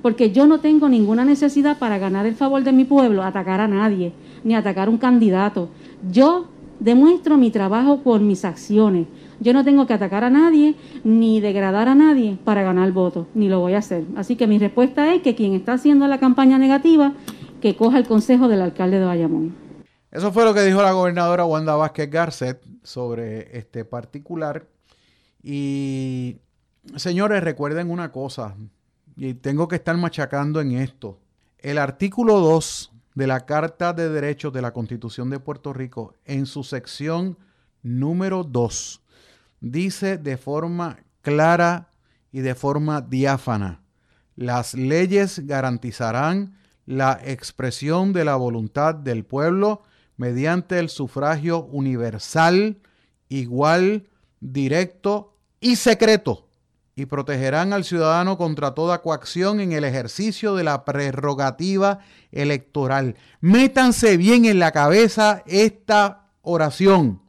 porque 0.00 0.30
yo 0.30 0.46
no 0.46 0.60
tengo 0.60 0.88
ninguna 0.88 1.24
necesidad 1.24 1.76
para 1.80 1.98
ganar 1.98 2.24
el 2.24 2.36
favor 2.36 2.62
de 2.62 2.72
mi 2.72 2.84
pueblo, 2.84 3.24
atacar 3.24 3.60
a 3.60 3.66
nadie, 3.66 4.12
ni 4.44 4.54
atacar 4.54 4.86
a 4.86 4.92
un 4.92 4.98
candidato. 4.98 5.70
Yo 6.08 6.44
demuestro 6.78 7.36
mi 7.36 7.50
trabajo 7.50 7.98
por 8.02 8.20
mis 8.20 8.44
acciones. 8.44 9.08
Yo 9.40 9.52
no 9.52 9.64
tengo 9.64 9.88
que 9.88 9.94
atacar 9.94 10.22
a 10.22 10.30
nadie 10.30 10.76
ni 11.02 11.40
degradar 11.40 11.88
a 11.88 11.96
nadie 11.96 12.38
para 12.44 12.62
ganar 12.62 12.92
votos, 12.92 13.26
ni 13.34 13.48
lo 13.48 13.58
voy 13.58 13.72
a 13.72 13.78
hacer. 13.78 14.04
Así 14.14 14.36
que 14.36 14.46
mi 14.46 14.60
respuesta 14.60 15.12
es 15.14 15.22
que 15.22 15.34
quien 15.34 15.54
está 15.54 15.72
haciendo 15.72 16.06
la 16.06 16.18
campaña 16.18 16.58
negativa, 16.58 17.12
que 17.60 17.74
coja 17.74 17.98
el 17.98 18.06
consejo 18.06 18.46
del 18.46 18.62
alcalde 18.62 19.00
de 19.00 19.04
Bayamón. 19.04 19.65
Eso 20.16 20.32
fue 20.32 20.46
lo 20.46 20.54
que 20.54 20.62
dijo 20.62 20.80
la 20.80 20.92
gobernadora 20.92 21.44
Wanda 21.44 21.74
Vázquez 21.74 22.08
Garcet 22.08 22.64
sobre 22.82 23.58
este 23.58 23.84
particular. 23.84 24.66
Y 25.42 26.38
señores, 26.96 27.44
recuerden 27.44 27.90
una 27.90 28.10
cosa, 28.10 28.56
y 29.14 29.34
tengo 29.34 29.68
que 29.68 29.76
estar 29.76 29.94
machacando 29.98 30.62
en 30.62 30.72
esto. 30.72 31.20
El 31.58 31.76
artículo 31.76 32.40
2 32.40 32.92
de 33.14 33.26
la 33.26 33.44
Carta 33.44 33.92
de 33.92 34.08
Derechos 34.08 34.54
de 34.54 34.62
la 34.62 34.72
Constitución 34.72 35.28
de 35.28 35.38
Puerto 35.38 35.74
Rico, 35.74 36.14
en 36.24 36.46
su 36.46 36.64
sección 36.64 37.36
número 37.82 38.42
2, 38.42 39.02
dice 39.60 40.16
de 40.16 40.38
forma 40.38 40.96
clara 41.20 41.90
y 42.32 42.40
de 42.40 42.54
forma 42.54 43.02
diáfana, 43.02 43.82
las 44.34 44.72
leyes 44.72 45.46
garantizarán 45.46 46.56
la 46.86 47.20
expresión 47.22 48.14
de 48.14 48.24
la 48.24 48.36
voluntad 48.36 48.94
del 48.94 49.22
pueblo 49.22 49.82
mediante 50.16 50.78
el 50.78 50.88
sufragio 50.88 51.64
universal, 51.64 52.78
igual, 53.28 54.08
directo 54.40 55.34
y 55.60 55.76
secreto, 55.76 56.48
y 56.94 57.06
protegerán 57.06 57.72
al 57.72 57.84
ciudadano 57.84 58.38
contra 58.38 58.74
toda 58.74 59.02
coacción 59.02 59.60
en 59.60 59.72
el 59.72 59.84
ejercicio 59.84 60.54
de 60.54 60.64
la 60.64 60.84
prerrogativa 60.84 61.98
electoral. 62.32 63.16
Métanse 63.40 64.16
bien 64.16 64.46
en 64.46 64.58
la 64.58 64.72
cabeza 64.72 65.42
esta 65.46 66.30
oración. 66.40 67.20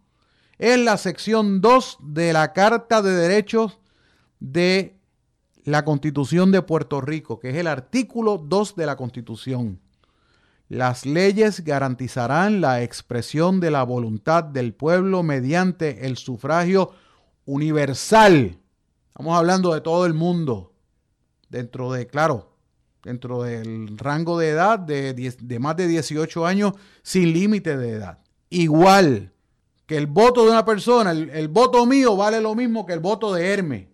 Es 0.58 0.80
la 0.80 0.98
sección 0.98 1.62
2 1.62 1.98
de 2.02 2.34
la 2.34 2.54
Carta 2.54 3.02
de 3.02 3.12
Derechos 3.12 3.80
de 4.40 4.98
la 5.66 5.84
Constitución 5.84 6.52
de 6.52 6.62
Puerto 6.62 7.02
Rico, 7.02 7.40
que 7.40 7.50
es 7.50 7.56
el 7.58 7.68
artículo 7.68 8.38
2 8.38 8.76
de 8.78 8.86
la 8.86 8.96
Constitución. 8.96 9.82
Las 10.70 11.06
leyes 11.06 11.64
garantizarán 11.64 12.60
la 12.60 12.84
expresión 12.84 13.60
de 13.60 13.72
la 13.72 13.84
voluntad 13.84 14.44
del 14.44 14.74
pueblo 14.74 15.24
mediante 15.24 16.06
el 16.06 16.18
sufragio 16.18 16.92
universal. 17.46 18.60
Estamos 19.08 19.38
hablando 19.38 19.74
de 19.74 19.82
todo 19.82 20.06
el 20.06 20.14
mundo, 20.14 20.74
dentro 21.50 21.92
de, 21.92 22.08
claro, 22.08 22.58
dentro 23.04 23.44
del 23.44 23.98
rango 23.98 24.38
de 24.38 24.50
edad 24.50 24.78
de, 24.80 25.58
más 25.60 25.78
de 25.78 25.88
18 25.88 26.46
años 26.46 26.74
sin 27.02 27.32
límite 27.32 27.78
de 27.78 27.92
edad. 27.92 28.20
Igual 28.50 29.32
que 29.86 29.98
el 29.98 30.08
voto 30.08 30.44
de 30.44 30.52
una 30.52 30.66
persona, 30.66 31.12
el, 31.12 31.30
el 31.30 31.48
voto 31.48 31.86
mío 31.86 32.18
vale 32.18 32.42
lo 32.42 32.56
mismo 32.56 32.86
que 32.86 32.94
el 32.94 33.00
voto 33.00 33.34
de 33.34 33.54
Hermes 33.54 33.88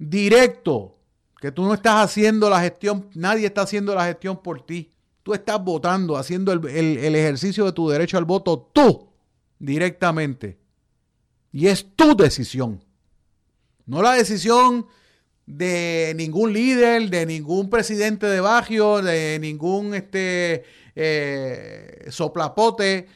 directo, 0.00 0.96
que 1.40 1.52
tú 1.52 1.64
no 1.64 1.74
estás 1.74 2.02
haciendo 2.02 2.48
la 2.48 2.60
gestión, 2.60 3.10
nadie 3.14 3.46
está 3.46 3.62
haciendo 3.62 3.94
la 3.94 4.06
gestión 4.06 4.42
por 4.42 4.64
ti. 4.64 4.90
Tú 5.22 5.34
estás 5.34 5.62
votando, 5.62 6.16
haciendo 6.16 6.52
el, 6.52 7.14
ejercicio 7.14 7.64
de 7.64 7.72
tu 7.72 7.88
derecho 7.88 8.16
al 8.16 8.24
voto 8.24 8.70
tú, 8.72 9.08
directamente. 9.58 10.58
Y 11.52 11.66
es 11.66 11.94
tu 11.94 12.16
decisión. 12.16 12.82
No 13.86 14.02
la 14.02 14.12
decisión 14.12 14.86
de 15.46 16.14
ningún 16.16 16.52
líder, 16.52 17.10
de 17.10 17.26
ningún 17.26 17.68
presidente 17.68 18.26
de 18.26 18.40
barrio, 18.40 19.02
de 19.02 19.38
ningún 19.40 19.94
este, 19.94 20.64
eh, 20.94 22.06
soplapote 22.10 23.08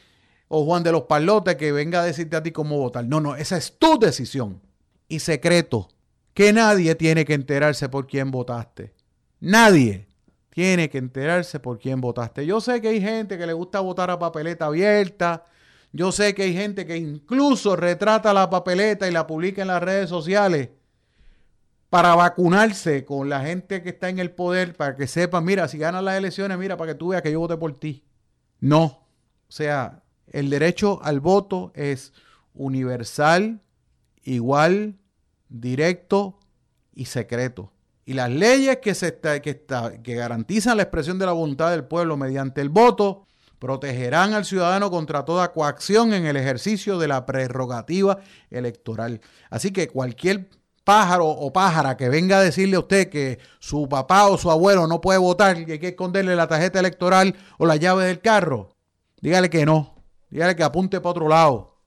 o 0.47 0.65
Juan 0.65 0.83
de 0.83 0.91
los 0.91 1.03
Palotes 1.03 1.55
que 1.55 1.71
venga 1.71 2.01
a 2.01 2.05
decirte 2.05 2.35
a 2.35 2.43
ti 2.43 2.51
cómo 2.51 2.77
votar. 2.77 3.05
No, 3.05 3.19
no, 3.21 3.35
esa 3.35 3.57
es 3.57 3.77
tu 3.79 3.97
decisión. 3.97 4.61
Y 5.07 5.19
secreto 5.19 5.89
que 6.33 6.51
nadie 6.51 6.95
tiene 6.95 7.25
que 7.25 7.33
enterarse 7.33 7.89
por 7.89 8.05
quién 8.07 8.29
votaste. 8.29 8.93
Nadie 9.39 10.07
tiene 10.55 10.89
que 10.89 10.99
enterarse 10.99 11.59
por 11.59 11.79
quién 11.79 11.99
votaste. 11.99 12.45
Yo 12.45 12.61
sé 12.61 12.79
que 12.79 12.87
hay 12.87 13.01
gente 13.01 13.37
que 13.37 13.45
le 13.45 13.51
gusta 13.51 13.81
votar 13.81 14.09
a 14.09 14.17
papeleta 14.17 14.67
abierta. 14.67 15.43
Yo 15.91 16.13
sé 16.13 16.33
que 16.33 16.43
hay 16.43 16.53
gente 16.53 16.85
que 16.85 16.95
incluso 16.95 17.75
retrata 17.75 18.33
la 18.33 18.49
papeleta 18.49 19.05
y 19.05 19.11
la 19.11 19.27
publica 19.27 19.61
en 19.61 19.67
las 19.67 19.83
redes 19.83 20.07
sociales 20.07 20.69
para 21.89 22.15
vacunarse 22.15 23.03
con 23.03 23.27
la 23.27 23.41
gente 23.41 23.83
que 23.83 23.89
está 23.89 24.07
en 24.07 24.17
el 24.17 24.31
poder, 24.31 24.77
para 24.77 24.95
que 24.95 25.07
sepan, 25.07 25.43
mira, 25.43 25.67
si 25.67 25.77
ganas 25.77 26.01
las 26.01 26.17
elecciones, 26.17 26.57
mira, 26.57 26.77
para 26.77 26.93
que 26.93 26.97
tú 26.97 27.09
veas 27.09 27.21
que 27.21 27.33
yo 27.33 27.41
voté 27.41 27.57
por 27.57 27.77
ti. 27.77 28.05
No. 28.61 28.85
O 28.85 29.51
sea, 29.51 30.03
el 30.27 30.49
derecho 30.49 31.01
al 31.03 31.19
voto 31.19 31.73
es 31.75 32.13
universal, 32.53 33.59
igual, 34.23 34.99
directo 35.49 36.39
y 36.93 37.05
secreto. 37.05 37.73
Y 38.05 38.13
las 38.13 38.29
leyes 38.29 38.77
que, 38.77 38.93
se 38.93 39.19
que, 39.19 39.65
que 40.03 40.15
garantizan 40.15 40.77
la 40.77 40.83
expresión 40.83 41.17
de 41.17 41.25
la 41.25 41.31
voluntad 41.31 41.71
del 41.71 41.85
pueblo 41.85 42.17
mediante 42.17 42.61
el 42.61 42.69
voto 42.69 43.25
protegerán 43.57 44.33
al 44.33 44.45
ciudadano 44.45 44.91
contra 44.91 45.25
toda 45.25 45.51
coacción 45.51 46.13
en 46.13 46.25
el 46.25 46.37
ejercicio 46.37 46.99
de 46.99 47.07
la 47.07 47.25
prerrogativa 47.25 48.19
electoral. 48.51 49.21
Así 49.49 49.71
que 49.71 49.87
cualquier 49.87 50.49
pájaro 50.83 51.27
o 51.27 51.51
pájara 51.51 51.97
que 51.97 52.09
venga 52.09 52.37
a 52.37 52.43
decirle 52.43 52.75
a 52.75 52.81
usted 52.81 53.09
que 53.09 53.39
su 53.59 53.89
papá 53.89 54.27
o 54.27 54.37
su 54.37 54.51
abuelo 54.51 54.85
no 54.85 55.01
puede 55.01 55.17
votar 55.17 55.57
y 55.57 55.71
hay 55.71 55.79
que 55.79 55.89
esconderle 55.89 56.35
la 56.35 56.47
tarjeta 56.47 56.79
electoral 56.79 57.35
o 57.57 57.65
la 57.65 57.75
llave 57.75 58.05
del 58.05 58.21
carro, 58.21 58.75
dígale 59.19 59.49
que 59.49 59.65
no. 59.65 59.95
Dígale 60.29 60.55
que 60.55 60.63
apunte 60.63 60.99
para 60.99 61.11
otro 61.11 61.27
lado. 61.27 61.81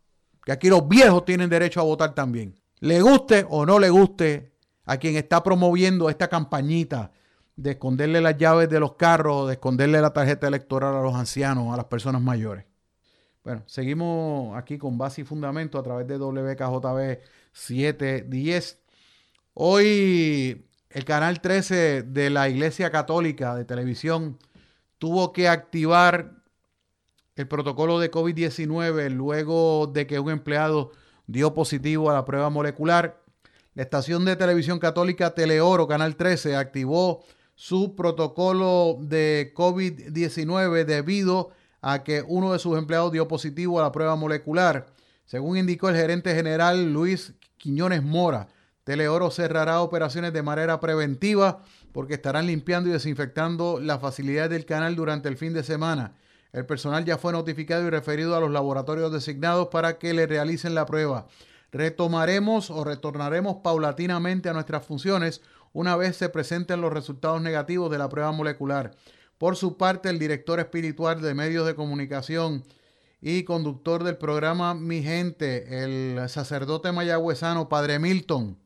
Que 0.44 0.52
aquí 0.52 0.68
los 0.68 0.88
viejos 0.88 1.24
tienen 1.24 1.50
derecho 1.50 1.80
a 1.80 1.84
votar 1.84 2.14
también 2.14 2.58
le 2.80 3.00
guste 3.00 3.46
o 3.48 3.66
no 3.66 3.78
le 3.78 3.90
guste 3.90 4.52
a 4.88 4.96
quien 4.96 5.16
está 5.16 5.42
promoviendo 5.42 6.08
esta 6.08 6.28
campañita 6.28 7.12
de 7.56 7.72
esconderle 7.72 8.22
las 8.22 8.38
llaves 8.38 8.70
de 8.70 8.80
los 8.80 8.94
carros, 8.94 9.46
de 9.46 9.52
esconderle 9.52 10.00
la 10.00 10.14
tarjeta 10.14 10.48
electoral 10.48 10.94
a 10.96 11.02
los 11.02 11.14
ancianos, 11.14 11.74
a 11.74 11.76
las 11.76 11.84
personas 11.84 12.22
mayores. 12.22 12.64
Bueno, 13.44 13.62
seguimos 13.66 14.56
aquí 14.56 14.78
con 14.78 14.96
base 14.96 15.20
y 15.20 15.24
fundamento 15.24 15.78
a 15.78 15.82
través 15.82 16.06
de 16.06 16.16
WKJB 16.16 17.18
710. 17.52 18.78
Hoy 19.52 20.66
el 20.88 21.04
canal 21.04 21.42
13 21.42 22.04
de 22.04 22.30
la 22.30 22.48
Iglesia 22.48 22.90
Católica 22.90 23.54
de 23.56 23.66
Televisión 23.66 24.38
tuvo 24.96 25.34
que 25.34 25.48
activar 25.48 26.42
el 27.36 27.46
protocolo 27.46 27.98
de 28.00 28.10
COVID-19 28.10 29.10
luego 29.10 29.86
de 29.86 30.06
que 30.06 30.18
un 30.18 30.30
empleado 30.30 30.92
dio 31.26 31.52
positivo 31.52 32.10
a 32.10 32.14
la 32.14 32.24
prueba 32.24 32.48
molecular. 32.48 33.22
La 33.78 33.84
estación 33.84 34.24
de 34.24 34.34
televisión 34.34 34.80
católica 34.80 35.36
Teleoro, 35.36 35.86
Canal 35.86 36.16
13, 36.16 36.56
activó 36.56 37.24
su 37.54 37.94
protocolo 37.94 38.96
de 38.98 39.52
COVID-19 39.54 40.84
debido 40.84 41.50
a 41.80 42.02
que 42.02 42.24
uno 42.26 42.52
de 42.52 42.58
sus 42.58 42.76
empleados 42.76 43.12
dio 43.12 43.28
positivo 43.28 43.78
a 43.78 43.84
la 43.84 43.92
prueba 43.92 44.16
molecular. 44.16 44.86
Según 45.26 45.58
indicó 45.58 45.88
el 45.88 45.94
gerente 45.94 46.34
general 46.34 46.92
Luis 46.92 47.34
Quiñones 47.56 48.02
Mora, 48.02 48.48
Teleoro 48.82 49.30
cerrará 49.30 49.80
operaciones 49.80 50.32
de 50.32 50.42
manera 50.42 50.80
preventiva 50.80 51.62
porque 51.92 52.14
estarán 52.14 52.48
limpiando 52.48 52.90
y 52.90 52.94
desinfectando 52.94 53.78
las 53.80 54.00
facilidades 54.00 54.50
del 54.50 54.66
canal 54.66 54.96
durante 54.96 55.28
el 55.28 55.36
fin 55.36 55.52
de 55.52 55.62
semana. 55.62 56.16
El 56.52 56.66
personal 56.66 57.04
ya 57.04 57.16
fue 57.16 57.32
notificado 57.32 57.86
y 57.86 57.90
referido 57.90 58.34
a 58.34 58.40
los 58.40 58.50
laboratorios 58.50 59.12
designados 59.12 59.68
para 59.68 59.98
que 59.98 60.14
le 60.14 60.26
realicen 60.26 60.74
la 60.74 60.84
prueba. 60.84 61.28
Retomaremos 61.70 62.70
o 62.70 62.82
retornaremos 62.84 63.56
paulatinamente 63.62 64.48
a 64.48 64.54
nuestras 64.54 64.84
funciones 64.86 65.42
una 65.72 65.96
vez 65.96 66.16
se 66.16 66.28
presenten 66.28 66.80
los 66.80 66.92
resultados 66.92 67.42
negativos 67.42 67.90
de 67.90 67.98
la 67.98 68.08
prueba 68.08 68.32
molecular. 68.32 68.96
Por 69.36 69.56
su 69.56 69.76
parte, 69.76 70.08
el 70.08 70.18
director 70.18 70.58
espiritual 70.60 71.20
de 71.20 71.34
medios 71.34 71.66
de 71.66 71.74
comunicación 71.74 72.64
y 73.20 73.44
conductor 73.44 74.02
del 74.02 74.16
programa 74.16 74.74
Mi 74.74 75.02
Gente, 75.02 75.84
el 75.84 76.28
sacerdote 76.28 76.92
mayagüezano 76.92 77.68
Padre 77.68 77.98
Milton, 77.98 78.58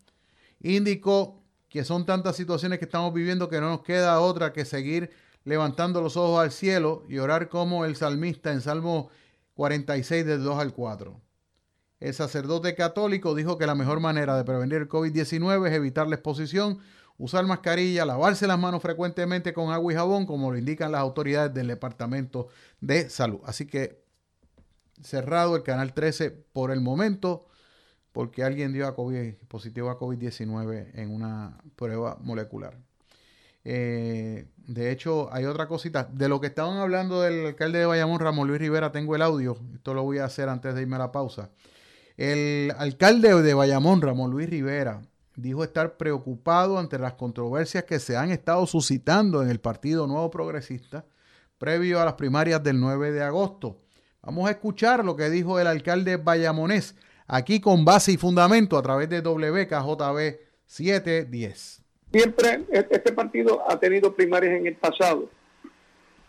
indicó 0.60 1.42
que 1.68 1.84
son 1.84 2.06
tantas 2.06 2.36
situaciones 2.36 2.78
que 2.78 2.84
estamos 2.84 3.12
viviendo 3.12 3.48
que 3.48 3.60
no 3.60 3.70
nos 3.70 3.82
queda 3.82 4.20
otra 4.20 4.52
que 4.52 4.64
seguir 4.64 5.10
levantando 5.44 6.00
los 6.00 6.16
ojos 6.16 6.40
al 6.40 6.52
cielo 6.52 7.02
y 7.08 7.18
orar 7.18 7.48
como 7.48 7.84
el 7.84 7.96
salmista 7.96 8.52
en 8.52 8.60
Salmo 8.60 9.10
46 9.54 10.24
del 10.24 10.44
2 10.44 10.58
al 10.58 10.72
4. 10.72 11.20
El 12.02 12.14
sacerdote 12.14 12.74
católico 12.74 13.32
dijo 13.32 13.58
que 13.58 13.66
la 13.66 13.76
mejor 13.76 14.00
manera 14.00 14.36
de 14.36 14.42
prevenir 14.42 14.78
el 14.78 14.88
COVID-19 14.88 15.68
es 15.68 15.72
evitar 15.72 16.08
la 16.08 16.16
exposición, 16.16 16.80
usar 17.16 17.46
mascarilla, 17.46 18.04
lavarse 18.04 18.48
las 18.48 18.58
manos 18.58 18.82
frecuentemente 18.82 19.52
con 19.52 19.70
agua 19.70 19.92
y 19.92 19.94
jabón, 19.94 20.26
como 20.26 20.50
lo 20.50 20.58
indican 20.58 20.90
las 20.90 21.00
autoridades 21.00 21.54
del 21.54 21.68
Departamento 21.68 22.48
de 22.80 23.08
Salud. 23.08 23.38
Así 23.44 23.68
que 23.68 24.02
cerrado 25.00 25.54
el 25.54 25.62
canal 25.62 25.94
13 25.94 26.32
por 26.32 26.72
el 26.72 26.80
momento, 26.80 27.46
porque 28.10 28.42
alguien 28.42 28.72
dio 28.72 28.88
a 28.88 28.96
COVID, 28.96 29.34
positivo 29.46 29.88
a 29.88 30.00
COVID-19 30.00 30.90
en 30.94 31.14
una 31.14 31.56
prueba 31.76 32.18
molecular. 32.20 32.76
Eh, 33.62 34.48
de 34.56 34.90
hecho, 34.90 35.32
hay 35.32 35.44
otra 35.44 35.68
cosita. 35.68 36.10
De 36.12 36.28
lo 36.28 36.40
que 36.40 36.48
estaban 36.48 36.78
hablando 36.78 37.20
del 37.20 37.46
alcalde 37.46 37.78
de 37.78 37.86
Bayamón, 37.86 38.18
Ramón 38.18 38.48
Luis 38.48 38.60
Rivera, 38.60 38.90
tengo 38.90 39.14
el 39.14 39.22
audio. 39.22 39.56
Esto 39.72 39.94
lo 39.94 40.02
voy 40.02 40.18
a 40.18 40.24
hacer 40.24 40.48
antes 40.48 40.74
de 40.74 40.82
irme 40.82 40.96
a 40.96 40.98
la 40.98 41.12
pausa. 41.12 41.50
El 42.16 42.72
alcalde 42.76 43.40
de 43.42 43.54
Bayamón, 43.54 44.02
Ramón 44.02 44.30
Luis 44.30 44.48
Rivera, 44.48 45.02
dijo 45.36 45.64
estar 45.64 45.96
preocupado 45.96 46.78
ante 46.78 46.98
las 46.98 47.14
controversias 47.14 47.84
que 47.84 47.98
se 47.98 48.16
han 48.16 48.30
estado 48.30 48.66
suscitando 48.66 49.42
en 49.42 49.48
el 49.48 49.60
Partido 49.60 50.06
Nuevo 50.06 50.30
Progresista 50.30 51.04
previo 51.58 52.00
a 52.00 52.04
las 52.04 52.14
primarias 52.14 52.62
del 52.62 52.80
9 52.80 53.12
de 53.12 53.22
agosto. 53.22 53.78
Vamos 54.20 54.48
a 54.48 54.50
escuchar 54.50 55.04
lo 55.04 55.16
que 55.16 55.30
dijo 55.30 55.60
el 55.60 55.66
alcalde 55.66 56.16
Bayamonés 56.16 56.96
aquí 57.28 57.60
con 57.60 57.84
base 57.84 58.12
y 58.12 58.16
fundamento 58.16 58.76
a 58.76 58.82
través 58.82 59.08
de 59.08 59.20
WKJB 59.20 60.40
710. 60.66 61.82
siempre 62.12 62.64
e-, 62.72 62.86
este 62.90 63.12
partido 63.12 63.62
ha 63.70 63.78
tenido 63.78 64.14
primarias 64.14 64.54
en 64.54 64.66
el 64.66 64.76
pasado 64.76 65.30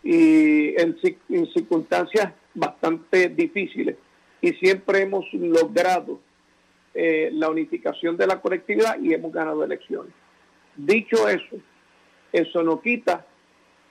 y 0.03 0.79
en, 0.79 0.97
circunstancias 1.53 2.31
bastante 2.53 3.29
difíciles 3.29 3.95
y 4.44 4.52
siempre 4.56 5.00
hemos 5.00 5.26
logrado 5.34 6.20
eh, 6.94 7.30
la 7.32 7.50
unificación 7.50 8.18
de 8.18 8.28
la 8.28 8.41
colectividad 8.41 9.00
y 9.02 9.14
hemos 9.14 9.32
ganado 9.32 9.64
elecciones. 9.64 10.14
Dicho 10.76 11.30
eso, 11.30 11.56
eso 12.34 12.62
no 12.62 12.82
quita 12.82 13.26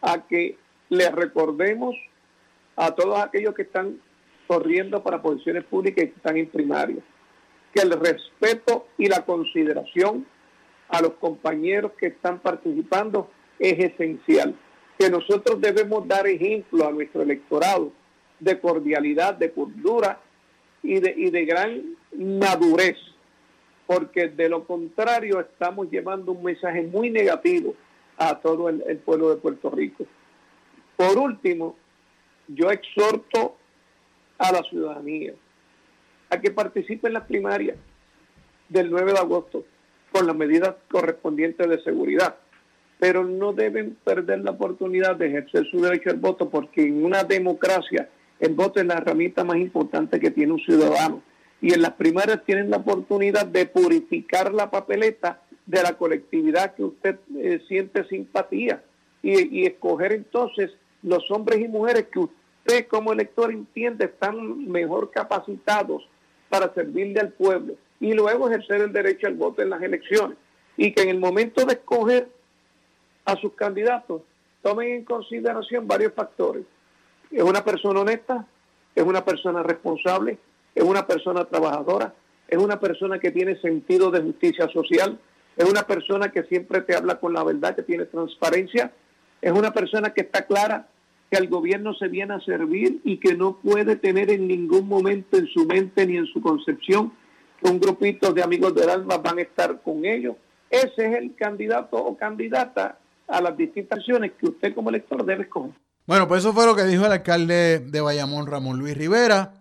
a 0.03 0.27
que 0.27 0.59
le 0.91 1.11
recordemos 1.11 1.97
a 2.77 2.95
todos 2.95 3.19
aquellos 3.19 3.55
que 3.55 3.63
están 3.63 3.99
corriendo 4.47 5.03
para 5.03 5.23
posiciones 5.23 5.65
públicas 5.65 6.05
y 6.05 6.09
que 6.09 6.17
están 6.17 6.37
en 6.37 6.51
primaria, 6.51 7.03
que 7.75 7.81
el 7.81 7.93
respeto 7.93 8.89
y 8.99 9.07
la 9.07 9.25
consideración 9.25 10.27
a 10.91 11.01
los 11.01 11.15
compañeros 11.15 11.93
que 11.99 12.09
están 12.09 12.41
participando 12.41 13.31
es 13.59 13.79
esencial, 13.79 14.55
que 14.99 15.09
nosotros 15.09 15.63
debemos 15.63 16.07
dar 16.07 16.27
ejemplo 16.27 16.87
a 16.87 16.93
nuestro 16.93 17.23
electorado 17.23 17.91
de 18.39 18.61
cordialidad, 18.61 19.33
de 19.33 19.51
cultura 19.51 20.21
y 20.83 21.01
de, 21.01 21.15
y 21.17 21.31
de 21.31 21.45
gran 21.45 21.83
madurez, 22.17 22.97
porque 23.87 24.29
de 24.29 24.49
lo 24.49 24.65
contrario 24.65 25.41
estamos 25.41 25.91
llevando 25.91 26.33
un 26.33 26.43
mensaje 26.43 26.83
muy 26.83 27.11
negativo 27.11 27.75
a 28.17 28.41
todo 28.41 28.69
el, 28.69 28.83
el 28.87 28.99
pueblo 28.99 29.31
de 29.31 29.37
Puerto 29.37 29.71
Rico. 29.71 30.05
Por 30.97 31.19
último, 31.19 31.77
yo 32.49 32.71
exhorto 32.71 33.57
a 34.39 34.53
la 34.53 34.63
ciudadanía 34.63 35.35
a 36.31 36.41
que 36.41 36.51
participe 36.51 37.09
en 37.09 37.15
las 37.15 37.25
primarias 37.25 37.77
del 38.69 38.91
9 38.91 39.13
de 39.13 39.19
agosto 39.19 39.65
con 40.11 40.27
las 40.27 40.37
medidas 40.37 40.75
correspondientes 40.91 41.69
de 41.69 41.83
seguridad. 41.83 42.37
Pero 42.99 43.25
no 43.25 43.53
deben 43.53 43.97
perder 44.05 44.41
la 44.41 44.53
oportunidad 44.53 45.17
de 45.17 45.29
ejercer 45.29 45.67
su 45.71 45.81
derecho 45.81 46.11
al 46.11 46.17
voto 46.17 46.49
porque 46.49 46.83
en 46.83 47.05
una 47.05 47.25
democracia 47.25 48.09
el 48.43 48.55
voto 48.55 48.81
es 48.81 48.87
la 48.87 48.95
herramienta 48.95 49.45
más 49.45 49.57
importante 49.59 50.19
que 50.19 50.33
tiene 50.33 50.53
un 50.53 50.59
ciudadano. 50.59 51.23
Y 51.61 51.73
en 51.75 51.81
las 51.81 51.93
primarias 51.93 52.43
tienen 52.45 52.71
la 52.71 52.79
oportunidad 52.79 53.47
de 53.47 53.67
purificar 53.67 54.53
la 54.53 54.69
papeleta 54.69 55.41
de 55.65 55.81
la 55.81 55.93
colectividad 55.97 56.75
que 56.75 56.83
usted 56.83 57.21
eh, 57.37 57.63
siente 57.69 58.05
simpatía 58.09 58.83
y, 59.23 59.61
y 59.61 59.67
escoger 59.67 60.13
entonces 60.13 60.73
los 61.05 61.31
hombres 61.31 61.61
y 61.61 61.69
mujeres 61.69 62.09
que 62.13 62.19
usted 62.19 62.89
como 62.89 63.13
elector 63.13 63.53
entiende 63.53 64.07
están 64.07 64.69
mejor 64.69 65.13
capacitados 65.13 66.03
para 66.49 66.75
servirle 66.75 67.21
al 67.21 67.33
pueblo 67.33 67.77
y 68.01 68.13
luego 68.13 68.49
ejercer 68.49 68.81
el 68.81 68.93
derecho 68.93 69.29
al 69.29 69.35
voto 69.35 69.63
en 69.63 69.71
las 69.71 69.81
elecciones. 69.83 70.37
Y 70.77 70.91
que 70.91 71.03
en 71.03 71.11
el 71.11 71.21
momento 71.21 71.65
de 71.65 71.75
escoger 71.75 72.29
a 73.25 73.37
sus 73.37 73.53
candidatos 73.53 74.23
tomen 74.63 74.89
en 74.89 75.05
consideración 75.05 75.87
varios 75.87 76.13
factores. 76.13 76.65
Es 77.33 77.43
una 77.43 77.65
persona 77.65 78.01
honesta, 78.01 78.47
es 78.95 79.05
una 79.05 79.25
persona 79.25 79.63
responsable, 79.63 80.39
es 80.75 80.85
una 80.85 81.07
persona 81.07 81.45
trabajadora, 81.45 82.15
es 82.47 82.59
una 82.59 82.79
persona 82.79 83.19
que 83.19 83.31
tiene 83.31 83.61
sentido 83.61 84.11
de 84.11 84.21
justicia 84.21 84.69
social, 84.69 85.19
es 85.57 85.69
una 85.69 85.83
persona 85.87 86.31
que 86.31 86.43
siempre 86.45 86.83
te 86.83 86.95
habla 86.95 87.19
con 87.19 87.33
la 87.33 87.43
verdad, 87.43 87.75
que 87.75 87.83
tiene 87.83 88.05
transparencia, 88.05 88.93
es 89.41 89.53
una 89.53 89.73
persona 89.73 90.11
que 90.11 90.23
está 90.23 90.47
clara 90.47 90.89
que 91.31 91.39
al 91.39 91.49
gobierno 91.49 91.95
se 91.95 92.09
viene 92.09 92.35
a 92.35 92.41
servir 92.41 93.01
y 93.05 93.17
que 93.17 93.35
no 93.35 93.57
puede 93.57 93.97
tener 93.97 94.31
en 94.31 94.47
ningún 94.47 94.87
momento 94.87 95.39
en 95.39 95.47
su 95.47 95.65
mente 95.65 96.07
ni 96.07 96.19
en 96.19 96.27
su 96.27 96.43
concepción 96.43 97.13
un 97.63 97.81
grupito 97.81 98.33
de 98.33 98.43
amigos 98.43 98.75
del 98.75 98.91
alma 98.91 99.17
van 99.17 99.39
a 99.39 99.43
estar 99.43 99.81
con 99.81 100.05
ellos. 100.05 100.37
Ese 100.69 101.07
es 101.07 101.17
el 101.17 101.35
candidato 101.35 101.97
o 101.97 102.17
candidata 102.17 102.99
a 103.29 103.41
las 103.41 103.57
distintas 103.57 104.01
acciones 104.01 104.33
que 104.33 104.47
usted 104.47 104.75
como 104.75 104.91
elector 104.91 105.25
debe 105.25 105.45
escoger. 105.45 105.73
Bueno, 106.07 106.27
pues 106.29 106.41
eso 106.41 106.53
fue 106.53 106.67
lo 106.67 106.75
que 106.75 106.85
dijo 106.85 107.07
el 107.07 107.13
alcalde 107.13 107.79
de 107.81 108.01
Bayamón, 108.01 108.47
Ramón 108.47 108.79
Luis 108.79 108.97
Rivera. 108.97 109.55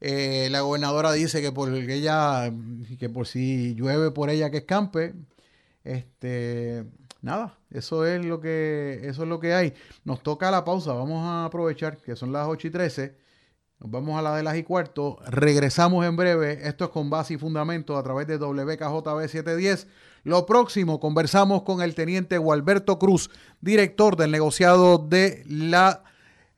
Eh, 0.00 0.48
la 0.50 0.60
gobernadora 0.62 1.12
dice 1.12 1.42
que 1.42 1.52
por 1.52 1.72
ella, 1.74 2.52
que 2.98 3.08
por 3.08 3.26
si 3.26 3.74
llueve 3.74 4.10
por 4.10 4.30
ella 4.30 4.50
que 4.50 4.58
escampe. 4.58 5.14
Este, 5.84 6.84
nada, 7.22 7.58
eso 7.70 8.06
es 8.06 8.24
lo 8.24 8.40
que, 8.40 9.00
eso 9.04 9.24
es 9.24 9.28
lo 9.28 9.40
que 9.40 9.54
hay. 9.54 9.74
Nos 10.04 10.22
toca 10.22 10.50
la 10.50 10.64
pausa, 10.64 10.92
vamos 10.92 11.26
a 11.26 11.46
aprovechar 11.46 11.98
que 11.98 12.16
son 12.16 12.32
las 12.32 12.46
8 12.46 12.68
y 12.68 12.70
13 12.70 13.20
nos 13.80 13.90
vamos 13.90 14.18
a 14.18 14.22
la 14.22 14.36
de 14.36 14.42
las 14.42 14.56
y 14.56 14.62
cuarto. 14.62 15.18
Regresamos 15.26 16.04
en 16.04 16.14
breve. 16.14 16.68
Esto 16.68 16.84
es 16.84 16.90
con 16.90 17.08
base 17.08 17.34
y 17.34 17.38
fundamento 17.38 17.96
a 17.96 18.02
través 18.02 18.26
de 18.26 18.36
WKJB 18.36 19.26
710. 19.26 19.86
Lo 20.22 20.46
próximo, 20.46 21.00
conversamos 21.00 21.62
con 21.62 21.80
el 21.82 21.94
teniente 21.94 22.38
Gualberto 22.38 22.98
Cruz, 22.98 23.30
director 23.60 24.16
del 24.16 24.30
negociado 24.30 24.98
de 24.98 25.44
la 25.46 26.04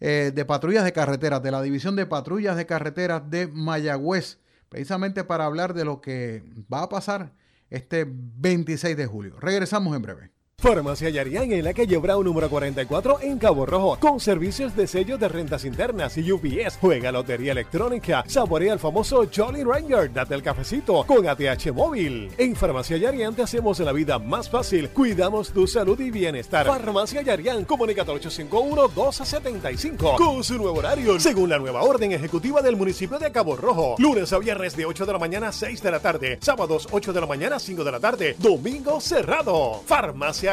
eh, 0.05 0.33
de 0.35 0.45
patrullas 0.45 0.83
de 0.83 0.93
carreteras, 0.93 1.45
de 1.45 1.53
la 1.53 1.63
división 1.63 1.95
de 1.95 2.07
patrullas 2.07 2.57
de 2.57 2.67
carreteras 2.67 3.31
de 3.31 3.47
Mayagüez, 3.47 4.41
precisamente 4.69 5.23
para 5.23 5.45
hablar 5.45 5.75
de 5.75 5.85
lo 5.85 6.01
que 6.01 6.43
va 6.73 6.83
a 6.83 6.89
pasar 6.89 7.33
este 7.71 8.05
26 8.09 8.97
de 8.97 9.07
julio. 9.07 9.39
Regresamos 9.39 9.95
en 9.95 10.03
breve. 10.03 10.31
Farmacia 10.63 11.11
Yarián 11.11 11.51
en 11.51 11.65
la 11.65 11.75
calle 11.75 11.97
Brown 11.97 12.25
número 12.25 12.49
44 12.49 13.19
en 13.23 13.37
Cabo 13.37 13.67
Rojo, 13.67 13.99
con 13.99 14.21
servicios 14.21 14.77
de 14.77 14.87
sellos 14.87 15.19
de 15.19 15.27
rentas 15.27 15.65
internas 15.65 16.17
y 16.17 16.31
UPS. 16.31 16.79
Juega 16.81 17.11
lotería 17.11 17.51
electrónica, 17.51 18.23
saborea 18.29 18.73
el 18.73 18.79
famoso 18.79 19.29
Jolly 19.35 19.65
Ranger, 19.65 20.13
date 20.13 20.37
el 20.37 20.43
cafecito 20.45 21.05
con 21.05 21.27
ATH 21.27 21.73
móvil. 21.75 22.31
En 22.39 22.55
Farmacia 22.55 22.97
Yarián 22.97 23.35
te 23.35 23.43
hacemos 23.43 23.81
la 23.81 23.91
vida 23.91 24.21
más 24.21 24.49
fácil, 24.49 24.91
cuidamos 24.91 25.51
tu 25.51 25.67
salud 25.67 25.99
y 25.99 26.13
bienestar. 26.13 26.65
Farmacia 26.65 27.23
Yarián, 27.23 27.65
comunica 27.65 28.07
851-1275 28.07 30.17
con 30.17 30.45
su 30.45 30.59
nuevo 30.59 30.79
horario, 30.79 31.19
según 31.19 31.51
la 31.51 31.59
nueva 31.59 31.83
orden 31.83 32.13
ejecutiva 32.13 32.63
del 32.63 32.77
municipio 32.77 33.19
de 33.19 33.33
Cabo 33.33 33.57
Rojo. 33.57 33.97
Lunes 33.99 34.33
a 34.33 34.39
viernes 34.39 34.77
de 34.77 34.87
8 34.87 35.07
de 35.07 35.13
la 35.13 35.19
mañana 35.19 35.49
a 35.49 35.53
6 35.53 35.83
de 35.83 35.91
la 35.91 35.99
tarde, 35.99 36.39
sábados 36.41 36.87
8 36.93 37.13
de 37.13 37.21
la 37.21 37.27
mañana 37.27 37.57
a 37.57 37.59
5 37.59 37.83
de 37.83 37.91
la 37.91 37.99
tarde, 37.99 38.37
domingo 38.39 39.01
cerrado. 39.01 39.83
Farmacia 39.87 40.52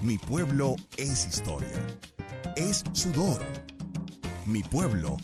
mi 0.00 0.16
pueblo 0.16 0.76
es 0.96 1.26
historia, 1.26 1.82
es 2.54 2.84
sudor. 2.92 3.42
Mi 4.46 4.62
pueblo 4.62 5.16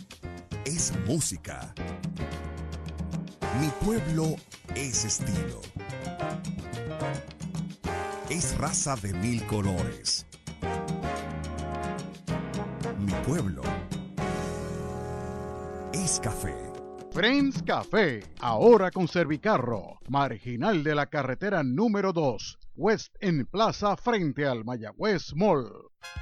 es 0.65 0.93
música. 1.07 1.73
Mi 3.61 3.69
pueblo 3.85 4.35
es 4.75 5.05
estilo. 5.05 5.61
Es 8.29 8.59
raza 8.59 8.97
de 8.97 9.13
mil 9.15 9.47
colores. 9.47 10.27
Mi 12.99 13.13
pueblo 13.25 13.63
es 15.93 16.19
café. 16.19 16.74
Friends 17.15 17.63
Café, 17.63 18.25
ahora 18.41 18.91
con 18.91 19.07
Servicarro, 19.07 20.01
marginal 20.09 20.83
de 20.83 20.97
la 20.97 21.07
carretera 21.07 21.63
número 21.63 22.13
2, 22.13 22.59
West 22.75 23.15
en 23.21 23.47
Plaza 23.47 23.97
frente 23.97 24.45
al 24.45 24.65
Mayagüez 24.65 25.33
Mall. 25.37 25.71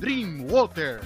Dreamwater. 0.00 1.00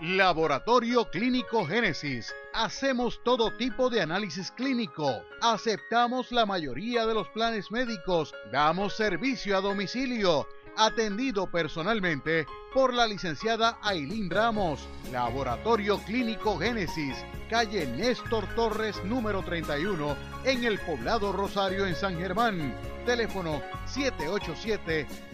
Laboratorio 0.00 1.08
Clínico 1.10 1.64
Génesis. 1.64 2.34
Hacemos 2.54 3.20
todo 3.22 3.56
tipo 3.56 3.88
de 3.88 4.02
análisis 4.02 4.50
clínico. 4.50 5.22
Aceptamos 5.40 6.32
la 6.32 6.44
mayoría 6.44 7.06
de 7.06 7.14
los 7.14 7.28
planes 7.28 7.70
médicos. 7.70 8.34
Damos 8.50 8.96
servicio 8.96 9.56
a 9.56 9.60
domicilio 9.60 10.48
atendido 10.76 11.46
personalmente 11.46 12.46
por 12.72 12.94
la 12.94 13.06
licenciada 13.06 13.78
Ailín 13.82 14.30
Ramos, 14.30 14.80
Laboratorio 15.10 15.98
Clínico 15.98 16.58
Génesis, 16.58 17.16
calle 17.50 17.86
Néstor 17.86 18.46
Torres 18.54 19.02
número 19.04 19.42
31, 19.42 20.16
en 20.44 20.64
el 20.64 20.78
poblado 20.80 21.32
Rosario 21.32 21.86
en 21.86 21.94
San 21.94 22.18
Germán. 22.18 22.74
Teléfono 23.04 23.60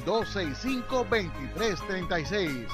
787-265-2336. 0.05 2.67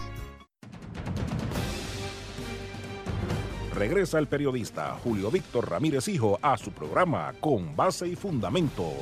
Regresa 3.74 4.20
el 4.20 4.28
periodista 4.28 4.96
Julio 5.02 5.32
Víctor 5.32 5.68
Ramírez 5.68 6.06
Hijo 6.06 6.38
a 6.40 6.56
su 6.56 6.70
programa 6.70 7.34
Con 7.40 7.74
Base 7.74 8.06
y 8.06 8.14
Fundamento. 8.14 8.92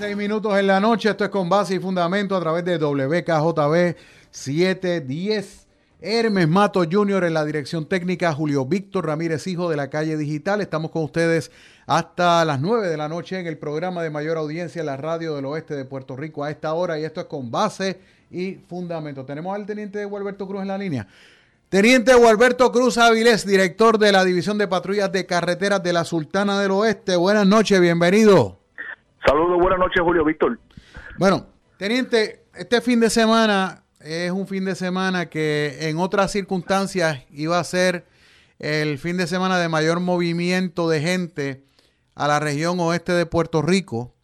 Seis 0.00 0.16
minutos 0.16 0.58
en 0.58 0.66
la 0.66 0.80
noche, 0.80 1.10
esto 1.10 1.24
es 1.24 1.30
con 1.30 1.50
base 1.50 1.74
y 1.74 1.78
fundamento 1.78 2.34
a 2.34 2.40
través 2.40 2.64
de 2.64 2.78
WKJB 2.78 3.94
710. 4.30 5.66
Hermes 6.00 6.48
Mato 6.48 6.82
Jr. 6.90 7.24
en 7.24 7.34
la 7.34 7.44
dirección 7.44 7.84
técnica, 7.84 8.32
Julio 8.32 8.64
Víctor 8.64 9.04
Ramírez, 9.04 9.46
hijo 9.46 9.68
de 9.68 9.76
la 9.76 9.90
calle 9.90 10.16
digital. 10.16 10.62
Estamos 10.62 10.90
con 10.90 11.04
ustedes 11.04 11.50
hasta 11.86 12.42
las 12.46 12.62
9 12.62 12.88
de 12.88 12.96
la 12.96 13.10
noche 13.10 13.40
en 13.40 13.46
el 13.46 13.58
programa 13.58 14.02
de 14.02 14.08
mayor 14.08 14.38
audiencia 14.38 14.80
en 14.80 14.86
la 14.86 14.96
radio 14.96 15.36
del 15.36 15.44
oeste 15.44 15.74
de 15.74 15.84
Puerto 15.84 16.16
Rico 16.16 16.44
a 16.44 16.50
esta 16.50 16.72
hora 16.72 16.98
y 16.98 17.04
esto 17.04 17.20
es 17.20 17.26
con 17.26 17.50
base 17.50 18.00
y 18.30 18.54
fundamento. 18.54 19.26
Tenemos 19.26 19.54
al 19.54 19.66
teniente 19.66 20.02
Gualberto 20.06 20.48
Cruz 20.48 20.62
en 20.62 20.68
la 20.68 20.78
línea. 20.78 21.06
Teniente 21.68 22.14
Gualberto 22.14 22.72
Cruz 22.72 22.96
Avilés, 22.96 23.44
director 23.44 23.98
de 23.98 24.12
la 24.12 24.24
División 24.24 24.56
de 24.56 24.66
Patrullas 24.66 25.12
de 25.12 25.26
Carreteras 25.26 25.82
de 25.82 25.92
la 25.92 26.06
Sultana 26.06 26.58
del 26.58 26.70
Oeste. 26.70 27.16
Buenas 27.16 27.46
noches, 27.46 27.78
bienvenido. 27.82 28.59
Saludos, 29.30 29.60
buenas 29.60 29.78
noches, 29.78 30.02
Julio 30.02 30.24
Víctor. 30.24 30.58
Bueno, 31.16 31.46
teniente, 31.76 32.46
este 32.52 32.80
fin 32.80 32.98
de 32.98 33.08
semana 33.08 33.84
es 34.00 34.32
un 34.32 34.48
fin 34.48 34.64
de 34.64 34.74
semana 34.74 35.26
que 35.26 35.88
en 35.88 35.98
otras 35.98 36.32
circunstancias 36.32 37.22
iba 37.30 37.56
a 37.56 37.62
ser 37.62 38.06
el 38.58 38.98
fin 38.98 39.16
de 39.16 39.28
semana 39.28 39.60
de 39.60 39.68
mayor 39.68 40.00
movimiento 40.00 40.88
de 40.88 41.00
gente 41.00 41.64
a 42.16 42.26
la 42.26 42.40
región 42.40 42.80
oeste 42.80 43.12
de 43.12 43.24
Puerto 43.24 43.62
Rico, 43.62 44.16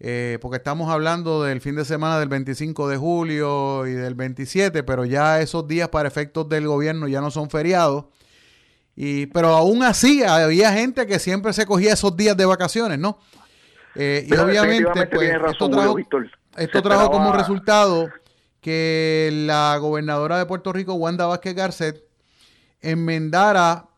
eh, 0.00 0.40
porque 0.42 0.56
estamos 0.56 0.90
hablando 0.90 1.44
del 1.44 1.60
fin 1.60 1.76
de 1.76 1.84
semana 1.84 2.18
del 2.18 2.28
25 2.28 2.88
de 2.88 2.96
julio 2.96 3.86
y 3.86 3.92
del 3.92 4.16
27, 4.16 4.82
pero 4.82 5.04
ya 5.04 5.40
esos 5.42 5.68
días 5.68 5.90
para 5.90 6.08
efectos 6.08 6.48
del 6.48 6.66
gobierno 6.66 7.06
ya 7.06 7.20
no 7.20 7.30
son 7.30 7.50
feriados. 7.50 8.06
Y, 8.96 9.26
pero 9.26 9.50
aún 9.50 9.84
así 9.84 10.24
había 10.24 10.72
gente 10.72 11.06
que 11.06 11.20
siempre 11.20 11.52
se 11.52 11.66
cogía 11.66 11.92
esos 11.92 12.16
días 12.16 12.36
de 12.36 12.46
vacaciones, 12.46 12.98
¿no? 12.98 13.18
Eh, 13.94 14.26
y 14.28 14.34
obviamente, 14.36 15.06
pues, 15.06 15.30
esto 15.50 15.70
trajo, 15.70 15.96
esto 16.56 16.82
trajo 16.82 17.10
como 17.10 17.32
resultado 17.32 18.08
que 18.60 19.30
la 19.32 19.76
gobernadora 19.78 20.38
de 20.38 20.46
Puerto 20.46 20.72
Rico, 20.72 20.94
Wanda 20.94 21.26
Vázquez 21.26 21.54
Garcet, 21.54 22.04
enmendara 22.80 23.88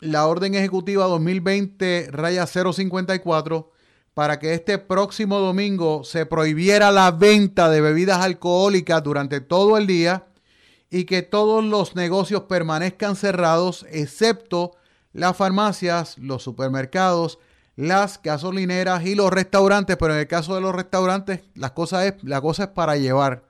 la 0.00 0.26
orden 0.26 0.54
ejecutiva 0.54 1.04
2020 1.06 2.08
raya 2.10 2.46
054 2.46 3.70
para 4.14 4.38
que 4.38 4.54
este 4.54 4.78
próximo 4.78 5.38
domingo 5.38 6.04
se 6.04 6.24
prohibiera 6.24 6.90
la 6.90 7.10
venta 7.10 7.68
de 7.68 7.80
bebidas 7.80 8.22
alcohólicas 8.22 9.02
durante 9.02 9.40
todo 9.40 9.76
el 9.76 9.86
día 9.86 10.26
y 10.90 11.04
que 11.04 11.22
todos 11.22 11.62
los 11.64 11.94
negocios 11.94 12.44
permanezcan 12.44 13.16
cerrados 13.16 13.84
excepto 13.90 14.72
las 15.12 15.36
farmacias, 15.36 16.16
los 16.18 16.42
supermercados, 16.42 17.38
las 17.76 18.20
gasolineras 18.22 19.04
y 19.04 19.14
los 19.14 19.30
restaurantes, 19.30 19.96
pero 19.96 20.14
en 20.14 20.20
el 20.20 20.26
caso 20.26 20.54
de 20.54 20.62
los 20.62 20.74
restaurantes 20.74 21.44
las 21.54 21.72
cosas 21.72 22.06
es, 22.06 22.24
la 22.24 22.40
cosa 22.40 22.64
es 22.64 22.68
para 22.70 22.96
llevar 22.96 23.42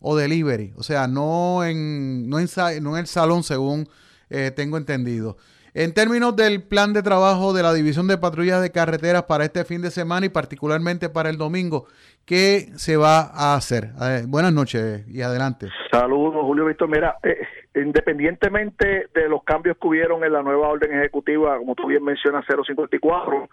o 0.00 0.16
delivery, 0.16 0.72
o 0.76 0.82
sea, 0.82 1.06
no 1.06 1.64
en, 1.64 2.28
no 2.28 2.38
en, 2.38 2.48
no 2.82 2.90
en 2.90 2.96
el 2.96 3.06
salón 3.06 3.42
según 3.42 3.88
eh, 4.30 4.50
tengo 4.50 4.76
entendido. 4.76 5.36
En 5.76 5.92
términos 5.92 6.36
del 6.36 6.62
plan 6.62 6.92
de 6.92 7.02
trabajo 7.02 7.52
de 7.52 7.62
la 7.62 7.74
División 7.74 8.06
de 8.06 8.16
Patrullas 8.16 8.62
de 8.62 8.70
Carreteras 8.70 9.24
para 9.24 9.44
este 9.44 9.64
fin 9.64 9.82
de 9.82 9.90
semana 9.90 10.24
y 10.26 10.28
particularmente 10.28 11.08
para 11.08 11.30
el 11.30 11.36
domingo, 11.36 11.86
¿qué 12.24 12.68
se 12.76 12.96
va 12.96 13.22
a 13.22 13.56
hacer? 13.56 13.90
buenas 14.28 14.52
noches 14.52 15.04
y 15.08 15.22
adelante. 15.22 15.68
Saludos, 15.90 16.34
Julio 16.42 16.66
Víctor. 16.66 16.88
Mira, 16.88 17.16
eh, 17.24 17.38
independientemente 17.74 19.08
de 19.14 19.28
los 19.28 19.42
cambios 19.44 19.76
que 19.78 19.88
hubieron 19.88 20.24
en 20.24 20.32
la 20.32 20.42
nueva 20.42 20.68
orden 20.68 20.96
ejecutiva, 20.96 21.58
como 21.58 21.74
tú 21.74 21.88
bien 21.88 22.04
mencionas, 22.04 22.44
054, 22.46 23.48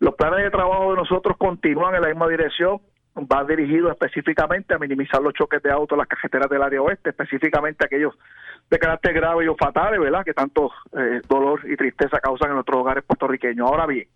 los 0.00 0.14
planes 0.14 0.44
de 0.44 0.50
trabajo 0.50 0.90
de 0.90 0.96
nosotros 0.96 1.36
continúan 1.36 1.94
en 1.94 2.02
la 2.02 2.08
misma 2.08 2.28
dirección 2.28 2.80
va 3.26 3.44
dirigido 3.44 3.90
específicamente 3.90 4.74
a 4.74 4.78
minimizar 4.78 5.20
los 5.20 5.32
choques 5.34 5.62
de 5.62 5.70
autos 5.70 5.96
en 5.96 5.98
las 5.98 6.08
carreteras 6.08 6.48
del 6.48 6.62
área 6.62 6.82
oeste, 6.82 7.10
específicamente 7.10 7.84
aquellos 7.84 8.14
de 8.70 8.78
carácter 8.78 9.12
grave 9.14 9.44
y 9.44 9.48
o 9.48 9.56
fatales, 9.56 9.98
¿verdad? 9.98 10.24
Que 10.24 10.34
tanto 10.34 10.70
eh, 10.96 11.20
dolor 11.28 11.60
y 11.68 11.76
tristeza 11.76 12.20
causan 12.20 12.50
en 12.50 12.54
nuestros 12.54 12.78
hogares 12.78 13.04
puertorriqueños. 13.04 13.68
Ahora 13.68 13.86
bien, 13.86 14.06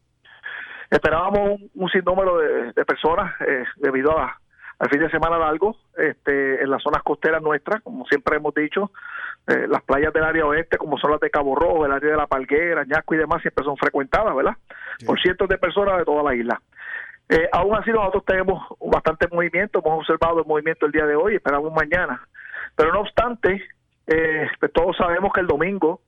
esperábamos 0.91 1.61
un, 1.75 1.89
sinnúmero 1.89 2.39
de, 2.39 2.85
personas 2.85 3.35
eh, 3.41 3.65
debido 3.77 4.19
a, 4.19 4.39
al 4.83 4.89
fin 4.89 4.99
de 4.99 5.11
semana 5.11 5.39
largo 5.39 5.77
este, 5.97 6.61
en 6.61 6.69
las 6.69 6.83
zonas 6.83 7.05
costeras 7.05 7.41
nuestras, 7.41 7.81
como 7.83 8.05
siempre 8.07 8.39
hemos 8.39 8.53
dicho, 8.53 8.91
eh, 9.47 9.69
las 9.69 9.81
playas 9.85 10.13
del 10.13 10.25
área 10.25 10.45
oeste, 10.45 10.77
como 10.77 10.99
son 10.99 11.13
las 11.13 11.21
de 11.21 11.31
Cabo 11.31 11.55
Rojo, 11.55 11.87
el 11.87 11.93
área 11.93 12.11
de 12.11 12.17
La 12.17 12.27
Palguera, 12.27 12.85
Ñasco 12.85 13.15
y 13.15 13.19
demás, 13.19 13.43
siempre 13.43 13.65
son 13.65 13.77
frecuentadas, 13.77 14.35
¿verdad? 14.35 14.57
Por 15.07 15.21
cientos 15.21 15.49
de 15.49 15.57
personas 15.57 15.99
de 15.99 16.05
toda 16.05 16.25
la 16.25 16.35
isla. 16.35 16.61
Eh, 17.29 17.49
aún 17.53 17.77
así 17.77 17.93
nosotros 17.93 18.25
tenemos 18.25 18.61
bastante 18.81 19.29
movimiento, 19.31 19.79
hemos 19.79 20.01
observado 20.01 20.41
el 20.41 20.47
movimiento 20.47 20.87
el 20.87 20.91
día 20.91 21.07
de 21.07 21.15
hoy, 21.15 21.37
esperamos 21.37 21.73
mañana. 21.73 22.21
Pero 22.75 22.93
no 22.93 23.03
obstante, 23.03 23.63
eh, 24.09 24.49
pues 24.59 24.73
todos 24.73 24.97
sabemos 24.97 25.33
que 25.33 25.43
el 25.43 25.47
domingo 25.47 26.01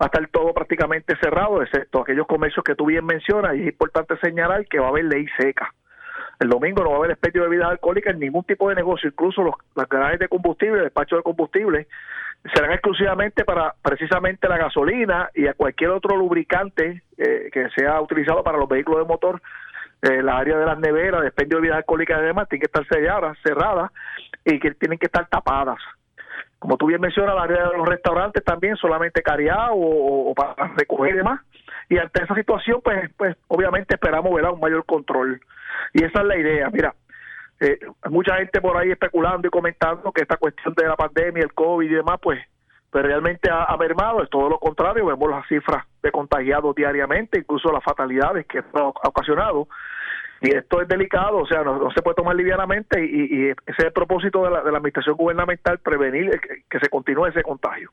va 0.00 0.06
a 0.06 0.06
estar 0.06 0.24
todo 0.28 0.54
prácticamente 0.54 1.16
cerrado, 1.16 1.60
excepto 1.60 2.02
aquellos 2.02 2.28
comercios 2.28 2.62
que 2.62 2.76
tú 2.76 2.86
bien 2.86 3.04
mencionas, 3.04 3.56
y 3.56 3.62
es 3.62 3.66
importante 3.66 4.16
señalar 4.18 4.64
que 4.66 4.78
va 4.78 4.86
a 4.86 4.90
haber 4.90 5.06
ley 5.06 5.26
seca. 5.36 5.74
El 6.38 6.48
domingo 6.48 6.82
no 6.82 6.90
va 6.90 6.96
a 6.96 6.98
haber 6.98 7.10
expendio 7.12 7.42
de 7.42 7.48
bebidas 7.48 7.70
alcohólicas 7.70 8.14
en 8.14 8.20
ningún 8.20 8.44
tipo 8.44 8.68
de 8.68 8.74
negocio, 8.74 9.08
incluso 9.08 9.42
los, 9.42 9.54
las 9.74 9.88
grandes 9.88 10.20
de 10.20 10.28
combustible, 10.28 10.78
el 10.78 10.84
despacho 10.84 11.16
de 11.16 11.22
combustible, 11.22 11.86
serán 12.54 12.72
exclusivamente 12.72 13.44
para 13.44 13.74
precisamente 13.82 14.48
la 14.48 14.58
gasolina 14.58 15.30
y 15.34 15.46
a 15.46 15.54
cualquier 15.54 15.90
otro 15.90 16.16
lubricante 16.16 17.02
eh, 17.16 17.48
que 17.52 17.68
sea 17.70 18.00
utilizado 18.00 18.42
para 18.42 18.58
los 18.58 18.68
vehículos 18.68 19.00
de 19.00 19.08
motor 19.08 19.40
eh, 20.02 20.22
la 20.22 20.38
área 20.38 20.58
de 20.58 20.66
las 20.66 20.78
neveras, 20.78 21.22
de 21.22 21.32
de 21.44 21.54
bebidas 21.54 21.78
alcohólicas 21.78 22.20
y 22.20 22.26
demás, 22.26 22.48
tienen 22.48 22.60
que 22.60 22.66
estar 22.66 22.86
selladas, 22.86 23.38
cerradas 23.42 23.90
y 24.44 24.58
que 24.60 24.72
tienen 24.72 24.98
que 24.98 25.06
estar 25.06 25.26
tapadas. 25.28 25.78
Como 26.58 26.76
tú 26.76 26.86
bien 26.86 27.00
mencionas, 27.00 27.34
la 27.34 27.42
área 27.42 27.68
de 27.68 27.78
los 27.78 27.88
restaurantes 27.88 28.44
también 28.44 28.76
solamente 28.76 29.22
cariado 29.22 29.72
o, 29.74 30.34
para 30.34 30.54
recoger 30.76 31.14
y 31.14 31.18
demás. 31.18 31.40
Y 31.88 31.98
ante 31.98 32.24
esa 32.24 32.34
situación, 32.34 32.80
pues, 32.82 33.10
pues 33.16 33.36
obviamente 33.48 33.94
esperamos 33.94 34.32
un 34.32 34.60
mayor 34.60 34.84
control. 34.84 35.40
Y 35.92 36.04
esa 36.04 36.20
es 36.20 36.26
la 36.26 36.36
idea. 36.36 36.68
Mira, 36.70 36.94
eh, 37.60 37.78
mucha 38.10 38.36
gente 38.36 38.60
por 38.60 38.76
ahí 38.76 38.90
especulando 38.90 39.46
y 39.46 39.50
comentando 39.50 40.12
que 40.12 40.22
esta 40.22 40.36
cuestión 40.36 40.74
de 40.74 40.86
la 40.86 40.96
pandemia, 40.96 41.42
el 41.42 41.54
COVID 41.54 41.90
y 41.90 41.94
demás, 41.94 42.18
pues 42.20 42.40
pues 42.96 43.04
realmente 43.04 43.50
ha, 43.52 43.76
mermado, 43.76 44.22
es 44.22 44.30
todo 44.30 44.48
lo 44.48 44.58
contrario, 44.58 45.04
vemos 45.04 45.28
las 45.28 45.46
cifras 45.48 45.84
de 46.02 46.10
contagiados 46.10 46.74
diariamente, 46.74 47.40
incluso 47.40 47.70
las 47.70 47.84
fatalidades 47.84 48.46
que 48.46 48.60
ha 48.60 48.84
ocasionado. 48.84 49.68
Y 50.40 50.56
esto 50.56 50.80
es 50.80 50.88
delicado, 50.88 51.38
o 51.38 51.46
sea, 51.46 51.62
no, 51.62 51.90
se 51.90 52.00
puede 52.00 52.14
tomar 52.14 52.36
livianamente 52.36 53.04
y, 53.04 53.48
ese 53.48 53.56
es 53.66 53.84
el 53.84 53.92
propósito 53.92 54.44
de 54.44 54.50
la, 54.50 54.62
de 54.62 54.70
la 54.70 54.78
administración 54.78 55.16
gubernamental, 55.16 55.78
prevenir 55.78 56.40
que, 56.40 56.78
se 56.78 56.88
continúe 56.88 57.26
ese 57.26 57.42
contagio. 57.42 57.90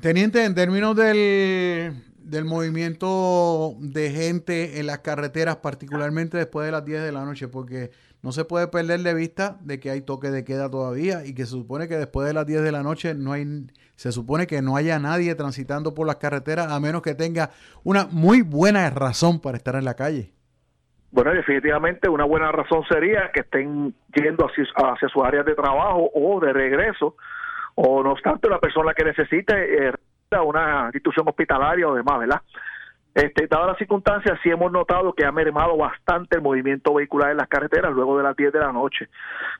Teniente, 0.00 0.44
en 0.44 0.54
términos 0.54 0.94
del, 0.94 2.04
del 2.18 2.44
movimiento 2.44 3.74
de 3.78 4.10
gente 4.10 4.78
en 4.78 4.86
las 4.86 4.98
carreteras, 4.98 5.56
particularmente 5.56 6.36
después 6.36 6.66
de 6.66 6.72
las 6.72 6.84
10 6.84 7.02
de 7.02 7.12
la 7.12 7.24
noche, 7.24 7.48
porque 7.48 7.90
no 8.22 8.32
se 8.32 8.44
puede 8.44 8.68
perder 8.68 9.00
de 9.00 9.14
vista 9.14 9.56
de 9.60 9.80
que 9.80 9.90
hay 9.90 10.02
toque 10.02 10.30
de 10.30 10.44
queda 10.44 10.70
todavía 10.70 11.24
y 11.24 11.34
que 11.34 11.44
se 11.44 11.52
supone 11.52 11.88
que 11.88 11.96
después 11.96 12.26
de 12.26 12.34
las 12.34 12.44
10 12.44 12.62
de 12.62 12.72
la 12.72 12.82
noche 12.82 13.14
no 13.14 13.32
hay 13.32 13.66
se 13.94 14.12
supone 14.12 14.46
que 14.46 14.60
no 14.60 14.76
haya 14.76 14.98
nadie 14.98 15.34
transitando 15.34 15.94
por 15.94 16.06
las 16.06 16.16
carreteras 16.16 16.70
a 16.70 16.78
menos 16.78 17.00
que 17.00 17.14
tenga 17.14 17.50
una 17.82 18.06
muy 18.10 18.42
buena 18.42 18.90
razón 18.90 19.40
para 19.40 19.56
estar 19.56 19.74
en 19.76 19.86
la 19.86 19.94
calle. 19.94 20.32
Bueno, 21.10 21.32
definitivamente 21.32 22.10
una 22.10 22.24
buena 22.24 22.52
razón 22.52 22.82
sería 22.88 23.30
que 23.32 23.40
estén 23.40 23.94
yendo 24.14 24.46
hacia, 24.46 24.64
hacia 24.92 25.08
sus 25.08 25.24
áreas 25.24 25.46
de 25.46 25.54
trabajo 25.54 26.10
o 26.14 26.38
de 26.40 26.52
regreso, 26.52 27.16
o 27.76 28.02
no 28.02 28.12
obstante, 28.12 28.48
la 28.48 28.58
persona 28.58 28.92
que 28.94 29.04
necesite 29.04 29.88
eh, 29.88 29.92
una 30.44 30.86
institución 30.86 31.28
hospitalaria 31.28 31.88
o 31.88 31.94
demás, 31.94 32.18
¿verdad? 32.18 32.42
Este, 33.16 33.46
dadas 33.46 33.68
las 33.68 33.78
circunstancias, 33.78 34.38
sí 34.42 34.50
hemos 34.50 34.70
notado 34.70 35.14
que 35.14 35.24
ha 35.24 35.32
mermado 35.32 35.74
bastante 35.78 36.36
el 36.36 36.42
movimiento 36.42 36.92
vehicular 36.92 37.30
en 37.30 37.38
las 37.38 37.48
carreteras 37.48 37.90
luego 37.94 38.18
de 38.18 38.22
las 38.22 38.36
10 38.36 38.52
de 38.52 38.58
la 38.58 38.72
noche. 38.72 39.08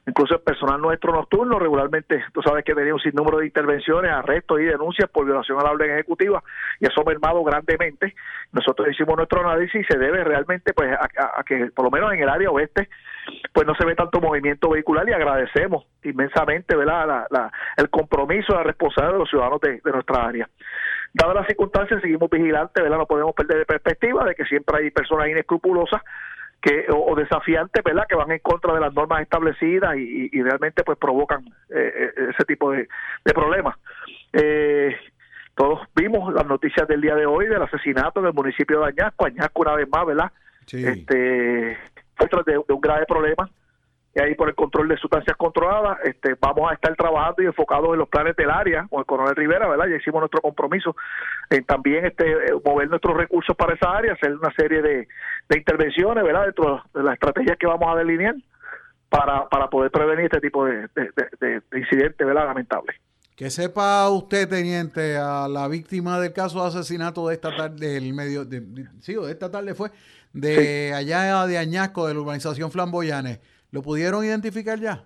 Incluso 0.07 0.35
el 0.35 0.43
personal 0.43 0.79
nuestro 0.79 1.11
nocturno, 1.11 1.59
regularmente, 1.59 2.23
tú 2.35 2.43
sabes 2.43 2.67
que 2.67 2.75
tenía 2.75 2.93
un 2.93 3.01
sinnúmero 3.01 3.39
de 3.39 3.47
intervenciones, 3.47 4.13
arrestos 4.13 4.61
y 4.61 4.65
denuncias 4.65 5.09
por 5.09 5.25
violación 5.25 5.59
a 5.59 5.63
la 5.63 5.71
orden 5.71 5.91
ejecutiva, 5.91 6.43
y 6.81 6.87
eso 6.87 7.01
ha 7.01 7.05
mermado 7.05 7.43
grandemente. 7.45 8.15
Nosotros 8.53 8.89
hicimos 8.91 9.17
nuestro 9.17 9.41
análisis 9.41 9.81
y 9.81 9.85
se 9.85 9.99
debe 9.99 10.23
realmente 10.23 10.75
pues 10.75 10.93
a, 10.93 11.43
que, 11.43 11.71
por 11.75 11.87
lo 11.87 11.91
menos 11.91 12.13
en 12.13 12.23
el 12.25 12.29
área 12.29 12.51
oeste, 12.51 12.91
pues 13.55 13.67
no 13.67 13.75
se 13.75 13.87
ve 13.87 13.95
tanto 13.95 14.21
movimiento 14.21 14.69
vehicular 14.69 15.09
y 15.09 15.15
agradecemos 15.15 15.87
inmensamente 16.05 16.77
¿verdad? 16.77 17.27
La, 17.31 17.51
el 17.79 17.89
compromiso, 17.89 18.53
la 18.53 18.65
responsabilidad 18.65 19.15
de 19.15 19.19
los 19.19 19.31
ciudadanos 19.31 19.61
de 19.63 19.81
nuestra 19.91 20.27
área. 20.27 20.47
Dadas 21.13 21.35
las 21.35 21.47
circunstancias, 21.47 22.03
seguimos 22.03 22.29
vigilantes, 22.31 22.83
¿verdad? 22.83 22.99
No 22.99 23.07
podemos 23.07 23.35
perder 23.35 23.59
de 23.59 23.67
perspectiva 23.67 24.25
de 24.25 24.35
que 24.35 24.45
siempre 24.45 24.79
hay 24.79 24.91
personas 24.91 25.29
inescrupulosas 25.29 26.03
que 26.61 26.87
o, 26.91 27.15
desafiantes, 27.15 27.83
¿verdad? 27.85 28.07
Que 28.09 28.17
van 28.17 28.31
en 28.33 28.41
contra 28.41 28.75
de 28.75 28.81
las 28.81 28.93
normas 28.93 29.23
establecidas 29.23 29.97
y, 29.97 30.43
realmente 30.43 30.83
pues 30.85 30.99
provocan 30.99 31.45
eh, 31.71 32.13
eh, 32.17 32.31
ese 32.31 32.45
tipo 32.45 32.73
de, 32.73 32.89
problemas. 33.35 33.77
Eh, 34.33 34.97
todos 35.55 35.81
vimos 35.95 36.35
las 36.35 36.47
noticias 36.47 36.87
del 36.89 37.01
día 37.01 37.15
de 37.15 37.27
hoy 37.27 37.47
del 37.47 37.63
asesinato 37.63 38.21
en 38.21 38.27
el 38.27 38.33
municipio 38.33 38.81
de 38.81 38.89
Añasco, 38.89 39.27
Añasco 39.27 39.63
una 39.63 39.75
vez 39.75 39.89
más, 39.89 40.07
¿verdad? 40.07 40.33
Este, 40.71 41.79
muestras 42.19 42.45
de, 42.45 42.59
un 42.59 42.81
grave 42.81 43.07
problema 43.07 43.49
y 44.17 44.21
ahí 44.21 44.35
por 44.35 44.49
el 44.49 44.55
control 44.55 44.89
de 44.89 44.97
sustancias 44.97 45.37
controladas, 45.37 45.99
este, 46.05 46.37
vamos 46.41 46.71
a 46.71 46.75
estar 46.75 46.97
trabajando 46.97 47.43
y 47.43 47.47
enfocados 47.47 47.93
en 47.93 47.99
los 47.99 48.09
planes 48.09 48.35
del 48.35 48.49
área 48.49 48.87
con 48.89 49.01
el 49.01 49.05
coronel 49.05 49.37
Rivera, 49.37 49.69
¿verdad? 49.69 49.89
Ya 49.91 49.97
hicimos 49.97 50.21
nuestro 50.21 50.41
compromiso 50.41 50.97
en 51.51 51.65
también 51.65 52.07
este, 52.07 52.25
eh, 52.27 52.53
mover 52.65 52.89
nuestros 52.89 53.15
recursos 53.15 53.55
para 53.55 53.75
esa 53.75 53.95
área, 53.95 54.15
hacer 54.15 54.35
una 54.35 54.51
serie 54.55 54.81
de, 54.81 55.07
intervenciones, 55.55 56.25
¿verdad? 56.25 56.47
Dentro 56.47 56.83
de 56.95 57.03
las 57.03 57.13
estrategias 57.13 57.59
que 57.59 57.67
vamos 57.67 57.95
a 57.95 57.99
delinear 57.99 58.35
para, 59.11 59.47
para 59.51 59.69
poder 59.69 59.91
prevenir 59.91 60.25
este 60.25 60.41
tipo 60.41 60.65
de, 60.65 60.89
de, 60.95 61.63
de 61.71 61.79
incidentes, 61.79 62.27
¿verdad? 62.27 62.47
Lamentables. 62.47 62.97
Que 63.37 63.51
sepa 63.51 64.09
usted, 64.09 64.49
teniente, 64.49 65.19
a 65.19 65.47
la 65.47 65.69
víctima 65.69 66.19
del 66.19 66.33
caso 66.33 66.63
de 66.63 66.69
asesinato 66.69 67.29
de 67.29 67.35
esta 67.35 67.55
tarde, 67.55 67.87
del 67.87 68.15
medio, 68.15 68.47
de, 68.47 68.63
sí, 69.01 69.13
de 69.13 69.31
esta 69.31 69.51
tarde 69.51 69.75
fue, 69.75 69.91
de 70.33 70.95
allá 70.95 71.47
de 71.47 71.59
Añasco, 71.59 72.09
de 72.09 72.15
la 72.15 72.21
urbanización 72.21 72.71
Flamboyanes, 72.71 73.41
¿lo 73.77 73.83
pudieron 73.83 74.25
identificar 74.25 74.81
ya? 74.81 75.05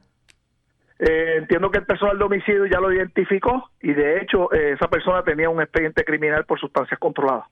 Eh, 1.01 1.39
entiendo 1.39 1.73
que 1.73 1.79
el 1.79 1.87
personal 1.87 2.17
de 2.17 2.25
homicidio 2.25 2.67
ya 2.67 2.79
lo 2.79 2.93
identificó 2.93 3.69
y 3.83 3.93
de 3.93 4.21
hecho 4.21 4.53
eh, 4.53 4.75
esa 4.75 4.89
persona 4.89 5.25
tenía 5.25 5.51
un 5.51 5.61
expediente 5.61 6.05
criminal 6.05 6.45
por 6.45 6.61
sustancias 6.61 6.97
controladas. 7.01 7.47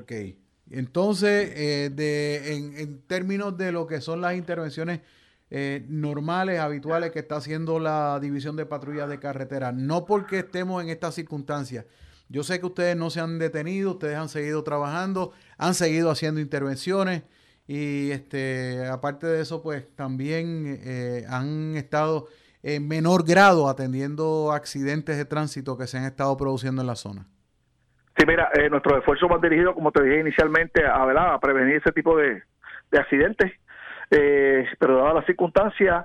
Ok. 0.00 0.10
Entonces, 0.72 1.52
eh, 1.54 1.90
de, 1.90 2.56
en, 2.56 2.76
en 2.76 3.06
términos 3.06 3.56
de 3.56 3.70
lo 3.70 3.86
que 3.86 4.00
son 4.00 4.20
las 4.20 4.34
intervenciones 4.34 5.00
normales, 5.88 6.60
habituales 6.60 7.10
que 7.10 7.18
está 7.20 7.36
haciendo 7.36 7.78
la 7.80 8.18
División 8.20 8.54
de 8.54 8.66
Patrullas 8.66 9.08
de 9.08 9.18
Carretera. 9.18 9.72
No 9.72 10.06
porque 10.06 10.40
estemos 10.40 10.82
en 10.82 10.90
estas 10.90 11.14
circunstancias. 11.16 11.86
Yo 12.28 12.44
sé 12.44 12.60
que 12.60 12.66
ustedes 12.66 12.96
no 12.96 13.10
se 13.10 13.20
han 13.20 13.38
detenido, 13.40 13.92
ustedes 13.92 14.16
han 14.16 14.28
seguido 14.28 14.62
trabajando, 14.62 15.32
han 15.58 15.74
seguido 15.74 16.08
haciendo 16.08 16.40
intervenciones 16.40 17.22
y 17.72 18.10
este, 18.10 18.84
aparte 18.88 19.28
de 19.28 19.42
eso, 19.42 19.62
pues 19.62 19.94
también 19.94 20.80
eh, 20.84 21.24
han 21.30 21.76
estado 21.76 22.26
en 22.64 22.88
menor 22.88 23.24
grado 23.24 23.68
atendiendo 23.68 24.50
accidentes 24.50 25.16
de 25.16 25.24
tránsito 25.24 25.78
que 25.78 25.86
se 25.86 25.96
han 25.96 26.04
estado 26.04 26.36
produciendo 26.36 26.82
en 26.82 26.88
la 26.88 26.96
zona. 26.96 27.26
Sí, 28.16 28.24
mira, 28.26 28.50
eh, 28.54 28.68
nuestros 28.68 28.98
esfuerzos 28.98 29.28
van 29.28 29.40
dirigidos, 29.40 29.76
como 29.76 29.92
te 29.92 30.02
dije 30.02 30.18
inicialmente, 30.18 30.84
a, 30.84 31.04
a 31.34 31.38
prevenir 31.38 31.76
ese 31.76 31.92
tipo 31.92 32.16
de, 32.16 32.42
de 32.90 32.98
accidentes 32.98 33.52
eh, 34.10 34.66
pero 34.78 34.96
dada 34.96 35.14
la 35.14 35.22
circunstancia, 35.22 36.04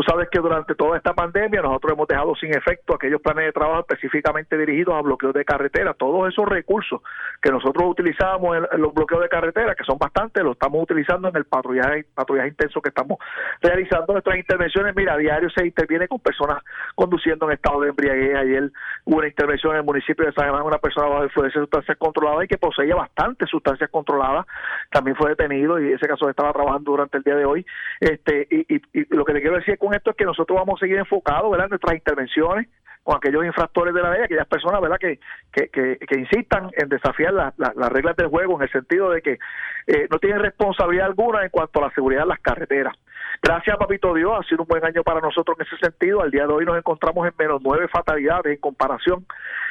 Tú 0.00 0.04
sabes 0.08 0.30
que 0.30 0.38
durante 0.38 0.74
toda 0.74 0.96
esta 0.96 1.12
pandemia 1.12 1.60
nosotros 1.60 1.92
hemos 1.92 2.08
dejado 2.08 2.34
sin 2.34 2.56
efecto 2.56 2.94
aquellos 2.94 3.20
planes 3.20 3.44
de 3.44 3.52
trabajo 3.52 3.80
específicamente 3.80 4.56
dirigidos 4.56 4.94
a 4.94 5.02
bloqueos 5.02 5.34
de 5.34 5.44
carretera. 5.44 5.92
Todos 5.92 6.32
esos 6.32 6.48
recursos 6.48 7.02
que 7.42 7.50
nosotros 7.50 7.84
utilizábamos 7.86 8.56
en, 8.56 8.80
los 8.80 8.94
bloqueos 8.94 9.20
de 9.20 9.28
carretera, 9.28 9.74
que 9.74 9.84
son 9.84 9.98
bastantes, 9.98 10.42
los 10.42 10.52
estamos 10.52 10.82
utilizando 10.84 11.28
en 11.28 11.36
el 11.36 11.44
patrullaje, 11.44 12.06
patrullaje 12.14 12.48
intenso 12.48 12.80
que 12.80 12.88
estamos 12.88 13.18
realizando. 13.60 14.14
Nuestras 14.14 14.38
intervenciones, 14.38 14.96
mira, 14.96 15.12
a 15.12 15.16
diario 15.18 15.50
se 15.50 15.66
interviene 15.66 16.08
con 16.08 16.18
personas 16.18 16.62
conduciendo 16.94 17.44
en 17.50 17.56
estado 17.56 17.82
de 17.82 17.90
embriaguez. 17.90 18.36
Ayer 18.36 18.70
hubo 19.04 19.18
una 19.18 19.28
intervención 19.28 19.72
en 19.74 19.80
el 19.80 19.84
municipio 19.84 20.24
de 20.24 20.32
San 20.32 20.46
Germán, 20.46 20.62
una 20.62 20.78
persona 20.78 21.08
bajo 21.08 21.24
influencia 21.24 21.60
de 21.60 21.66
sustancias 21.66 21.98
controladas 21.98 22.44
y 22.46 22.48
que 22.48 22.56
poseía 22.56 22.94
bastantes 22.94 23.50
sustancias 23.50 23.90
controladas. 23.90 24.46
También 24.90 25.14
fue 25.14 25.28
detenido 25.28 25.78
y 25.78 25.92
ese 25.92 26.08
caso 26.08 26.26
estaba 26.30 26.54
trabajando 26.54 26.90
durante 26.92 27.18
el 27.18 27.22
día 27.22 27.36
de 27.36 27.44
hoy. 27.44 27.66
Este, 28.00 28.48
y, 28.48 28.80
lo 29.14 29.26
que 29.26 29.34
le 29.34 29.42
quiero 29.42 29.56
decir 29.56 29.74
es 29.74 29.89
esto 29.94 30.10
es 30.10 30.16
que 30.16 30.24
nosotros 30.24 30.58
vamos 30.58 30.78
a 30.78 30.80
seguir 30.80 30.98
enfocados 30.98 31.50
¿verdad? 31.50 31.66
en 31.66 31.70
nuestras 31.70 31.94
intervenciones 31.94 32.68
con 33.02 33.16
aquellos 33.16 33.44
infractores 33.44 33.94
de 33.94 34.02
la 34.02 34.10
ley, 34.10 34.22
aquellas 34.22 34.46
personas 34.46 34.80
¿verdad? 34.80 34.98
Que, 34.98 35.18
que, 35.52 35.68
que, 35.70 36.20
insistan 36.20 36.70
en 36.76 36.88
desafiar 36.88 37.32
las 37.32 37.88
reglas 37.90 38.14
del 38.16 38.28
juego 38.28 38.56
en 38.56 38.62
el 38.62 38.70
sentido 38.70 39.10
de 39.10 39.22
que 39.22 39.38
eh, 39.86 40.06
no 40.10 40.18
tienen 40.18 40.40
responsabilidad 40.40 41.06
alguna 41.06 41.42
en 41.42 41.50
cuanto 41.50 41.80
a 41.80 41.88
la 41.88 41.94
seguridad 41.94 42.22
de 42.22 42.28
las 42.28 42.40
carreteras. 42.40 42.94
Gracias, 43.42 43.76
Papito 43.78 44.12
Dios, 44.12 44.32
ha 44.38 44.46
sido 44.46 44.62
un 44.62 44.68
buen 44.68 44.84
año 44.84 45.02
para 45.02 45.20
nosotros 45.20 45.56
en 45.58 45.66
ese 45.66 45.76
sentido. 45.78 46.20
Al 46.20 46.30
día 46.30 46.46
de 46.46 46.52
hoy 46.52 46.66
nos 46.66 46.76
encontramos 46.76 47.26
en 47.26 47.32
menos 47.38 47.62
nueve 47.62 47.88
fatalidades 47.88 48.54
en 48.54 48.60
comparación 48.60 49.24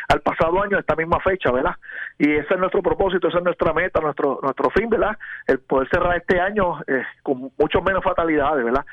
al 0.07 0.21
pasado 0.21 0.63
año, 0.63 0.79
esta 0.79 0.95
misma 0.95 1.19
fecha, 1.19 1.51
¿verdad? 1.51 1.75
Y 2.17 2.31
ese 2.31 2.55
es 2.55 2.59
nuestro 2.59 2.81
propósito, 2.81 3.27
esa 3.27 3.37
es 3.37 3.43
nuestra 3.43 3.73
meta, 3.73 3.99
nuestro 4.01 4.39
nuestro 4.41 4.71
fin, 4.71 4.89
¿verdad? 4.89 5.15
El 5.45 5.59
poder 5.59 5.87
cerrar 5.89 6.17
este 6.17 6.41
año 6.41 6.81
eh, 6.87 7.03
con 7.21 7.51
mucho 7.57 7.81
menos 7.81 8.03
fatalidades, 8.03 8.65
¿verdad? 8.65 8.85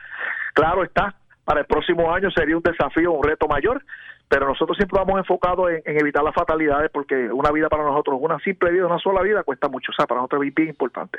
Claro 0.56 0.82
está, 0.82 1.14
para 1.44 1.60
el 1.60 1.66
próximo 1.66 2.10
año 2.10 2.30
sería 2.30 2.56
un 2.56 2.62
desafío, 2.62 3.12
un 3.12 3.22
reto 3.22 3.46
mayor, 3.46 3.84
pero 4.26 4.48
nosotros 4.48 4.74
siempre 4.78 4.98
vamos 4.98 5.18
enfocados 5.18 5.68
en, 5.70 5.98
evitar 5.98 6.24
las 6.24 6.34
fatalidades 6.34 6.90
porque 6.90 7.30
una 7.30 7.52
vida 7.52 7.68
para 7.68 7.84
nosotros, 7.84 8.16
una 8.18 8.38
simple 8.38 8.72
vida, 8.72 8.86
una 8.86 8.98
sola 8.98 9.20
vida 9.20 9.42
cuesta 9.42 9.68
mucho, 9.68 9.92
o 9.92 9.94
sea, 9.94 10.06
para 10.06 10.22
nosotros 10.22 10.46
es 10.46 10.54
bien 10.54 10.70
importante. 10.70 11.18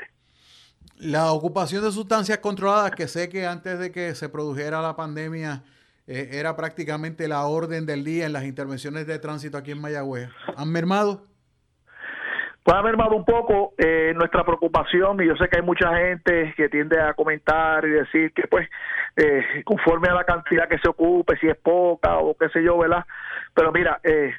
La 0.96 1.30
ocupación 1.30 1.84
de 1.84 1.92
sustancias 1.92 2.38
controladas, 2.38 2.90
que 2.90 3.06
sé 3.06 3.28
que 3.28 3.46
antes 3.46 3.78
de 3.78 3.92
que 3.92 4.16
se 4.16 4.28
produjera 4.28 4.82
la 4.82 4.96
pandemia 4.96 5.62
eh, 6.08 6.30
era 6.32 6.56
prácticamente 6.56 7.28
la 7.28 7.46
orden 7.46 7.86
del 7.86 8.02
día 8.02 8.26
en 8.26 8.32
las 8.32 8.42
intervenciones 8.42 9.06
de 9.06 9.20
tránsito 9.20 9.56
aquí 9.56 9.70
en 9.70 9.80
Mayagüez, 9.80 10.30
¿han 10.56 10.72
mermado? 10.72 11.22
Pues 12.62 12.76
ha 12.76 12.82
mermado 12.82 13.16
un 13.16 13.24
poco 13.24 13.72
eh, 13.78 14.12
nuestra 14.14 14.44
preocupación 14.44 15.22
y 15.22 15.26
yo 15.26 15.36
sé 15.36 15.48
que 15.48 15.58
hay 15.58 15.62
mucha 15.62 15.96
gente 15.96 16.52
que 16.56 16.68
tiende 16.68 17.00
a 17.00 17.14
comentar 17.14 17.84
y 17.86 17.90
decir 17.90 18.32
que 18.32 18.46
pues 18.46 18.68
eh, 19.16 19.62
conforme 19.64 20.08
a 20.08 20.14
la 20.14 20.24
cantidad 20.24 20.68
que 20.68 20.78
se 20.78 20.88
ocupe, 20.88 21.36
si 21.38 21.48
es 21.48 21.56
poca 21.56 22.18
o 22.18 22.36
qué 22.36 22.48
sé 22.50 22.62
yo, 22.62 22.78
¿verdad? 22.78 23.04
Pero 23.54 23.72
mira, 23.72 24.00
eh, 24.02 24.32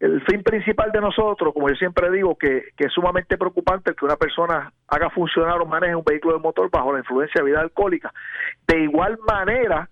el 0.00 0.22
fin 0.22 0.42
principal 0.42 0.92
de 0.92 1.00
nosotros, 1.00 1.54
como 1.54 1.68
yo 1.68 1.76
siempre 1.76 2.10
digo, 2.10 2.36
que, 2.36 2.64
que 2.76 2.86
es 2.86 2.92
sumamente 2.92 3.38
preocupante 3.38 3.94
que 3.94 4.04
una 4.04 4.16
persona 4.16 4.72
haga 4.88 5.10
funcionar 5.10 5.60
o 5.60 5.66
maneje 5.66 5.94
un 5.94 6.04
vehículo 6.04 6.34
de 6.34 6.42
motor 6.42 6.70
bajo 6.70 6.92
la 6.92 6.98
influencia 6.98 7.42
de 7.42 7.50
vida 7.50 7.60
alcohólica. 7.60 8.12
De 8.66 8.80
igual 8.80 9.18
manera, 9.26 9.88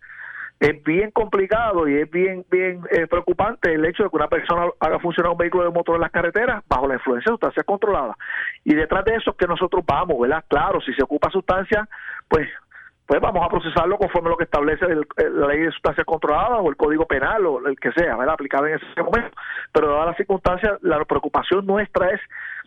es 0.63 0.81
bien 0.85 1.11
complicado 1.11 1.89
y 1.89 1.97
es 1.99 2.09
bien 2.09 2.47
bien 2.49 2.83
eh, 2.93 3.09
preocupante 3.09 3.75
el 3.75 3.85
hecho 3.85 4.05
de 4.05 4.11
que 4.11 4.17
una 4.17 4.29
persona 4.29 4.69
haga 4.79 5.01
funcionar 5.01 5.33
un 5.33 5.39
vehículo 5.39 5.65
de 5.65 5.71
motor 5.71 5.97
en 5.97 6.03
las 6.03 6.13
carreteras 6.13 6.63
bajo 6.69 6.87
la 6.87 6.95
influencia 6.95 7.31
de 7.31 7.35
sustancias 7.35 7.67
controladas. 7.67 8.17
Y 8.63 8.75
detrás 8.75 9.05
de 9.05 9.17
eso 9.17 9.33
es 9.33 9.37
que 9.37 9.49
nosotros 9.49 9.85
vamos, 9.85 10.21
¿verdad? 10.21 10.45
Claro, 10.47 10.81
si 10.81 10.95
se 10.95 11.03
ocupa 11.03 11.31
sustancia, 11.31 11.89
pues 12.29 12.49
pues 13.07 13.21
vamos 13.21 13.45
a 13.45 13.49
procesarlo 13.49 13.99
conforme 13.99 14.31
lo 14.31 14.37
que 14.37 14.45
establece 14.45 14.87
la 14.87 15.47
ley 15.49 15.63
de 15.63 15.73
sustancias 15.73 16.07
controladas 16.07 16.61
o 16.63 16.69
el 16.71 16.77
código 16.77 17.07
penal 17.07 17.45
o 17.45 17.67
el 17.67 17.79
que 17.79 17.91
sea, 17.93 18.17
¿verdad? 18.17 18.35
aplicado 18.35 18.67
en 18.69 18.77
ese 18.77 19.03
momento. 19.03 19.37
Pero 19.73 19.91
dadas 19.91 20.07
las 20.07 20.17
circunstancias, 20.17 20.79
la 20.81 21.05
preocupación 21.05 21.67
nuestra 21.67 22.11
es 22.11 22.21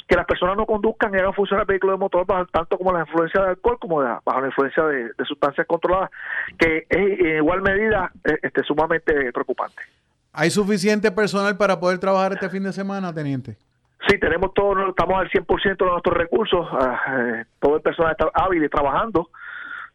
que 0.07 0.15
las 0.15 0.25
personas 0.25 0.55
no 0.55 0.65
conduzcan 0.65 1.13
y 1.13 1.17
hagan 1.17 1.33
funcionar 1.33 1.63
el 1.63 1.67
vehículo 1.67 1.93
de 1.93 1.99
motor 1.99 2.25
bajo, 2.25 2.45
tanto 2.47 2.77
como 2.77 2.93
la 2.93 3.01
influencia 3.01 3.41
de 3.41 3.49
alcohol 3.49 3.77
como 3.79 3.97
bajo 3.97 4.41
la 4.41 4.47
influencia 4.47 4.83
de, 4.83 5.11
sustancias 5.25 5.65
controladas, 5.65 6.11
que 6.57 6.85
es 6.89 7.19
en 7.19 7.37
igual 7.37 7.61
medida 7.61 8.11
eh, 8.23 8.37
este, 8.43 8.63
sumamente 8.63 9.31
preocupante. 9.31 9.81
¿Hay 10.31 10.49
suficiente 10.49 11.11
personal 11.11 11.57
para 11.57 11.79
poder 11.79 11.97
trabajar 11.97 12.33
este 12.33 12.49
fin 12.49 12.63
de 12.63 12.73
semana, 12.73 13.13
teniente? 13.13 13.57
Sí, 14.07 14.19
tenemos 14.19 14.53
todo, 14.53 14.89
estamos 14.89 15.17
al 15.17 15.29
100% 15.29 15.77
de 15.77 15.85
nuestros 15.85 16.15
recursos, 16.15 16.67
ah, 16.71 16.99
eh, 17.17 17.45
todo 17.59 17.77
el 17.77 17.81
personal 17.81 18.11
está 18.11 18.29
hábil 18.33 18.63
y 18.63 18.69
trabajando. 18.69 19.29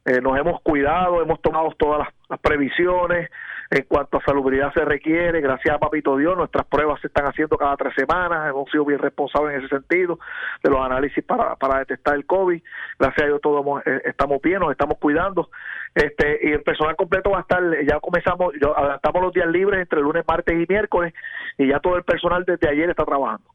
Eh, 0.04 0.20
nos 0.20 0.36
hemos 0.38 0.60
cuidado, 0.62 1.22
hemos 1.22 1.40
tomado 1.42 1.70
todas 1.78 2.08
las 2.28 2.40
previsiones, 2.40 3.30
en 3.70 3.84
cuanto 3.84 4.18
a 4.18 4.24
salubridad 4.24 4.72
se 4.74 4.84
requiere, 4.84 5.40
gracias 5.40 5.74
a 5.74 5.78
Papito 5.78 6.16
Dios, 6.16 6.36
nuestras 6.36 6.66
pruebas 6.66 7.00
se 7.00 7.06
están 7.06 7.26
haciendo 7.26 7.56
cada 7.56 7.76
tres 7.76 7.94
semanas, 7.94 8.50
hemos 8.50 8.68
sido 8.68 8.84
bien 8.84 8.98
responsables 8.98 9.54
en 9.54 9.60
ese 9.60 9.68
sentido 9.68 10.18
de 10.62 10.70
los 10.70 10.80
análisis 10.80 11.22
para, 11.24 11.56
detectar 11.78 12.16
el 12.16 12.26
COVID, 12.26 12.60
gracias 12.98 13.22
a 13.22 13.26
Dios 13.26 13.40
todos 13.40 13.64
eh, 13.86 14.02
estamos 14.06 14.42
bien, 14.42 14.58
nos 14.58 14.72
estamos 14.72 14.98
cuidando, 14.98 15.50
este 15.94 16.40
y 16.42 16.52
el 16.52 16.62
personal 16.62 16.96
completo 16.96 17.30
va 17.30 17.38
a 17.38 17.42
estar, 17.42 17.62
ya 17.88 18.00
comenzamos, 18.00 18.52
adaptamos 18.76 19.22
los 19.22 19.32
días 19.32 19.48
libres 19.48 19.80
entre 19.80 20.00
lunes, 20.00 20.24
martes 20.26 20.54
y 20.54 20.66
miércoles, 20.68 21.14
y 21.56 21.68
ya 21.68 21.78
todo 21.78 21.96
el 21.96 22.02
personal 22.02 22.44
desde 22.44 22.68
ayer 22.68 22.90
está 22.90 23.04
trabajando. 23.04 23.50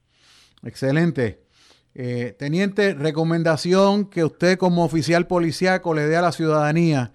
Excelente. 0.64 1.40
Eh, 1.94 2.36
teniente, 2.38 2.94
recomendación 2.94 4.10
que 4.10 4.24
usted 4.24 4.58
como 4.58 4.84
oficial 4.84 5.28
policíaco 5.28 5.94
le 5.94 6.04
dé 6.04 6.18
a 6.18 6.22
la 6.22 6.32
ciudadanía 6.32 7.12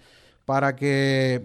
para 0.46 0.74
que 0.74 1.42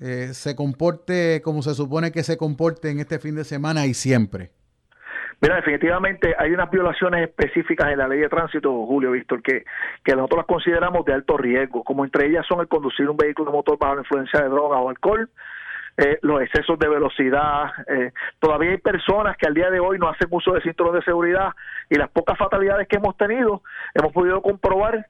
eh, 0.00 0.28
se 0.32 0.56
comporte 0.56 1.40
como 1.42 1.62
se 1.62 1.74
supone 1.74 2.12
que 2.12 2.22
se 2.22 2.36
comporte 2.36 2.90
en 2.90 3.00
este 3.00 3.18
fin 3.18 3.36
de 3.36 3.44
semana 3.44 3.86
y 3.86 3.94
siempre? 3.94 4.50
Mira, 5.40 5.56
definitivamente 5.56 6.34
hay 6.38 6.52
unas 6.52 6.70
violaciones 6.70 7.28
específicas 7.28 7.92
en 7.92 7.98
la 7.98 8.08
ley 8.08 8.20
de 8.20 8.28
tránsito, 8.28 8.86
Julio 8.86 9.10
Víctor, 9.10 9.42
que, 9.42 9.64
que 10.04 10.14
nosotros 10.14 10.38
las 10.38 10.46
consideramos 10.46 11.04
de 11.04 11.12
alto 11.12 11.36
riesgo, 11.36 11.82
como 11.84 12.04
entre 12.04 12.28
ellas 12.28 12.46
son 12.46 12.60
el 12.60 12.68
conducir 12.68 13.08
un 13.08 13.16
vehículo 13.16 13.50
de 13.50 13.56
motor 13.56 13.78
bajo 13.78 13.96
la 13.96 14.00
influencia 14.02 14.40
de 14.40 14.48
droga 14.48 14.78
o 14.78 14.88
alcohol, 14.88 15.28
eh, 15.96 16.18
los 16.22 16.40
excesos 16.40 16.78
de 16.78 16.88
velocidad. 16.88 17.70
Eh, 17.86 18.12
todavía 18.40 18.70
hay 18.70 18.78
personas 18.78 19.36
que 19.36 19.46
al 19.46 19.54
día 19.54 19.70
de 19.70 19.80
hoy 19.80 19.98
no 19.98 20.08
hacen 20.08 20.28
uso 20.30 20.52
de 20.52 20.62
cinturón 20.62 20.94
de 20.94 21.02
seguridad 21.02 21.50
y 21.90 21.96
las 21.96 22.10
pocas 22.10 22.38
fatalidades 22.38 22.88
que 22.88 22.96
hemos 22.96 23.16
tenido, 23.16 23.62
hemos 23.94 24.12
podido 24.12 24.40
comprobar 24.42 25.06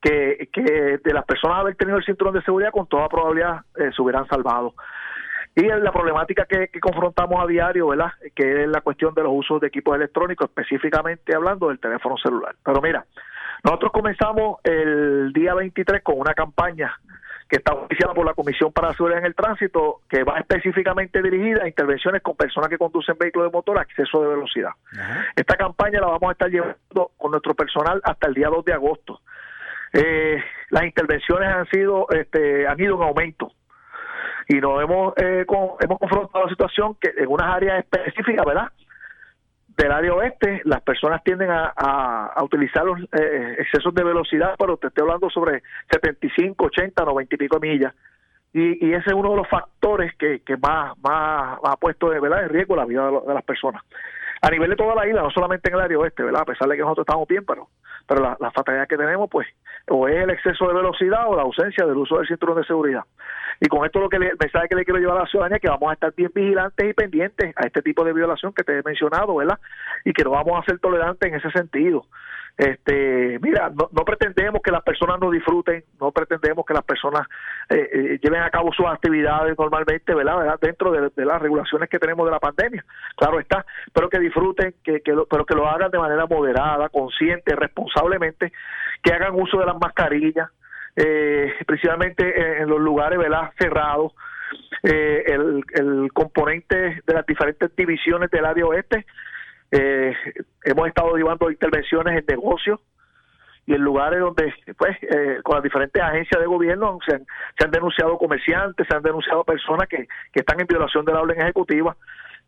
que, 0.00 0.48
que 0.52 0.62
de 0.62 1.12
las 1.12 1.24
personas 1.24 1.58
haber 1.58 1.76
tenido 1.76 1.98
el 1.98 2.04
cinturón 2.04 2.34
de 2.34 2.42
seguridad 2.42 2.70
con 2.70 2.86
toda 2.86 3.08
probabilidad 3.08 3.62
eh, 3.76 3.90
se 3.94 4.02
hubieran 4.02 4.26
salvado. 4.28 4.74
Y 5.54 5.62
la 5.62 5.90
problemática 5.90 6.44
que, 6.44 6.68
confrontamos 6.80 7.42
a 7.42 7.46
diario, 7.46 7.88
¿verdad? 7.88 8.12
Que 8.34 8.62
es 8.62 8.68
la 8.68 8.80
cuestión 8.80 9.12
de 9.14 9.24
los 9.24 9.32
usos 9.34 9.60
de 9.60 9.66
equipos 9.66 9.96
electrónicos, 9.96 10.48
específicamente 10.48 11.34
hablando 11.34 11.68
del 11.68 11.80
teléfono 11.80 12.16
celular. 12.16 12.54
Pero 12.64 12.80
mira, 12.80 13.04
Nosotros 13.64 13.90
comenzamos 13.90 14.58
el 14.62 15.32
día 15.32 15.54
23 15.54 16.02
con 16.04 16.20
una 16.20 16.32
campaña 16.34 16.94
que 17.48 17.56
está 17.56 17.72
oficiada 17.72 18.14
por 18.14 18.24
la 18.24 18.34
Comisión 18.34 18.72
para 18.72 18.88
la 18.88 18.94
Seguridad 18.94 19.18
en 19.20 19.26
el 19.26 19.34
Tránsito, 19.34 20.02
que 20.08 20.22
va 20.22 20.38
específicamente 20.38 21.20
dirigida 21.22 21.64
a 21.64 21.68
intervenciones 21.68 22.22
con 22.22 22.36
personas 22.36 22.68
que 22.68 22.78
conducen 22.78 23.16
vehículos 23.18 23.50
de 23.50 23.56
motor 23.56 23.78
a 23.78 23.82
exceso 23.82 24.22
de 24.22 24.28
velocidad. 24.28 24.70
Esta 25.34 25.56
campaña 25.56 25.98
la 26.00 26.06
vamos 26.06 26.28
a 26.28 26.32
estar 26.32 26.50
llevando 26.50 27.10
con 27.16 27.32
nuestro 27.32 27.54
personal 27.54 28.00
hasta 28.04 28.28
el 28.28 28.34
día 28.34 28.48
2 28.48 28.64
de 28.64 28.74
agosto. 28.74 29.20
Eh, 29.92 30.42
las 30.70 30.84
intervenciones 30.84 31.48
han 31.48 31.66
sido, 31.66 32.06
este, 32.10 32.66
han 32.66 32.78
ido 32.80 32.96
en 32.96 33.02
aumento 33.02 33.52
y 34.48 34.56
nos 34.56 34.82
hemos, 34.82 35.14
eh, 35.16 35.44
hemos 35.48 35.98
confrontado 35.98 36.44
la 36.44 36.50
situación 36.50 36.96
que 37.00 37.12
en 37.16 37.28
unas 37.28 37.54
áreas 37.54 37.78
específicas, 37.80 38.44
¿verdad? 38.46 38.68
del 39.78 39.92
área 39.92 40.12
oeste, 40.12 40.60
las 40.64 40.82
personas 40.82 41.22
tienden 41.22 41.50
a, 41.50 41.72
a, 41.76 42.42
utilizar 42.42 42.84
los 42.84 42.98
eh, 43.12 43.56
excesos 43.60 43.94
de 43.94 44.02
velocidad, 44.02 44.56
pero 44.58 44.76
te 44.76 44.88
estoy 44.88 45.02
hablando 45.02 45.30
sobre 45.30 45.62
75, 45.92 46.64
80, 46.64 47.04
90 47.04 47.34
y 47.34 47.38
pico 47.38 47.60
millas. 47.60 47.94
Y, 48.52 48.84
y 48.84 48.92
ese 48.92 49.10
es 49.10 49.14
uno 49.14 49.30
de 49.30 49.36
los 49.36 49.48
factores 49.48 50.16
que, 50.16 50.40
que 50.40 50.56
más, 50.56 50.98
más, 50.98 51.58
ha 51.62 51.76
puesto 51.76 52.08
¿verdad? 52.08 52.42
en 52.42 52.48
riesgo 52.48 52.74
la 52.74 52.86
vida 52.86 53.08
de, 53.08 53.34
las 53.34 53.44
personas. 53.44 53.82
A 54.40 54.50
nivel 54.50 54.70
de 54.70 54.76
toda 54.76 54.94
la 54.94 55.06
isla, 55.06 55.22
no 55.22 55.30
solamente 55.30 55.68
en 55.68 55.74
el 55.74 55.80
área 55.80 55.98
oeste, 55.98 56.22
¿verdad? 56.22 56.42
A 56.42 56.46
pesar 56.46 56.68
de 56.68 56.76
que 56.76 56.82
nosotros 56.82 57.04
estamos 57.06 57.26
bien, 57.26 57.44
pero, 57.44 57.68
pero 58.06 58.22
la, 58.22 58.36
la 58.38 58.50
fatalidad 58.52 58.86
que 58.86 58.96
tenemos, 58.96 59.28
pues, 59.30 59.48
o 59.88 60.06
es 60.06 60.16
el 60.16 60.30
exceso 60.30 60.68
de 60.68 60.74
velocidad 60.74 61.28
o 61.28 61.36
la 61.36 61.42
ausencia 61.42 61.84
del 61.86 61.96
uso 61.96 62.18
del 62.18 62.28
cinturón 62.28 62.56
de 62.56 62.64
seguridad. 62.64 63.02
Y 63.60 63.68
con 63.68 63.84
esto 63.84 63.98
lo 63.98 64.08
que 64.08 64.18
le, 64.18 64.28
el 64.28 64.36
mensaje 64.38 64.68
que 64.68 64.76
le 64.76 64.84
quiero 64.84 65.00
llevar 65.00 65.16
a 65.16 65.20
la 65.22 65.26
ciudadanía 65.26 65.56
es 65.56 65.62
que 65.62 65.68
vamos 65.68 65.90
a 65.90 65.94
estar 65.94 66.14
bien 66.14 66.30
vigilantes 66.32 66.88
y 66.88 66.92
pendientes 66.92 67.54
a 67.56 67.66
este 67.66 67.82
tipo 67.82 68.04
de 68.04 68.12
violación 68.12 68.52
que 68.52 68.62
te 68.62 68.78
he 68.78 68.82
mencionado, 68.84 69.34
¿verdad? 69.34 69.58
Y 70.04 70.12
que 70.12 70.22
no 70.22 70.30
vamos 70.30 70.60
a 70.60 70.64
ser 70.64 70.78
tolerantes 70.78 71.28
en 71.28 71.38
ese 71.38 71.50
sentido. 71.50 72.06
Este, 72.58 73.38
mira, 73.40 73.70
no, 73.70 74.04
pretendemos 74.04 74.60
que 74.60 74.72
las 74.72 74.82
personas 74.82 75.20
no 75.20 75.30
disfruten, 75.30 75.84
no 76.00 76.10
pretendemos 76.10 76.66
que 76.66 76.74
las 76.74 76.82
personas 76.82 77.24
eh, 77.70 77.88
eh, 77.92 78.18
lleven 78.20 78.42
a 78.42 78.50
cabo 78.50 78.72
sus 78.72 78.84
actividades 78.86 79.56
normalmente, 79.56 80.12
¿verdad? 80.12 80.58
Dentro 80.60 80.90
de, 80.90 81.24
las 81.24 81.40
regulaciones 81.40 81.88
que 81.88 82.00
tenemos 82.00 82.26
de 82.26 82.32
la 82.32 82.40
pandemia, 82.40 82.84
claro 83.16 83.38
está, 83.38 83.64
pero 83.92 84.08
que 84.08 84.18
disfruten, 84.18 84.74
que, 84.82 85.02
que 85.02 85.14
pero 85.30 85.46
que 85.46 85.54
lo 85.54 85.68
hagan 85.68 85.92
de 85.92 85.98
manera 85.98 86.26
moderada, 86.26 86.88
consciente, 86.88 87.54
responsablemente, 87.54 88.52
que 89.04 89.12
hagan 89.12 89.36
uso 89.36 89.60
de 89.60 89.66
las 89.66 89.78
mascarillas, 89.80 90.50
eh, 90.96 91.54
principalmente 91.64 92.60
en, 92.60 92.68
los 92.68 92.80
lugares 92.80 93.20
¿verdad? 93.20 93.52
cerrados. 93.56 94.14
Eh, 94.82 95.24
el, 95.26 95.62
el 95.74 96.12
componente 96.12 97.02
de 97.06 97.14
las 97.14 97.26
diferentes 97.26 97.74
divisiones 97.76 98.30
del 98.30 98.44
área 98.44 98.66
oeste, 98.66 99.06
eh, 99.70 100.14
hemos 100.64 100.88
estado 100.88 101.16
llevando 101.16 101.50
intervenciones 101.50 102.18
en 102.18 102.24
negocios 102.26 102.80
y 103.66 103.74
en 103.74 103.82
lugares 103.82 104.20
donde, 104.20 104.52
pues, 104.78 104.96
eh, 105.02 105.40
con 105.42 105.56
las 105.56 105.62
diferentes 105.62 106.02
agencias 106.02 106.40
de 106.40 106.46
gobierno 106.46 106.98
se 107.06 107.16
han, 107.16 107.26
se 107.58 107.64
han 107.66 107.70
denunciado 107.70 108.16
comerciantes, 108.16 108.86
se 108.88 108.96
han 108.96 109.02
denunciado 109.02 109.44
personas 109.44 109.88
que, 109.88 110.08
que 110.32 110.40
están 110.40 110.58
en 110.60 110.66
violación 110.66 111.04
de 111.04 111.12
la 111.12 111.20
orden 111.20 111.40
ejecutiva 111.40 111.96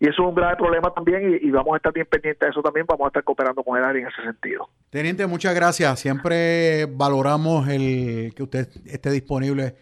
y 0.00 0.08
eso 0.08 0.22
es 0.22 0.28
un 0.30 0.34
grave 0.34 0.56
problema 0.56 0.90
también 0.94 1.38
y, 1.42 1.50
vamos 1.50 1.74
a 1.74 1.76
estar 1.76 1.92
bien 1.92 2.06
pendientes 2.06 2.40
de 2.40 2.48
eso 2.48 2.62
también, 2.62 2.86
vamos 2.88 3.04
a 3.04 3.08
estar 3.08 3.22
cooperando 3.22 3.62
con 3.62 3.76
el 3.76 3.84
área 3.84 4.00
en 4.00 4.08
ese 4.08 4.22
sentido. 4.22 4.70
Teniente, 4.88 5.26
muchas 5.26 5.54
gracias. 5.54 6.00
Siempre 6.00 6.86
valoramos 6.86 7.68
el 7.68 8.32
que 8.34 8.42
usted 8.42 8.66
esté 8.86 9.10
disponible 9.10 9.74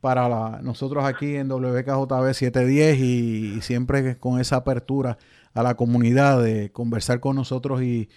para 0.00 0.60
nosotros 0.60 1.04
aquí 1.04 1.36
en 1.36 1.48
WKJB 1.48 2.32
710 2.32 2.98
y, 2.98 3.60
siempre 3.60 4.18
con 4.18 4.40
esa 4.40 4.56
apertura 4.56 5.18
a 5.54 5.62
la 5.62 5.74
comunidad 5.74 6.42
de 6.42 6.70
conversar 6.72 7.20
con 7.20 7.36
nosotros 7.36 7.82
y, 7.82 8.08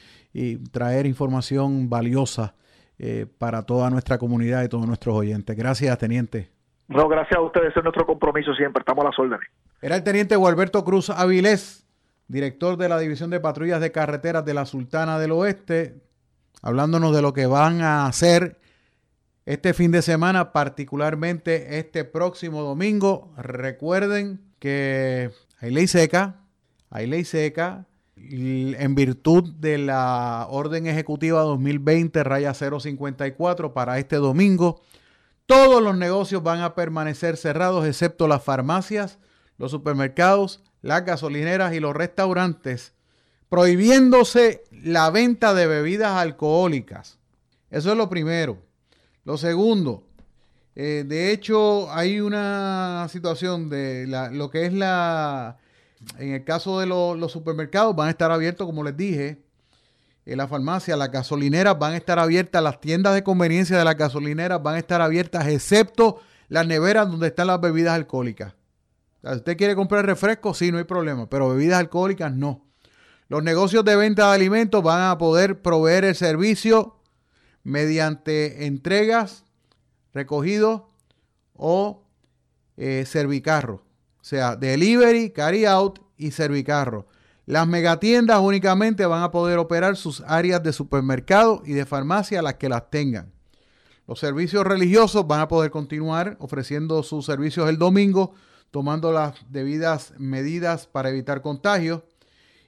traer 0.71 1.05
información 1.05 1.91
valiosa 1.91 2.55
eh, 2.97 3.27
para 3.37 3.67
toda 3.67 3.91
nuestra 3.91 4.17
comunidad 4.17 4.63
y 4.63 4.67
todos 4.67 4.87
nuestros 4.87 5.15
oyentes. 5.15 5.55
Gracias, 5.55 5.95
teniente. 5.99 6.49
No, 6.87 7.07
gracias 7.07 7.37
a 7.37 7.41
ustedes, 7.41 7.75
es 7.75 7.83
nuestro 7.83 8.05
compromiso 8.07 8.53
siempre, 8.55 8.81
estamos 8.81 9.03
a 9.05 9.09
las 9.09 9.19
órdenes. 9.19 9.47
Era 9.81 9.95
el 9.95 10.03
teniente 10.03 10.35
Gualberto 10.35 10.83
Cruz 10.83 11.11
Avilés, 11.11 11.87
director 12.27 12.77
de 12.77 12.89
la 12.89 12.97
División 12.97 13.29
de 13.29 13.39
Patrullas 13.39 13.79
de 13.79 13.91
Carreteras 13.91 14.43
de 14.43 14.53
la 14.55 14.65
Sultana 14.65 15.19
del 15.19 15.33
Oeste, 15.33 16.01
hablándonos 16.63 17.15
de 17.15 17.21
lo 17.21 17.33
que 17.33 17.45
van 17.45 17.81
a 17.81 18.07
hacer 18.07 18.59
este 19.45 19.73
fin 19.73 19.91
de 19.91 20.01
semana, 20.01 20.51
particularmente 20.51 21.79
este 21.79 22.05
próximo 22.05 22.61
domingo. 22.61 23.33
Recuerden 23.37 24.41
que 24.59 25.31
hay 25.59 25.71
ley 25.71 25.87
seca, 25.87 26.42
hay 26.93 27.07
ley 27.07 27.25
seca, 27.25 27.87
en 28.15 28.95
virtud 28.95 29.51
de 29.55 29.77
la 29.79 30.47
orden 30.49 30.87
ejecutiva 30.87 31.41
2020 31.41 32.23
raya 32.23 32.53
054 32.53 33.73
para 33.73 33.99
este 33.99 34.15
domingo 34.15 34.81
todos 35.45 35.83
los 35.83 35.97
negocios 35.97 36.41
van 36.41 36.61
a 36.61 36.73
permanecer 36.73 37.37
cerrados 37.37 37.85
excepto 37.85 38.27
las 38.27 38.43
farmacias, 38.43 39.19
los 39.57 39.71
supermercados, 39.71 40.63
las 40.81 41.05
gasolineras 41.05 41.73
y 41.73 41.79
los 41.79 41.95
restaurantes, 41.95 42.93
prohibiéndose 43.49 44.63
la 44.71 45.09
venta 45.09 45.53
de 45.53 45.67
bebidas 45.67 46.13
alcohólicas. 46.13 47.19
Eso 47.69 47.91
es 47.91 47.97
lo 47.97 48.09
primero. 48.09 48.57
Lo 49.25 49.37
segundo, 49.37 50.07
eh, 50.75 51.03
de 51.07 51.31
hecho 51.31 51.91
hay 51.91 52.19
una 52.19 53.07
situación 53.09 53.69
de 53.69 54.07
lo 54.31 54.49
que 54.49 54.65
es 54.65 54.73
la, 54.73 55.57
en 56.17 56.33
el 56.33 56.43
caso 56.43 56.79
de 56.79 56.85
los 56.85 57.31
supermercados 57.31 57.95
van 57.95 58.07
a 58.07 58.11
estar 58.11 58.31
abiertos, 58.31 58.65
como 58.67 58.83
les 58.83 58.95
dije, 58.95 59.43
en 60.25 60.37
la 60.37 60.47
farmacia, 60.47 60.95
las 60.95 61.11
gasolineras 61.11 61.77
van 61.77 61.93
a 61.93 61.97
estar 61.97 62.17
abiertas, 62.17 62.63
las 62.63 62.79
tiendas 62.79 63.13
de 63.13 63.23
conveniencia 63.23 63.77
de 63.77 63.83
las 63.83 63.97
gasolineras 63.97 64.61
van 64.63 64.75
a 64.75 64.79
estar 64.79 65.01
abiertas, 65.01 65.47
excepto 65.47 66.21
las 66.47 66.65
neveras 66.65 67.09
donde 67.09 67.27
están 67.27 67.47
las 67.47 67.59
bebidas 67.59 67.93
alcohólicas. 67.93 68.53
si 69.21 69.29
usted 69.29 69.57
quiere 69.57 69.75
comprar 69.75 70.05
refresco, 70.05 70.53
sí, 70.53 70.71
no 70.71 70.77
hay 70.77 70.85
problema, 70.85 71.29
pero 71.29 71.49
bebidas 71.49 71.79
alcohólicas 71.79 72.33
no. 72.33 72.65
Los 73.27 73.43
negocios 73.43 73.83
de 73.83 73.95
venta 73.95 74.27
de 74.29 74.35
alimentos 74.35 74.83
van 74.83 75.09
a 75.09 75.17
poder 75.17 75.61
proveer 75.61 76.05
el 76.05 76.15
servicio 76.15 76.97
mediante 77.63 78.65
entregas, 78.65 79.43
recogidos 80.13 80.83
o 81.55 82.03
eh, 82.77 83.05
servicarro. 83.07 83.83
O 84.23 84.25
sea, 84.25 84.55
delivery, 84.55 85.31
carry 85.31 85.65
out 85.65 85.99
y 86.15 86.31
servicarro. 86.31 87.07
Las 87.45 87.67
megatiendas 87.67 88.39
únicamente 88.39 89.05
van 89.05 89.21
a 89.21 89.31
poder 89.31 89.57
operar 89.57 89.97
sus 89.97 90.21
áreas 90.21 90.63
de 90.63 90.71
supermercado 90.71 91.61
y 91.65 91.73
de 91.73 91.85
farmacia 91.85 92.41
las 92.41 92.53
que 92.53 92.69
las 92.69 92.89
tengan. 92.89 93.33
Los 94.07 94.21
servicios 94.21 94.63
religiosos 94.63 95.27
van 95.27 95.41
a 95.41 95.49
poder 95.49 95.71
continuar 95.71 96.37
ofreciendo 96.39 97.03
sus 97.03 97.25
servicios 97.25 97.67
el 97.67 97.77
domingo, 97.77 98.33
tomando 98.71 99.11
las 99.11 99.35
debidas 99.49 100.13
medidas 100.17 100.87
para 100.87 101.09
evitar 101.09 101.41
contagios. 101.41 102.03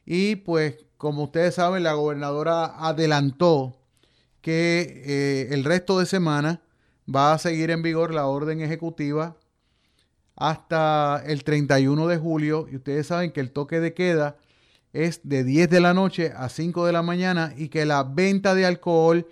Y 0.05 0.35
pues, 0.35 0.75
como 0.97 1.23
ustedes 1.23 1.55
saben, 1.55 1.83
la 1.83 1.93
gobernadora 1.93 2.65
adelantó 2.85 3.77
que 4.41 5.03
eh, 5.05 5.53
el 5.53 5.63
resto 5.63 5.99
de 5.99 6.05
semana 6.05 6.63
va 7.07 7.31
a 7.31 7.37
seguir 7.37 7.71
en 7.71 7.81
vigor 7.81 8.13
la 8.13 8.27
orden 8.27 8.59
ejecutiva 8.59 9.37
hasta 10.35 11.23
el 11.25 11.43
31 11.43 12.07
de 12.07 12.17
julio. 12.17 12.67
Y 12.71 12.77
ustedes 12.77 13.07
saben 13.07 13.31
que 13.31 13.39
el 13.39 13.51
toque 13.51 13.79
de 13.79 13.93
queda 13.93 14.37
es 14.93 15.21
de 15.23 15.43
10 15.43 15.69
de 15.69 15.79
la 15.79 15.93
noche 15.93 16.31
a 16.35 16.49
5 16.49 16.85
de 16.85 16.93
la 16.93 17.01
mañana 17.01 17.53
y 17.57 17.69
que 17.69 17.85
la 17.85 18.03
venta 18.03 18.55
de 18.55 18.65
alcohol 18.65 19.27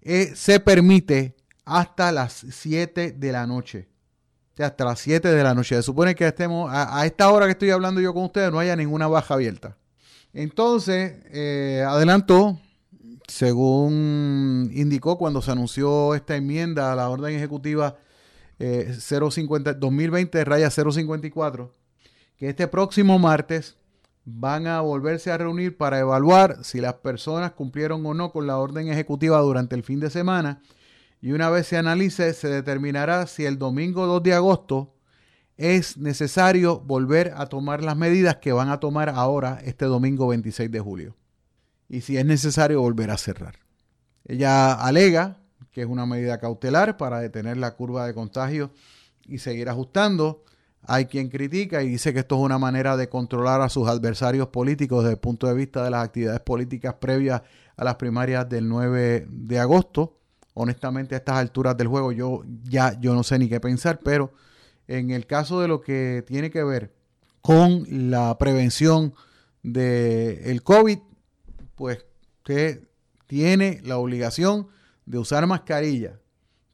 eh, 0.00 0.32
se 0.34 0.60
permite 0.60 1.34
hasta 1.64 2.12
las 2.12 2.46
7 2.50 3.12
de 3.12 3.32
la 3.32 3.46
noche. 3.46 3.88
O 4.54 4.56
sea, 4.56 4.66
hasta 4.66 4.84
las 4.84 5.00
7 5.00 5.28
de 5.28 5.42
la 5.42 5.54
noche. 5.54 5.76
Se 5.76 5.82
supone 5.82 6.14
que 6.14 6.26
estemos 6.26 6.70
a, 6.72 7.04
esta 7.04 7.30
hora 7.30 7.46
que 7.46 7.52
estoy 7.52 7.70
hablando 7.70 8.00
yo 8.00 8.14
con 8.14 8.24
ustedes 8.24 8.50
no 8.50 8.58
haya 8.58 8.76
ninguna 8.76 9.06
baja 9.06 9.34
abierta. 9.34 9.76
Entonces, 10.32 11.16
eh, 11.30 11.84
adelantó, 11.86 12.60
según 13.26 14.70
indicó 14.72 15.18
cuando 15.18 15.42
se 15.42 15.50
anunció 15.50 16.14
esta 16.14 16.36
enmienda 16.36 16.92
a 16.92 16.96
la 16.96 17.08
orden 17.08 17.34
ejecutiva 17.34 17.96
050, 18.58 19.74
2020 19.74 20.44
raya 20.44 20.70
054, 20.70 21.74
que 22.36 22.48
este 22.48 22.66
próximo 22.66 23.18
martes 23.18 23.76
van 24.24 24.66
a 24.66 24.80
volverse 24.80 25.30
a 25.30 25.38
reunir 25.38 25.76
para 25.76 25.98
evaluar 25.98 26.62
si 26.62 26.80
las 26.80 26.94
personas 26.94 27.52
cumplieron 27.52 28.04
o 28.04 28.14
no 28.14 28.30
con 28.30 28.46
la 28.46 28.58
orden 28.58 28.88
ejecutiva 28.88 29.38
durante 29.40 29.74
el 29.74 29.82
fin 29.82 30.00
de 30.00 30.10
semana 30.10 30.60
y 31.20 31.32
una 31.32 31.48
vez 31.48 31.66
se 31.66 31.78
analice 31.78 32.34
se 32.34 32.48
determinará 32.48 33.26
si 33.26 33.46
el 33.46 33.58
domingo 33.58 34.06
2 34.06 34.22
de 34.22 34.34
agosto 34.34 34.94
es 35.56 35.96
necesario 35.96 36.78
volver 36.80 37.32
a 37.36 37.46
tomar 37.46 37.82
las 37.82 37.96
medidas 37.96 38.36
que 38.36 38.52
van 38.52 38.68
a 38.68 38.80
tomar 38.80 39.08
ahora 39.08 39.60
este 39.64 39.86
domingo 39.86 40.28
26 40.28 40.70
de 40.70 40.80
julio 40.80 41.16
y 41.88 42.02
si 42.02 42.18
es 42.18 42.24
necesario 42.26 42.82
volver 42.82 43.10
a 43.10 43.16
cerrar. 43.16 43.54
Ella 44.26 44.74
alega 44.74 45.38
que 45.72 45.82
es 45.82 45.86
una 45.86 46.06
medida 46.06 46.38
cautelar 46.38 46.96
para 46.96 47.20
detener 47.20 47.56
la 47.56 47.74
curva 47.74 48.06
de 48.06 48.14
contagio 48.14 48.70
y 49.26 49.38
seguir 49.38 49.68
ajustando 49.68 50.44
Hay 50.82 51.06
quien 51.06 51.28
critica 51.28 51.82
y 51.82 51.88
dice 51.88 52.12
que 52.12 52.20
esto 52.20 52.36
es 52.36 52.42
una 52.42 52.58
manera 52.58 52.96
de 52.96 53.08
controlar 53.08 53.60
a 53.60 53.68
sus 53.68 53.88
adversarios 53.88 54.48
políticos 54.48 55.04
desde 55.04 55.14
el 55.14 55.20
punto 55.20 55.46
de 55.46 55.54
vista 55.54 55.84
de 55.84 55.90
las 55.90 56.04
actividades 56.04 56.40
políticas 56.40 56.94
previas 56.94 57.42
a 57.76 57.84
las 57.84 57.96
primarias 57.96 58.48
del 58.48 58.68
9 58.68 59.26
de 59.28 59.58
agosto. 59.58 60.18
Honestamente, 60.54 61.14
a 61.14 61.18
estas 61.18 61.36
alturas 61.36 61.76
del 61.76 61.88
juego 61.88 62.12
yo 62.12 62.42
ya 62.64 62.98
yo 63.00 63.14
no 63.14 63.22
sé 63.22 63.38
ni 63.38 63.48
qué 63.48 63.60
pensar, 63.60 64.00
pero 64.02 64.32
en 64.86 65.10
el 65.10 65.26
caso 65.26 65.60
de 65.60 65.68
lo 65.68 65.80
que 65.80 66.24
tiene 66.26 66.50
que 66.50 66.64
ver 66.64 66.94
con 67.42 68.10
la 68.10 68.36
prevención 68.38 69.14
del 69.62 70.62
COVID, 70.62 70.98
pues 71.74 72.04
usted 72.38 72.88
tiene 73.26 73.80
la 73.84 73.98
obligación 73.98 74.68
de 75.08 75.18
usar 75.18 75.46
mascarilla, 75.46 76.20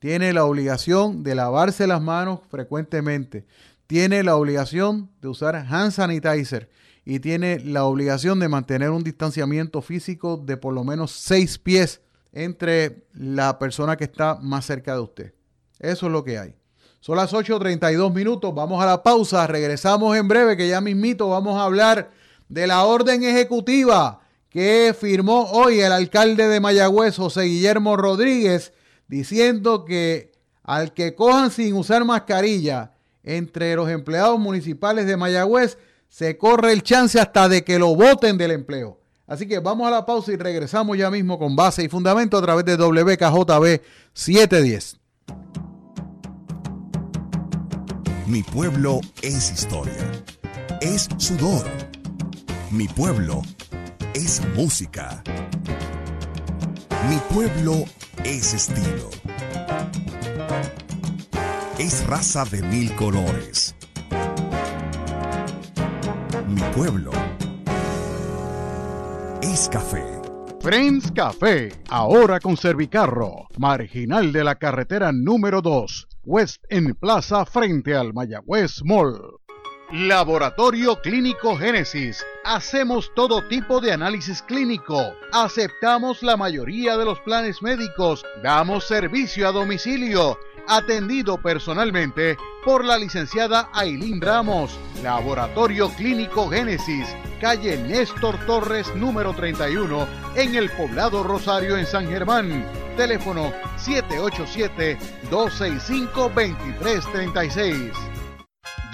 tiene 0.00 0.32
la 0.32 0.44
obligación 0.44 1.22
de 1.22 1.36
lavarse 1.36 1.86
las 1.86 2.02
manos 2.02 2.40
frecuentemente, 2.50 3.46
tiene 3.86 4.24
la 4.24 4.36
obligación 4.36 5.10
de 5.22 5.28
usar 5.28 5.54
hand 5.54 5.92
sanitizer 5.92 6.68
y 7.04 7.20
tiene 7.20 7.60
la 7.60 7.84
obligación 7.84 8.40
de 8.40 8.48
mantener 8.48 8.90
un 8.90 9.04
distanciamiento 9.04 9.82
físico 9.82 10.36
de 10.36 10.56
por 10.56 10.74
lo 10.74 10.82
menos 10.82 11.12
seis 11.12 11.58
pies 11.58 12.00
entre 12.32 13.06
la 13.12 13.58
persona 13.58 13.96
que 13.96 14.04
está 14.04 14.34
más 14.34 14.66
cerca 14.66 14.94
de 14.94 15.00
usted. 15.00 15.34
Eso 15.78 16.06
es 16.06 16.12
lo 16.12 16.24
que 16.24 16.38
hay. 16.38 16.56
Son 16.98 17.16
las 17.16 17.32
8.32 17.32 18.12
minutos, 18.12 18.52
vamos 18.52 18.82
a 18.82 18.86
la 18.86 19.02
pausa, 19.02 19.46
regresamos 19.46 20.16
en 20.16 20.26
breve 20.26 20.56
que 20.56 20.68
ya 20.68 20.80
mismito 20.80 21.28
vamos 21.28 21.56
a 21.56 21.64
hablar 21.64 22.10
de 22.48 22.66
la 22.66 22.84
orden 22.84 23.22
ejecutiva 23.22 24.23
que 24.54 24.94
firmó 24.96 25.50
hoy 25.50 25.80
el 25.80 25.90
alcalde 25.90 26.46
de 26.46 26.60
Mayagüez, 26.60 27.16
José 27.16 27.42
Guillermo 27.42 27.96
Rodríguez, 27.96 28.72
diciendo 29.08 29.84
que 29.84 30.30
al 30.62 30.94
que 30.94 31.16
cojan 31.16 31.50
sin 31.50 31.74
usar 31.74 32.04
mascarilla 32.04 32.92
entre 33.24 33.74
los 33.74 33.90
empleados 33.90 34.38
municipales 34.38 35.06
de 35.06 35.16
Mayagüez, 35.16 35.76
se 36.08 36.38
corre 36.38 36.72
el 36.72 36.84
chance 36.84 37.18
hasta 37.18 37.48
de 37.48 37.64
que 37.64 37.80
lo 37.80 37.96
voten 37.96 38.38
del 38.38 38.52
empleo. 38.52 39.00
Así 39.26 39.48
que 39.48 39.58
vamos 39.58 39.88
a 39.88 39.90
la 39.90 40.06
pausa 40.06 40.30
y 40.30 40.36
regresamos 40.36 40.96
ya 40.96 41.10
mismo 41.10 41.36
con 41.36 41.56
base 41.56 41.82
y 41.82 41.88
fundamento 41.88 42.38
a 42.38 42.42
través 42.42 42.64
de 42.64 42.76
WKJB 42.76 43.82
710. 44.12 45.00
Mi 48.28 48.44
pueblo 48.44 49.00
es 49.20 49.50
historia. 49.50 50.22
Es 50.80 51.08
sudor. 51.18 51.66
Mi 52.70 52.86
pueblo 52.86 53.42
es 54.14 54.40
música. 54.54 55.22
Mi 57.08 57.16
pueblo 57.34 57.84
es 58.22 58.54
estilo. 58.54 59.10
Es 61.78 62.06
raza 62.06 62.44
de 62.44 62.62
mil 62.62 62.94
colores. 62.94 63.74
Mi 66.48 66.62
pueblo 66.74 67.10
es 69.42 69.68
café. 69.68 70.04
Friends 70.60 71.12
Café, 71.12 71.72
ahora 71.90 72.40
con 72.40 72.56
Servicarro, 72.56 73.48
marginal 73.58 74.32
de 74.32 74.44
la 74.44 74.54
carretera 74.54 75.12
número 75.12 75.60
2, 75.60 76.08
West 76.24 76.64
en 76.70 76.94
Plaza 76.94 77.44
frente 77.44 77.94
al 77.94 78.14
Mayagüez 78.14 78.82
Mall. 78.82 79.43
Laboratorio 79.94 81.00
Clínico 81.00 81.56
Génesis. 81.56 82.26
Hacemos 82.42 83.12
todo 83.14 83.46
tipo 83.46 83.80
de 83.80 83.92
análisis 83.92 84.42
clínico. 84.42 85.14
Aceptamos 85.32 86.20
la 86.24 86.36
mayoría 86.36 86.96
de 86.96 87.04
los 87.04 87.20
planes 87.20 87.62
médicos. 87.62 88.24
Damos 88.42 88.88
servicio 88.88 89.46
a 89.46 89.52
domicilio. 89.52 90.36
Atendido 90.66 91.40
personalmente 91.40 92.36
por 92.64 92.84
la 92.84 92.98
licenciada 92.98 93.68
Ailín 93.72 94.20
Ramos. 94.20 94.76
Laboratorio 95.00 95.88
Clínico 95.90 96.50
Génesis. 96.50 97.06
Calle 97.40 97.76
Néstor 97.76 98.36
Torres 98.46 98.92
número 98.96 99.32
31 99.32 100.08
en 100.34 100.56
el 100.56 100.70
poblado 100.70 101.22
Rosario 101.22 101.76
en 101.76 101.86
San 101.86 102.08
Germán. 102.08 102.66
Teléfono 102.96 103.52
787-265-2336. 105.30 108.13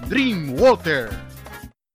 Dreamwater. 0.09 1.32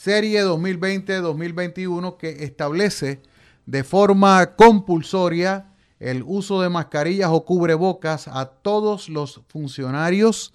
serie 0.07 0.41
2020-2021 0.45 2.15
que 2.15 2.45
establece 2.45 3.21
de 3.65 3.83
forma 3.83 4.55
compulsoria 4.55 5.65
el 5.99 6.23
uso 6.25 6.61
de 6.61 6.69
mascarillas 6.69 7.29
o 7.29 7.43
cubrebocas 7.43 8.29
a 8.29 8.45
todos 8.45 9.09
los 9.09 9.41
funcionarios, 9.49 10.53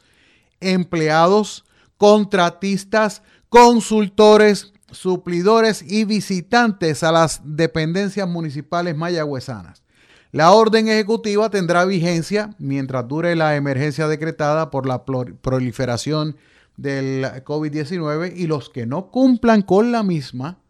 empleados, 0.60 1.66
contratistas, 1.98 3.22
consultores, 3.50 4.72
suplidores 4.90 5.84
y 5.86 6.06
visitantes 6.06 7.02
a 7.02 7.12
las 7.12 7.42
dependencias 7.44 8.26
municipales 8.26 8.96
mayagüezanas. 8.96 9.82
La 10.30 10.52
orden 10.52 10.88
ejecutiva 10.88 11.50
tendrá 11.50 11.84
vigencia 11.84 12.54
mientras 12.58 13.06
dure 13.06 13.36
la 13.36 13.54
emergencia 13.54 14.08
decretada 14.08 14.70
por 14.70 14.86
la 14.86 15.04
proliferación 15.04 16.38
del 16.77 17.24
COVID-19 17.44 18.32
y 18.36 18.47
los 18.47 18.70
que 18.70 18.86
no 18.86 19.11
cumplan 19.11 19.62
con 19.62 19.93
la 19.93 20.03
misma, 20.03 20.61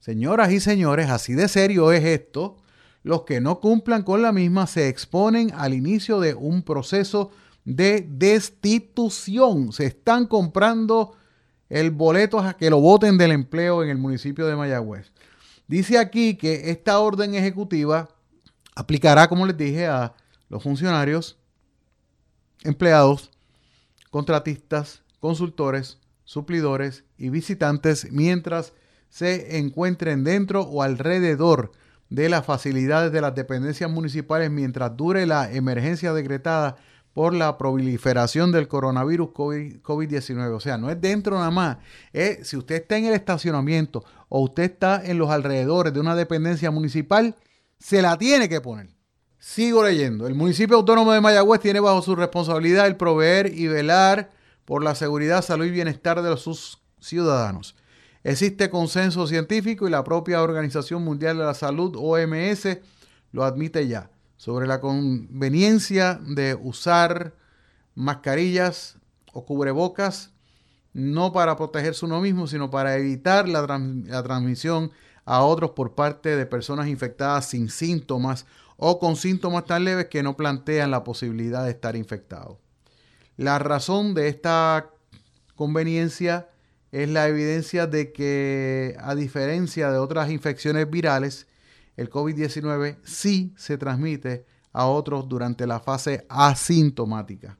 señoras 0.00 0.52
y 0.52 0.60
señores, 0.60 1.10
así 1.10 1.34
de 1.34 1.48
serio 1.48 1.92
es 1.92 2.04
esto, 2.04 2.56
los 3.02 3.22
que 3.22 3.40
no 3.40 3.60
cumplan 3.60 4.02
con 4.02 4.22
la 4.22 4.32
misma 4.32 4.66
se 4.66 4.88
exponen 4.88 5.52
al 5.54 5.74
inicio 5.74 6.20
de 6.20 6.34
un 6.34 6.62
proceso 6.62 7.30
de 7.64 8.06
destitución. 8.08 9.72
Se 9.72 9.86
están 9.86 10.26
comprando 10.26 11.14
el 11.68 11.90
boleto 11.90 12.38
a 12.38 12.56
que 12.56 12.70
lo 12.70 12.80
voten 12.80 13.18
del 13.18 13.32
empleo 13.32 13.82
en 13.82 13.90
el 13.90 13.98
municipio 13.98 14.46
de 14.46 14.56
Mayagüez. 14.56 15.12
Dice 15.66 15.98
aquí 15.98 16.36
que 16.36 16.70
esta 16.70 16.98
orden 16.98 17.34
ejecutiva 17.34 18.08
aplicará, 18.74 19.28
como 19.28 19.46
les 19.46 19.56
dije, 19.56 19.86
a 19.86 20.14
los 20.48 20.62
funcionarios, 20.62 21.38
empleados, 22.62 23.30
contratistas, 24.10 25.03
consultores, 25.24 25.96
suplidores 26.24 27.04
y 27.16 27.30
visitantes 27.30 28.12
mientras 28.12 28.74
se 29.08 29.56
encuentren 29.56 30.22
dentro 30.22 30.60
o 30.60 30.82
alrededor 30.82 31.72
de 32.10 32.28
las 32.28 32.44
facilidades 32.44 33.10
de 33.10 33.22
las 33.22 33.34
dependencias 33.34 33.90
municipales 33.90 34.50
mientras 34.50 34.94
dure 34.98 35.24
la 35.24 35.50
emergencia 35.50 36.12
decretada 36.12 36.76
por 37.14 37.32
la 37.32 37.56
proliferación 37.56 38.52
del 38.52 38.68
coronavirus 38.68 39.30
COVID-19. 39.30 40.54
O 40.54 40.60
sea, 40.60 40.76
no 40.76 40.90
es 40.90 41.00
dentro 41.00 41.38
nada 41.38 41.50
más. 41.50 41.78
Es 42.12 42.46
si 42.46 42.58
usted 42.58 42.82
está 42.82 42.98
en 42.98 43.06
el 43.06 43.14
estacionamiento 43.14 44.04
o 44.28 44.40
usted 44.42 44.64
está 44.64 45.02
en 45.02 45.16
los 45.16 45.30
alrededores 45.30 45.94
de 45.94 46.00
una 46.00 46.14
dependencia 46.14 46.70
municipal, 46.70 47.34
se 47.78 48.02
la 48.02 48.18
tiene 48.18 48.46
que 48.46 48.60
poner. 48.60 48.90
Sigo 49.38 49.82
leyendo. 49.84 50.26
El 50.26 50.34
municipio 50.34 50.76
autónomo 50.76 51.12
de 51.14 51.22
Mayagüez 51.22 51.62
tiene 51.62 51.80
bajo 51.80 52.02
su 52.02 52.14
responsabilidad 52.14 52.86
el 52.86 52.96
proveer 52.96 53.46
y 53.54 53.68
velar 53.68 54.33
por 54.64 54.82
la 54.82 54.94
seguridad, 54.94 55.42
salud 55.42 55.66
y 55.66 55.70
bienestar 55.70 56.22
de 56.22 56.36
sus 56.36 56.78
ciudadanos. 57.00 57.76
Existe 58.22 58.70
consenso 58.70 59.26
científico 59.26 59.86
y 59.86 59.90
la 59.90 60.04
propia 60.04 60.42
Organización 60.42 61.04
Mundial 61.04 61.36
de 61.36 61.44
la 61.44 61.54
Salud, 61.54 61.94
OMS, 61.96 62.78
lo 63.32 63.44
admite 63.44 63.86
ya, 63.86 64.10
sobre 64.36 64.66
la 64.66 64.80
conveniencia 64.80 66.18
de 66.24 66.54
usar 66.54 67.34
mascarillas 67.94 68.96
o 69.32 69.44
cubrebocas, 69.44 70.32
no 70.94 71.32
para 71.32 71.56
protegerse 71.56 72.06
uno 72.06 72.20
mismo, 72.20 72.46
sino 72.46 72.70
para 72.70 72.96
evitar 72.96 73.48
la, 73.48 73.66
la 74.06 74.22
transmisión 74.22 74.90
a 75.26 75.42
otros 75.42 75.72
por 75.72 75.94
parte 75.94 76.36
de 76.36 76.46
personas 76.46 76.88
infectadas 76.88 77.46
sin 77.46 77.68
síntomas 77.68 78.46
o 78.76 78.98
con 78.98 79.16
síntomas 79.16 79.64
tan 79.64 79.84
leves 79.84 80.06
que 80.06 80.22
no 80.22 80.36
plantean 80.36 80.90
la 80.90 81.04
posibilidad 81.04 81.64
de 81.64 81.70
estar 81.70 81.96
infectados. 81.96 82.63
La 83.36 83.58
razón 83.58 84.14
de 84.14 84.28
esta 84.28 84.90
conveniencia 85.56 86.48
es 86.92 87.08
la 87.08 87.26
evidencia 87.26 87.86
de 87.88 88.12
que, 88.12 88.96
a 89.00 89.14
diferencia 89.16 89.90
de 89.90 89.98
otras 89.98 90.30
infecciones 90.30 90.88
virales, 90.88 91.48
el 91.96 92.10
COVID-19 92.10 92.98
sí 93.02 93.52
se 93.56 93.76
transmite 93.78 94.46
a 94.72 94.86
otros 94.86 95.28
durante 95.28 95.66
la 95.66 95.80
fase 95.80 96.24
asintomática. 96.28 97.58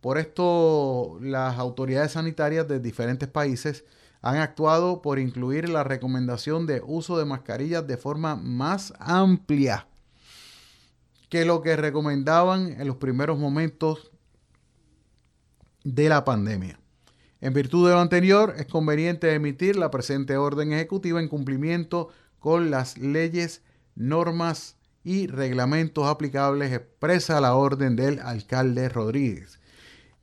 Por 0.00 0.18
esto, 0.18 1.18
las 1.20 1.58
autoridades 1.58 2.12
sanitarias 2.12 2.66
de 2.66 2.80
diferentes 2.80 3.28
países 3.28 3.84
han 4.22 4.38
actuado 4.38 5.02
por 5.02 5.20
incluir 5.20 5.68
la 5.68 5.84
recomendación 5.84 6.66
de 6.66 6.82
uso 6.84 7.18
de 7.18 7.24
mascarillas 7.24 7.86
de 7.86 7.96
forma 7.96 8.34
más 8.34 8.92
amplia 8.98 9.86
que 11.28 11.44
lo 11.44 11.62
que 11.62 11.76
recomendaban 11.76 12.80
en 12.80 12.86
los 12.86 12.96
primeros 12.96 13.38
momentos 13.38 14.10
de 15.86 16.08
la 16.08 16.24
pandemia. 16.24 16.80
En 17.40 17.52
virtud 17.52 17.86
de 17.86 17.94
lo 17.94 18.00
anterior, 18.00 18.54
es 18.58 18.66
conveniente 18.66 19.32
emitir 19.32 19.76
la 19.76 19.90
presente 19.90 20.36
orden 20.36 20.72
ejecutiva 20.72 21.20
en 21.20 21.28
cumplimiento 21.28 22.08
con 22.40 22.70
las 22.72 22.98
leyes, 22.98 23.62
normas 23.94 24.76
y 25.04 25.28
reglamentos 25.28 26.06
aplicables, 26.06 26.72
expresa 26.72 27.40
la 27.40 27.54
orden 27.54 27.94
del 27.94 28.18
alcalde 28.18 28.88
Rodríguez. 28.88 29.60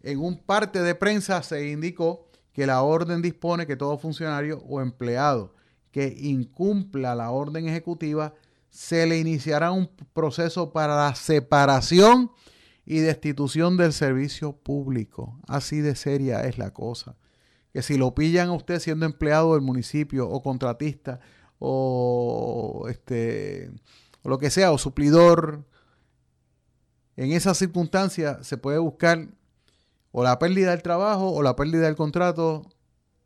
En 0.01 0.19
un 0.19 0.37
parte 0.37 0.81
de 0.81 0.95
prensa 0.95 1.41
se 1.43 1.69
indicó 1.69 2.27
que 2.51 2.67
la 2.67 2.81
orden 2.81 3.21
dispone 3.21 3.65
que 3.65 3.77
todo 3.77 3.97
funcionario 3.97 4.61
o 4.67 4.81
empleado 4.81 5.55
que 5.91 6.13
incumpla 6.19 7.15
la 7.15 7.31
orden 7.31 7.69
ejecutiva 7.69 8.33
se 8.69 9.05
le 9.05 9.17
iniciará 9.17 9.71
un 9.71 9.89
proceso 10.13 10.73
para 10.73 10.97
la 10.97 11.15
separación 11.15 12.31
y 12.85 12.99
destitución 12.99 13.77
del 13.77 13.93
servicio 13.93 14.53
público. 14.53 15.39
Así 15.47 15.81
de 15.81 15.95
seria 15.95 16.41
es 16.41 16.57
la 16.57 16.71
cosa. 16.71 17.15
Que 17.71 17.81
si 17.81 17.97
lo 17.97 18.13
pillan 18.13 18.49
a 18.49 18.53
usted 18.53 18.79
siendo 18.79 19.05
empleado 19.05 19.53
del 19.53 19.61
municipio 19.61 20.29
o 20.29 20.41
contratista 20.41 21.19
o 21.59 22.85
este 22.89 23.71
o 24.21 24.29
lo 24.29 24.37
que 24.37 24.49
sea 24.49 24.71
o 24.71 24.77
suplidor 24.77 25.65
en 27.15 27.31
esa 27.31 27.53
circunstancia 27.53 28.43
se 28.43 28.57
puede 28.57 28.77
buscar 28.77 29.27
o 30.11 30.23
la 30.23 30.39
pérdida 30.39 30.71
del 30.71 30.81
trabajo 30.81 31.31
o 31.31 31.41
la 31.41 31.55
pérdida 31.55 31.85
del 31.85 31.95
contrato 31.95 32.69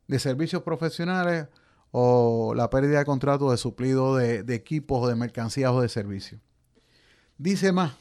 de 0.08 0.20
servicios 0.20 0.64
profesionales 0.64 1.48
o 1.92 2.54
la 2.56 2.70
pérdida 2.70 3.00
de 3.00 3.06
contrato 3.06 3.52
de 3.52 3.58
suplido 3.58 4.16
de, 4.16 4.44
de 4.44 4.56
equipos 4.56 5.04
o 5.04 5.08
de 5.08 5.16
mercancías 5.16 5.72
o 5.72 5.82
de 5.82 5.90
servicios. 5.90 6.42
Dice 7.38 7.72
más, 7.72 7.94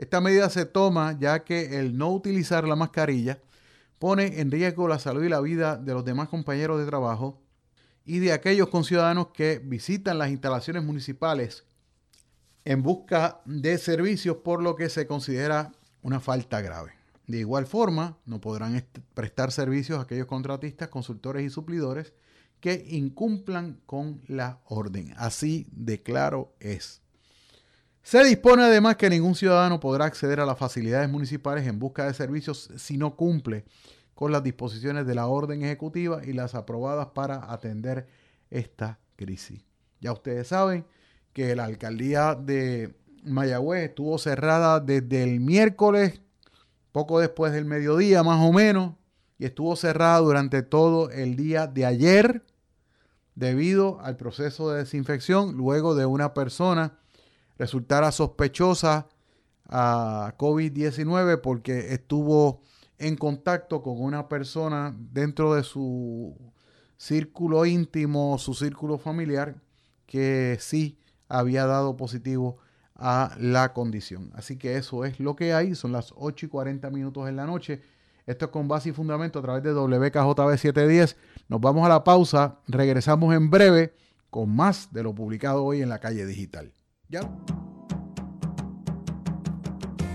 esta 0.00 0.22
medida 0.22 0.48
se 0.48 0.64
toma 0.64 1.14
ya 1.20 1.44
que 1.44 1.78
el 1.78 1.98
no 1.98 2.10
utilizar 2.10 2.66
la 2.66 2.74
mascarilla 2.74 3.38
pone 3.98 4.40
en 4.40 4.50
riesgo 4.50 4.88
la 4.88 4.98
salud 4.98 5.22
y 5.22 5.28
la 5.28 5.42
vida 5.42 5.76
de 5.76 5.92
los 5.92 6.06
demás 6.06 6.30
compañeros 6.30 6.80
de 6.80 6.86
trabajo 6.86 7.42
y 8.06 8.18
de 8.18 8.32
aquellos 8.32 8.70
conciudadanos 8.70 9.26
que 9.34 9.60
visitan 9.62 10.16
las 10.16 10.30
instalaciones 10.30 10.84
municipales 10.84 11.64
en 12.64 12.82
busca 12.82 13.42
de 13.44 13.76
servicios 13.76 14.38
por 14.38 14.62
lo 14.62 14.74
que 14.74 14.88
se 14.88 15.06
considera 15.06 15.70
una 16.00 16.18
falta 16.18 16.62
grave. 16.62 16.92
De 17.26 17.36
igual 17.36 17.66
forma, 17.66 18.16
no 18.24 18.40
podrán 18.40 18.82
prestar 19.12 19.52
servicios 19.52 19.98
a 19.98 20.02
aquellos 20.04 20.26
contratistas, 20.26 20.88
consultores 20.88 21.44
y 21.44 21.50
suplidores 21.50 22.14
que 22.60 22.86
incumplan 22.88 23.82
con 23.84 24.22
la 24.28 24.60
orden. 24.64 25.12
Así 25.18 25.66
de 25.72 26.02
claro 26.02 26.54
es. 26.58 27.02
Se 28.10 28.24
dispone 28.24 28.64
además 28.64 28.96
que 28.96 29.08
ningún 29.08 29.36
ciudadano 29.36 29.78
podrá 29.78 30.06
acceder 30.06 30.40
a 30.40 30.44
las 30.44 30.58
facilidades 30.58 31.08
municipales 31.08 31.64
en 31.68 31.78
busca 31.78 32.06
de 32.06 32.12
servicios 32.12 32.68
si 32.76 32.98
no 32.98 33.14
cumple 33.14 33.64
con 34.16 34.32
las 34.32 34.42
disposiciones 34.42 35.06
de 35.06 35.14
la 35.14 35.28
orden 35.28 35.62
ejecutiva 35.62 36.20
y 36.26 36.32
las 36.32 36.56
aprobadas 36.56 37.06
para 37.14 37.52
atender 37.52 38.08
esta 38.50 38.98
crisis. 39.14 39.64
Ya 40.00 40.10
ustedes 40.12 40.48
saben 40.48 40.84
que 41.32 41.54
la 41.54 41.66
alcaldía 41.66 42.34
de 42.34 42.96
Mayagüez 43.22 43.90
estuvo 43.90 44.18
cerrada 44.18 44.80
desde 44.80 45.22
el 45.22 45.38
miércoles, 45.38 46.20
poco 46.90 47.20
después 47.20 47.52
del 47.52 47.64
mediodía 47.64 48.24
más 48.24 48.44
o 48.44 48.52
menos, 48.52 48.96
y 49.38 49.44
estuvo 49.44 49.76
cerrada 49.76 50.18
durante 50.18 50.64
todo 50.64 51.12
el 51.12 51.36
día 51.36 51.68
de 51.68 51.86
ayer 51.86 52.44
debido 53.36 54.00
al 54.00 54.16
proceso 54.16 54.68
de 54.72 54.78
desinfección 54.78 55.56
luego 55.56 55.94
de 55.94 56.06
una 56.06 56.34
persona 56.34 56.99
resultara 57.60 58.10
sospechosa 58.10 59.06
a 59.68 60.34
COVID-19 60.38 61.42
porque 61.42 61.92
estuvo 61.92 62.62
en 62.96 63.16
contacto 63.16 63.82
con 63.82 64.00
una 64.00 64.28
persona 64.28 64.96
dentro 64.98 65.54
de 65.54 65.62
su 65.62 66.34
círculo 66.96 67.66
íntimo, 67.66 68.38
su 68.38 68.54
círculo 68.54 68.96
familiar, 68.96 69.56
que 70.06 70.56
sí 70.58 70.98
había 71.28 71.66
dado 71.66 71.98
positivo 71.98 72.56
a 72.94 73.36
la 73.38 73.74
condición. 73.74 74.30
Así 74.34 74.56
que 74.56 74.76
eso 74.76 75.04
es 75.04 75.20
lo 75.20 75.36
que 75.36 75.52
hay. 75.52 75.74
Son 75.74 75.92
las 75.92 76.14
8 76.16 76.46
y 76.46 76.48
40 76.48 76.88
minutos 76.88 77.28
en 77.28 77.36
la 77.36 77.44
noche. 77.44 77.82
Esto 78.26 78.46
es 78.46 78.50
con 78.50 78.68
base 78.68 78.88
y 78.88 78.92
fundamento 78.92 79.38
a 79.38 79.42
través 79.42 79.62
de 79.62 79.74
WKJB 79.74 80.56
710. 80.56 81.14
Nos 81.48 81.60
vamos 81.60 81.84
a 81.84 81.90
la 81.90 82.04
pausa. 82.04 82.58
Regresamos 82.68 83.34
en 83.34 83.50
breve 83.50 83.92
con 84.30 84.48
más 84.48 84.90
de 84.94 85.02
lo 85.02 85.14
publicado 85.14 85.62
hoy 85.62 85.82
en 85.82 85.90
la 85.90 85.98
calle 85.98 86.24
digital. 86.24 86.72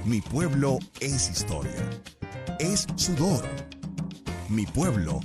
Mi 0.05 0.21
pueblo 0.21 0.79
es 1.01 1.29
historia. 1.29 1.83
Es 2.57 2.87
sudor. 2.95 3.43
Mi 4.47 4.65
pueblo 4.65 5.19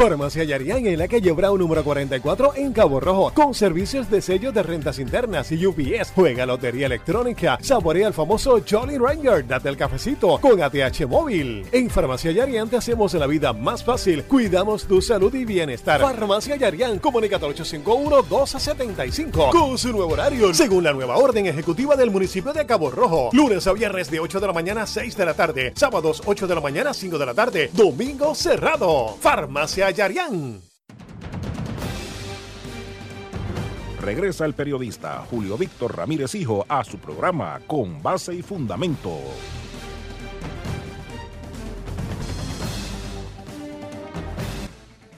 Farmacia 0.00 0.44
Yarián 0.44 0.86
en 0.86 1.00
la 1.00 1.08
calle 1.08 1.32
Brown 1.32 1.58
número 1.58 1.82
44 1.82 2.54
en 2.54 2.72
Cabo 2.72 3.00
Rojo, 3.00 3.32
con 3.34 3.54
servicios 3.54 4.08
de 4.08 4.22
sello 4.22 4.52
de 4.52 4.62
rentas 4.62 5.00
internas 5.00 5.50
y 5.50 5.66
UPS. 5.66 6.12
Juega 6.14 6.46
lotería 6.46 6.86
electrónica, 6.86 7.58
saborea 7.60 8.06
el 8.06 8.14
famoso 8.14 8.62
Jolly 8.66 8.98
Ranger, 8.98 9.44
date 9.48 9.68
el 9.68 9.76
cafecito 9.76 10.38
con 10.38 10.62
ATH 10.62 11.08
móvil. 11.08 11.66
En 11.72 11.90
Farmacia 11.90 12.30
Yarián 12.30 12.70
te 12.70 12.76
hacemos 12.76 13.14
la 13.14 13.26
vida 13.26 13.52
más 13.52 13.82
fácil, 13.82 14.22
cuidamos 14.24 14.84
tu 14.84 15.02
salud 15.02 15.34
y 15.34 15.44
bienestar. 15.44 16.00
Farmacia 16.00 16.54
Yarián, 16.54 17.00
comunica 17.00 17.40
851-1275 17.40 19.50
con 19.50 19.76
su 19.76 19.90
nuevo 19.90 20.12
horario, 20.12 20.54
según 20.54 20.84
la 20.84 20.92
nueva 20.92 21.16
orden 21.16 21.46
ejecutiva 21.46 21.96
del 21.96 22.12
municipio 22.12 22.52
de 22.52 22.64
Cabo 22.64 22.92
Rojo. 22.92 23.30
Lunes 23.32 23.66
a 23.66 23.72
viernes 23.72 24.08
de 24.08 24.20
8 24.20 24.38
de 24.38 24.46
la 24.46 24.52
mañana 24.52 24.82
a 24.82 24.86
6 24.86 25.16
de 25.16 25.26
la 25.26 25.34
tarde, 25.34 25.72
sábados 25.74 26.22
8 26.24 26.46
de 26.46 26.54
la 26.54 26.60
mañana 26.60 26.90
a 26.90 26.94
5 26.94 27.18
de 27.18 27.26
la 27.26 27.34
tarde, 27.34 27.70
domingo 27.72 28.36
cerrado. 28.36 29.16
Farmacia 29.20 29.79
Yarián. 29.88 30.60
Regresa 34.00 34.44
el 34.44 34.54
periodista 34.54 35.24
Julio 35.30 35.56
Víctor 35.56 35.96
Ramírez 35.96 36.34
Hijo 36.34 36.66
a 36.68 36.84
su 36.84 36.98
programa 36.98 37.60
Con 37.66 38.02
Base 38.02 38.34
y 38.34 38.42
Fundamento. 38.42 39.18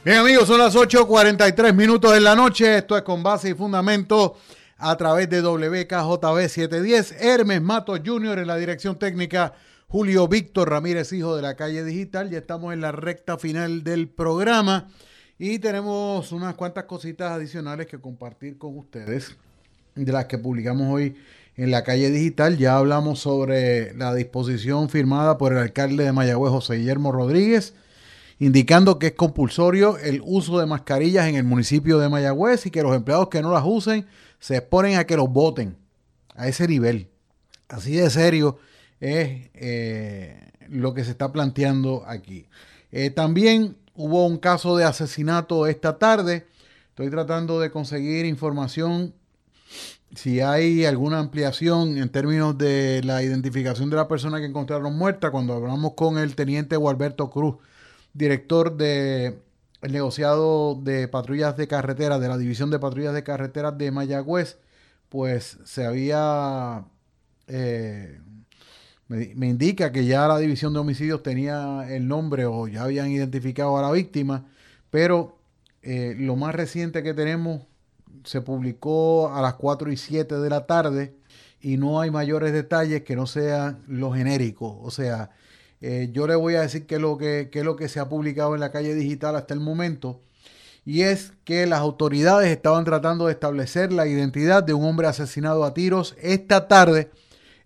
Bien 0.05 0.18
amigos, 0.18 0.48
son 0.48 0.59
las 0.59 0.74
8.43 0.74 1.72
minutos 1.72 2.12
de 2.12 2.20
la 2.20 2.34
noche. 2.34 2.78
Esto 2.78 2.97
es 2.97 3.02
Con 3.02 3.22
Base 3.22 3.51
y 3.51 3.55
Fundamento 3.55 4.36
a 4.78 4.97
través 4.97 5.30
de 5.30 5.40
WKJB 5.43 6.48
710. 6.48 7.12
Hermes 7.20 7.62
Matos 7.62 8.01
Jr. 8.05 8.40
en 8.40 8.47
la 8.48 8.56
dirección 8.56 8.98
técnica. 8.98 9.52
Julio 9.93 10.27
Víctor 10.27 10.70
Ramírez, 10.70 11.12
hijo 11.12 11.36
de 11.36 11.43
la 11.43 11.55
calle 11.55 11.85
digital. 11.85 12.31
Ya 12.31 12.39
estamos 12.39 12.73
en 12.73 12.81
la 12.81 12.93
recta 12.93 13.36
final 13.36 13.85
del 13.85 14.09
programa 14.09 14.89
y 15.39 15.59
tenemos 15.59 16.32
unas 16.32 16.55
cuantas 16.55 16.85
cositas 16.85 17.31
adicionales 17.31 17.89
que 17.89 18.01
compartir 18.01 18.56
con 18.56 18.78
ustedes, 18.78 19.36
de 19.94 20.10
las 20.10 20.24
que 20.24 20.39
publicamos 20.39 20.90
hoy 20.90 21.16
en 21.59 21.70
la 21.70 21.85
calle 21.85 22.09
digital. 22.10 22.56
Ya 22.56 22.78
hablamos 22.78 23.19
sobre 23.19 23.93
la 23.93 24.14
disposición 24.14 24.89
firmada 24.89 25.36
por 25.36 25.52
el 25.52 25.59
alcalde 25.59 26.05
de 26.05 26.12
Mayagüez, 26.12 26.51
José 26.51 26.77
Guillermo 26.77 27.12
Rodríguez, 27.12 27.74
indicando 28.39 28.98
que 28.98 29.09
es 29.09 29.12
compulsorio 29.12 29.98
el 29.98 30.23
uso 30.24 30.59
de 30.59 30.64
mascarillas 30.64 31.27
en 31.27 31.35
el 31.35 31.44
municipio 31.44 31.98
de 31.98 32.09
Mayagüez 32.09 32.64
y 32.64 32.70
que 32.70 32.82
los 32.82 32.97
empleados 32.97 33.28
que 33.28 33.43
no 33.43 33.52
las 33.52 33.64
usen 33.66 34.06
se 34.39 34.56
exponen 34.56 34.97
a 34.97 35.05
que 35.05 35.19
los 35.19 35.28
voten 35.28 35.77
a 36.35 36.48
ese 36.48 36.66
nivel. 36.66 37.10
Así 37.69 37.94
de 37.94 38.09
serio 38.09 38.56
es 39.03 39.51
eh, 39.55 40.53
lo 40.69 40.95
que 40.95 41.05
se 41.05 41.11
está 41.11 41.33
planteando 41.33 42.05
aquí. 42.07 42.47
Eh, 42.93 43.11
también 43.11 43.77
hubo 43.97 44.24
un 44.27 44.39
caso 44.39 44.77
de 44.77 44.85
asesinato 44.85 45.66
esta 45.66 45.99
tarde. 45.99 46.47
Estoy 46.91 47.11
tratando 47.11 47.59
de 47.59 47.73
conseguir 47.73 48.24
información 48.27 49.12
si 50.15 50.41
hay 50.41 50.85
alguna 50.85 51.19
ampliación 51.19 51.99
en 51.99 52.11
términos 52.11 52.57
de 52.57 53.03
la 53.03 53.24
identificación 53.24 53.91
de 53.91 53.97
la 53.97 54.07
persona 54.07 54.39
que 54.39 54.47
encontraron 54.47 54.97
muerta. 54.97 55.33
Cuando 55.33 55.55
hablamos 55.55 55.95
con 55.95 56.16
el 56.16 56.37
teniente 56.37 56.77
Gualberto 56.77 57.29
Cruz, 57.29 57.57
director 58.12 58.77
del 58.77 59.39
negociado 59.81 60.77
de 60.81 61.09
patrullas 61.09 61.57
de 61.57 61.66
carretera, 61.66 62.20
de 62.20 62.29
la 62.29 62.39
División 62.39 62.70
de 62.70 62.79
Patrullas 62.79 63.15
de 63.15 63.24
Carreteras 63.24 63.77
de 63.77 63.91
Mayagüez, 63.91 64.59
pues 65.09 65.59
se 65.65 65.87
había 65.87 66.85
eh, 67.49 68.20
me, 69.34 69.48
indica 69.48 69.93
que 69.93 70.06
ya 70.06 70.26
la 70.26 70.39
división 70.39 70.72
de 70.72 70.80
homicidios 70.80 71.22
tenía 71.22 71.86
el 71.89 72.09
nombre 72.09 72.47
o 72.47 72.68
ya 72.68 72.84
habían 72.84 73.10
identificado 73.10 73.76
a 73.78 73.82
la 73.82 73.90
víctima, 73.90 74.47
pero 74.90 75.39
eh, 75.82 76.14
lo 76.18 76.36
más 76.36 76.55
reciente 76.55 77.02
que 77.02 77.14
tenemos 77.14 77.62
se 78.24 78.40
publicó 78.40 79.34
a 79.34 79.43
las 79.43 79.55
4 79.55 79.93
y 79.93 79.97
7 79.97 80.36
de 80.36 80.51
la 80.51 80.66
tarde 80.66 81.14
y 81.60 81.76
no 81.76 82.01
hay 82.01 82.10
mayores 82.10 82.52
detalles 82.52 83.02
que 83.02 83.16
no 83.16 83.26
sean 83.26 83.82
los 83.86 84.16
genéricos. 84.16 84.76
O 84.80 84.90
sea, 84.90 85.30
eh, 85.80 86.10
yo 86.12 86.26
le 86.26 86.34
voy 86.34 86.55
a 86.55 86.62
decir 86.62 86.86
qué 86.86 86.97
es, 86.97 87.01
lo 87.01 87.18
que, 87.18 87.48
qué 87.52 87.60
es 87.60 87.64
lo 87.64 87.76
que 87.76 87.89
se 87.89 88.01
ha 88.01 88.09
publicado 88.09 88.55
en 88.55 88.60
la 88.60 88.72
calle 88.72 88.94
digital 88.94 89.36
hasta 89.36 89.55
el 89.55 89.60
momento. 89.60 90.20
Y 90.84 91.02
es 91.02 91.32
que 91.44 91.66
las 91.66 91.80
autoridades 91.80 92.48
estaban 92.51 92.84
tratando 92.84 93.26
de 93.26 93.32
establecer 93.32 93.93
la 93.93 94.06
identidad 94.06 94.62
de 94.64 94.74
un 94.74 94.84
hombre 94.84 95.06
asesinado 95.06 95.64
a 95.64 95.74
tiros 95.74 96.16
esta 96.20 96.66
tarde 96.66 97.10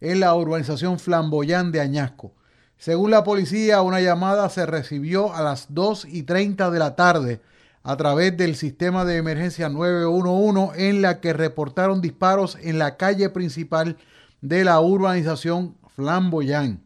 en 0.00 0.20
la 0.20 0.34
urbanización 0.34 0.98
Flamboyán 0.98 1.72
de 1.72 1.80
Añasco. 1.80 2.32
Según 2.78 3.10
la 3.10 3.24
policía, 3.24 3.82
una 3.82 4.00
llamada 4.00 4.48
se 4.50 4.66
recibió 4.66 5.34
a 5.34 5.42
las 5.42 5.74
2 5.74 6.06
y 6.10 6.24
30 6.24 6.70
de 6.70 6.78
la 6.78 6.94
tarde 6.94 7.40
a 7.82 7.96
través 7.96 8.36
del 8.36 8.56
sistema 8.56 9.04
de 9.04 9.16
emergencia 9.16 9.68
911 9.68 10.88
en 10.88 11.02
la 11.02 11.20
que 11.20 11.32
reportaron 11.32 12.00
disparos 12.00 12.58
en 12.60 12.78
la 12.78 12.96
calle 12.96 13.30
principal 13.30 13.96
de 14.40 14.64
la 14.64 14.80
urbanización 14.80 15.76
Flamboyán. 15.94 16.82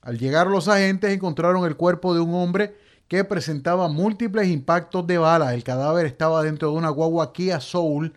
Al 0.00 0.18
llegar 0.18 0.46
los 0.46 0.68
agentes 0.68 1.12
encontraron 1.12 1.64
el 1.64 1.76
cuerpo 1.76 2.14
de 2.14 2.20
un 2.20 2.32
hombre 2.34 2.76
que 3.08 3.24
presentaba 3.24 3.88
múltiples 3.88 4.48
impactos 4.48 5.06
de 5.06 5.18
balas. 5.18 5.52
El 5.52 5.64
cadáver 5.64 6.06
estaba 6.06 6.42
dentro 6.42 6.70
de 6.70 6.76
una 6.76 6.90
guagua 6.90 7.32
Kia 7.32 7.60
Soul 7.60 8.14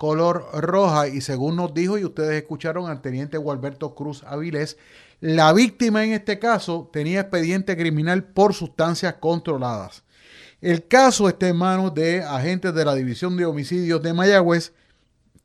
color 0.00 0.46
roja 0.54 1.08
y 1.08 1.20
según 1.20 1.56
nos 1.56 1.74
dijo 1.74 1.98
y 1.98 2.06
ustedes 2.06 2.40
escucharon 2.40 2.88
al 2.88 3.02
teniente 3.02 3.36
Gualberto 3.36 3.94
Cruz 3.94 4.24
Avilés, 4.26 4.78
la 5.20 5.52
víctima 5.52 6.02
en 6.02 6.12
este 6.12 6.38
caso 6.38 6.88
tenía 6.90 7.20
expediente 7.20 7.76
criminal 7.76 8.24
por 8.24 8.54
sustancias 8.54 9.16
controladas. 9.20 10.02
El 10.62 10.88
caso 10.88 11.28
está 11.28 11.48
en 11.48 11.56
manos 11.58 11.92
de 11.92 12.22
agentes 12.22 12.74
de 12.74 12.84
la 12.86 12.94
División 12.94 13.36
de 13.36 13.44
Homicidios 13.44 14.02
de 14.02 14.14
Mayagüez, 14.14 14.72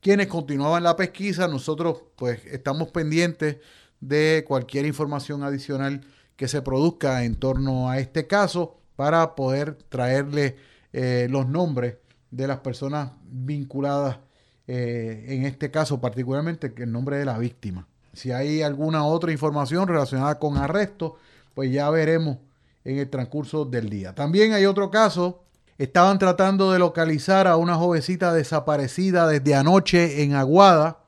quienes 0.00 0.28
continuaban 0.28 0.84
la 0.84 0.96
pesquisa. 0.96 1.48
Nosotros 1.48 2.04
pues 2.16 2.40
estamos 2.46 2.88
pendientes 2.88 3.58
de 4.00 4.42
cualquier 4.48 4.86
información 4.86 5.42
adicional 5.42 6.00
que 6.34 6.48
se 6.48 6.62
produzca 6.62 7.24
en 7.24 7.34
torno 7.34 7.90
a 7.90 7.98
este 7.98 8.26
caso 8.26 8.80
para 8.96 9.34
poder 9.34 9.74
traerle 9.90 10.56
eh, 10.94 11.26
los 11.28 11.46
nombres 11.46 11.98
de 12.30 12.46
las 12.46 12.60
personas 12.60 13.12
vinculadas 13.22 14.20
eh, 14.68 15.24
en 15.28 15.44
este 15.44 15.70
caso 15.70 16.00
particularmente 16.00 16.72
el 16.76 16.90
nombre 16.90 17.18
de 17.18 17.24
la 17.24 17.38
víctima. 17.38 17.86
Si 18.12 18.32
hay 18.32 18.62
alguna 18.62 19.04
otra 19.04 19.30
información 19.30 19.86
relacionada 19.86 20.38
con 20.38 20.56
arresto, 20.56 21.16
pues 21.54 21.70
ya 21.70 21.88
veremos 21.90 22.38
en 22.84 22.98
el 22.98 23.10
transcurso 23.10 23.64
del 23.64 23.90
día. 23.90 24.14
También 24.14 24.52
hay 24.52 24.64
otro 24.64 24.90
caso, 24.90 25.42
estaban 25.76 26.18
tratando 26.18 26.72
de 26.72 26.78
localizar 26.78 27.46
a 27.46 27.56
una 27.56 27.74
jovencita 27.74 28.32
desaparecida 28.32 29.28
desde 29.28 29.54
anoche 29.54 30.22
en 30.22 30.34
Aguada. 30.34 30.98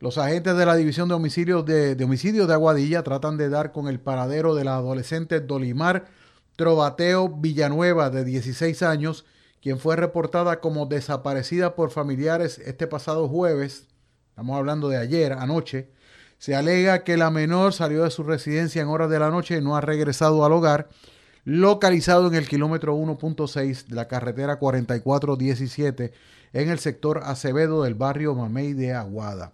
Los 0.00 0.18
agentes 0.18 0.56
de 0.56 0.66
la 0.66 0.76
División 0.76 1.08
de 1.08 1.14
Homicidios 1.14 1.64
de, 1.64 1.94
de, 1.94 2.04
Homicidios 2.04 2.46
de 2.46 2.54
Aguadilla 2.54 3.02
tratan 3.02 3.36
de 3.36 3.48
dar 3.48 3.72
con 3.72 3.88
el 3.88 3.98
paradero 3.98 4.54
de 4.54 4.64
la 4.64 4.76
adolescente 4.76 5.40
Dolimar 5.40 6.06
Trobateo 6.58 7.28
Villanueva, 7.28 8.10
de 8.10 8.24
16 8.24 8.82
años, 8.82 9.24
quien 9.68 9.78
fue 9.78 9.96
reportada 9.96 10.60
como 10.60 10.86
desaparecida 10.86 11.74
por 11.74 11.90
familiares 11.90 12.58
este 12.64 12.86
pasado 12.86 13.28
jueves, 13.28 13.86
estamos 14.30 14.56
hablando 14.56 14.88
de 14.88 14.96
ayer, 14.96 15.34
anoche, 15.34 15.90
se 16.38 16.56
alega 16.56 17.04
que 17.04 17.18
la 17.18 17.30
menor 17.30 17.74
salió 17.74 18.04
de 18.04 18.10
su 18.10 18.22
residencia 18.22 18.80
en 18.80 18.88
horas 18.88 19.10
de 19.10 19.18
la 19.18 19.28
noche 19.28 19.58
y 19.58 19.60
no 19.60 19.76
ha 19.76 19.82
regresado 19.82 20.42
al 20.46 20.52
hogar, 20.52 20.88
localizado 21.44 22.28
en 22.28 22.36
el 22.36 22.48
kilómetro 22.48 22.96
1.6 22.96 23.88
de 23.88 23.94
la 23.94 24.08
carretera 24.08 24.58
4417 24.58 26.14
en 26.54 26.70
el 26.70 26.78
sector 26.78 27.20
Acevedo 27.22 27.82
del 27.82 27.94
barrio 27.94 28.34
Mamey 28.34 28.72
de 28.72 28.94
Aguada. 28.94 29.52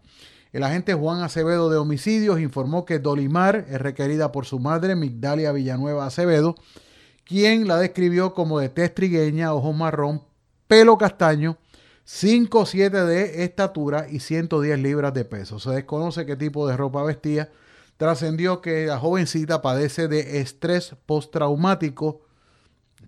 El 0.53 0.62
agente 0.62 0.95
Juan 0.95 1.23
Acevedo 1.23 1.70
de 1.70 1.78
Homicidios 1.78 2.39
informó 2.39 2.85
que 2.85 3.01
Dolimar 3.01 3.66
es 3.69 3.81
requerida 3.81 4.31
por 4.31 4.47
su 4.47 4.61
madre, 4.61 4.95
Migdalia 4.95 5.51
Villanueva 5.51 6.07
Acevedo, 6.07 6.55
quien 7.25 7.67
la 7.67 7.79
describió 7.79 8.35
como 8.35 8.59
de 8.61 8.69
tez 8.69 8.95
trigueña, 8.95 9.55
ojos 9.55 9.75
marrón, 9.75 10.23
pelo 10.69 10.99
castaño, 10.99 11.59
5'7 12.07 13.07
de 13.07 13.45
estatura 13.45 14.07
y 14.11 14.21
110 14.21 14.79
libras 14.79 15.15
de 15.15 15.25
peso. 15.25 15.59
Se 15.59 15.71
desconoce 15.71 16.27
qué 16.27 16.37
tipo 16.37 16.69
de 16.69 16.77
ropa 16.77 17.03
vestía. 17.03 17.51
Trascendió 17.97 18.61
que 18.61 18.87
la 18.87 18.99
jovencita 18.99 19.63
padece 19.63 20.09
de 20.09 20.41
estrés 20.41 20.95
postraumático, 21.07 22.23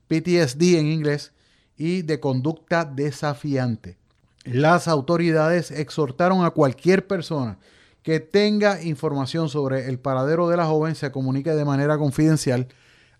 PTSD 0.09 0.79
en 0.79 0.87
inglés, 0.87 1.33
y 1.77 2.03
de 2.03 2.21
conducta 2.21 2.85
desafiante. 2.85 3.99
las 4.45 4.87
autoridades 4.87 5.73
exhortaron 5.73 6.45
a 6.45 6.51
cualquier 6.51 7.07
persona 7.07 7.59
que 8.03 8.21
tenga 8.21 8.81
información 8.81 9.49
sobre 9.49 9.89
el 9.89 9.99
paradero 9.99 10.49
de 10.49 10.57
la 10.57 10.67
joven 10.67 10.95
se 10.95 11.11
comunique 11.11 11.51
de 11.51 11.65
manera 11.65 11.99
confidencial 11.99 12.69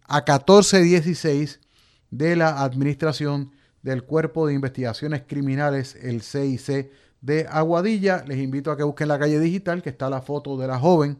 a 0.04 0.16
1416 0.16 1.60
de 2.10 2.36
la 2.36 2.62
Administración 2.62 3.52
del 3.82 4.04
Cuerpo 4.04 4.46
de 4.46 4.54
Investigaciones 4.54 5.22
Criminales, 5.26 5.96
el 6.00 6.22
CIC 6.22 6.90
de 7.22 7.46
Aguadilla. 7.50 8.22
Les 8.26 8.36
invito 8.38 8.70
a 8.70 8.76
que 8.76 8.82
busquen 8.82 9.08
la 9.08 9.18
calle 9.18 9.40
digital, 9.40 9.82
que 9.82 9.88
está 9.88 10.10
la 10.10 10.20
foto 10.20 10.58
de 10.58 10.66
la 10.66 10.78
joven. 10.78 11.16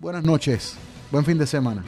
Buenas 0.00 0.24
noches. 0.24 0.74
Buen 1.10 1.24
fin 1.24 1.38
de 1.38 1.46
semana. 1.46 1.84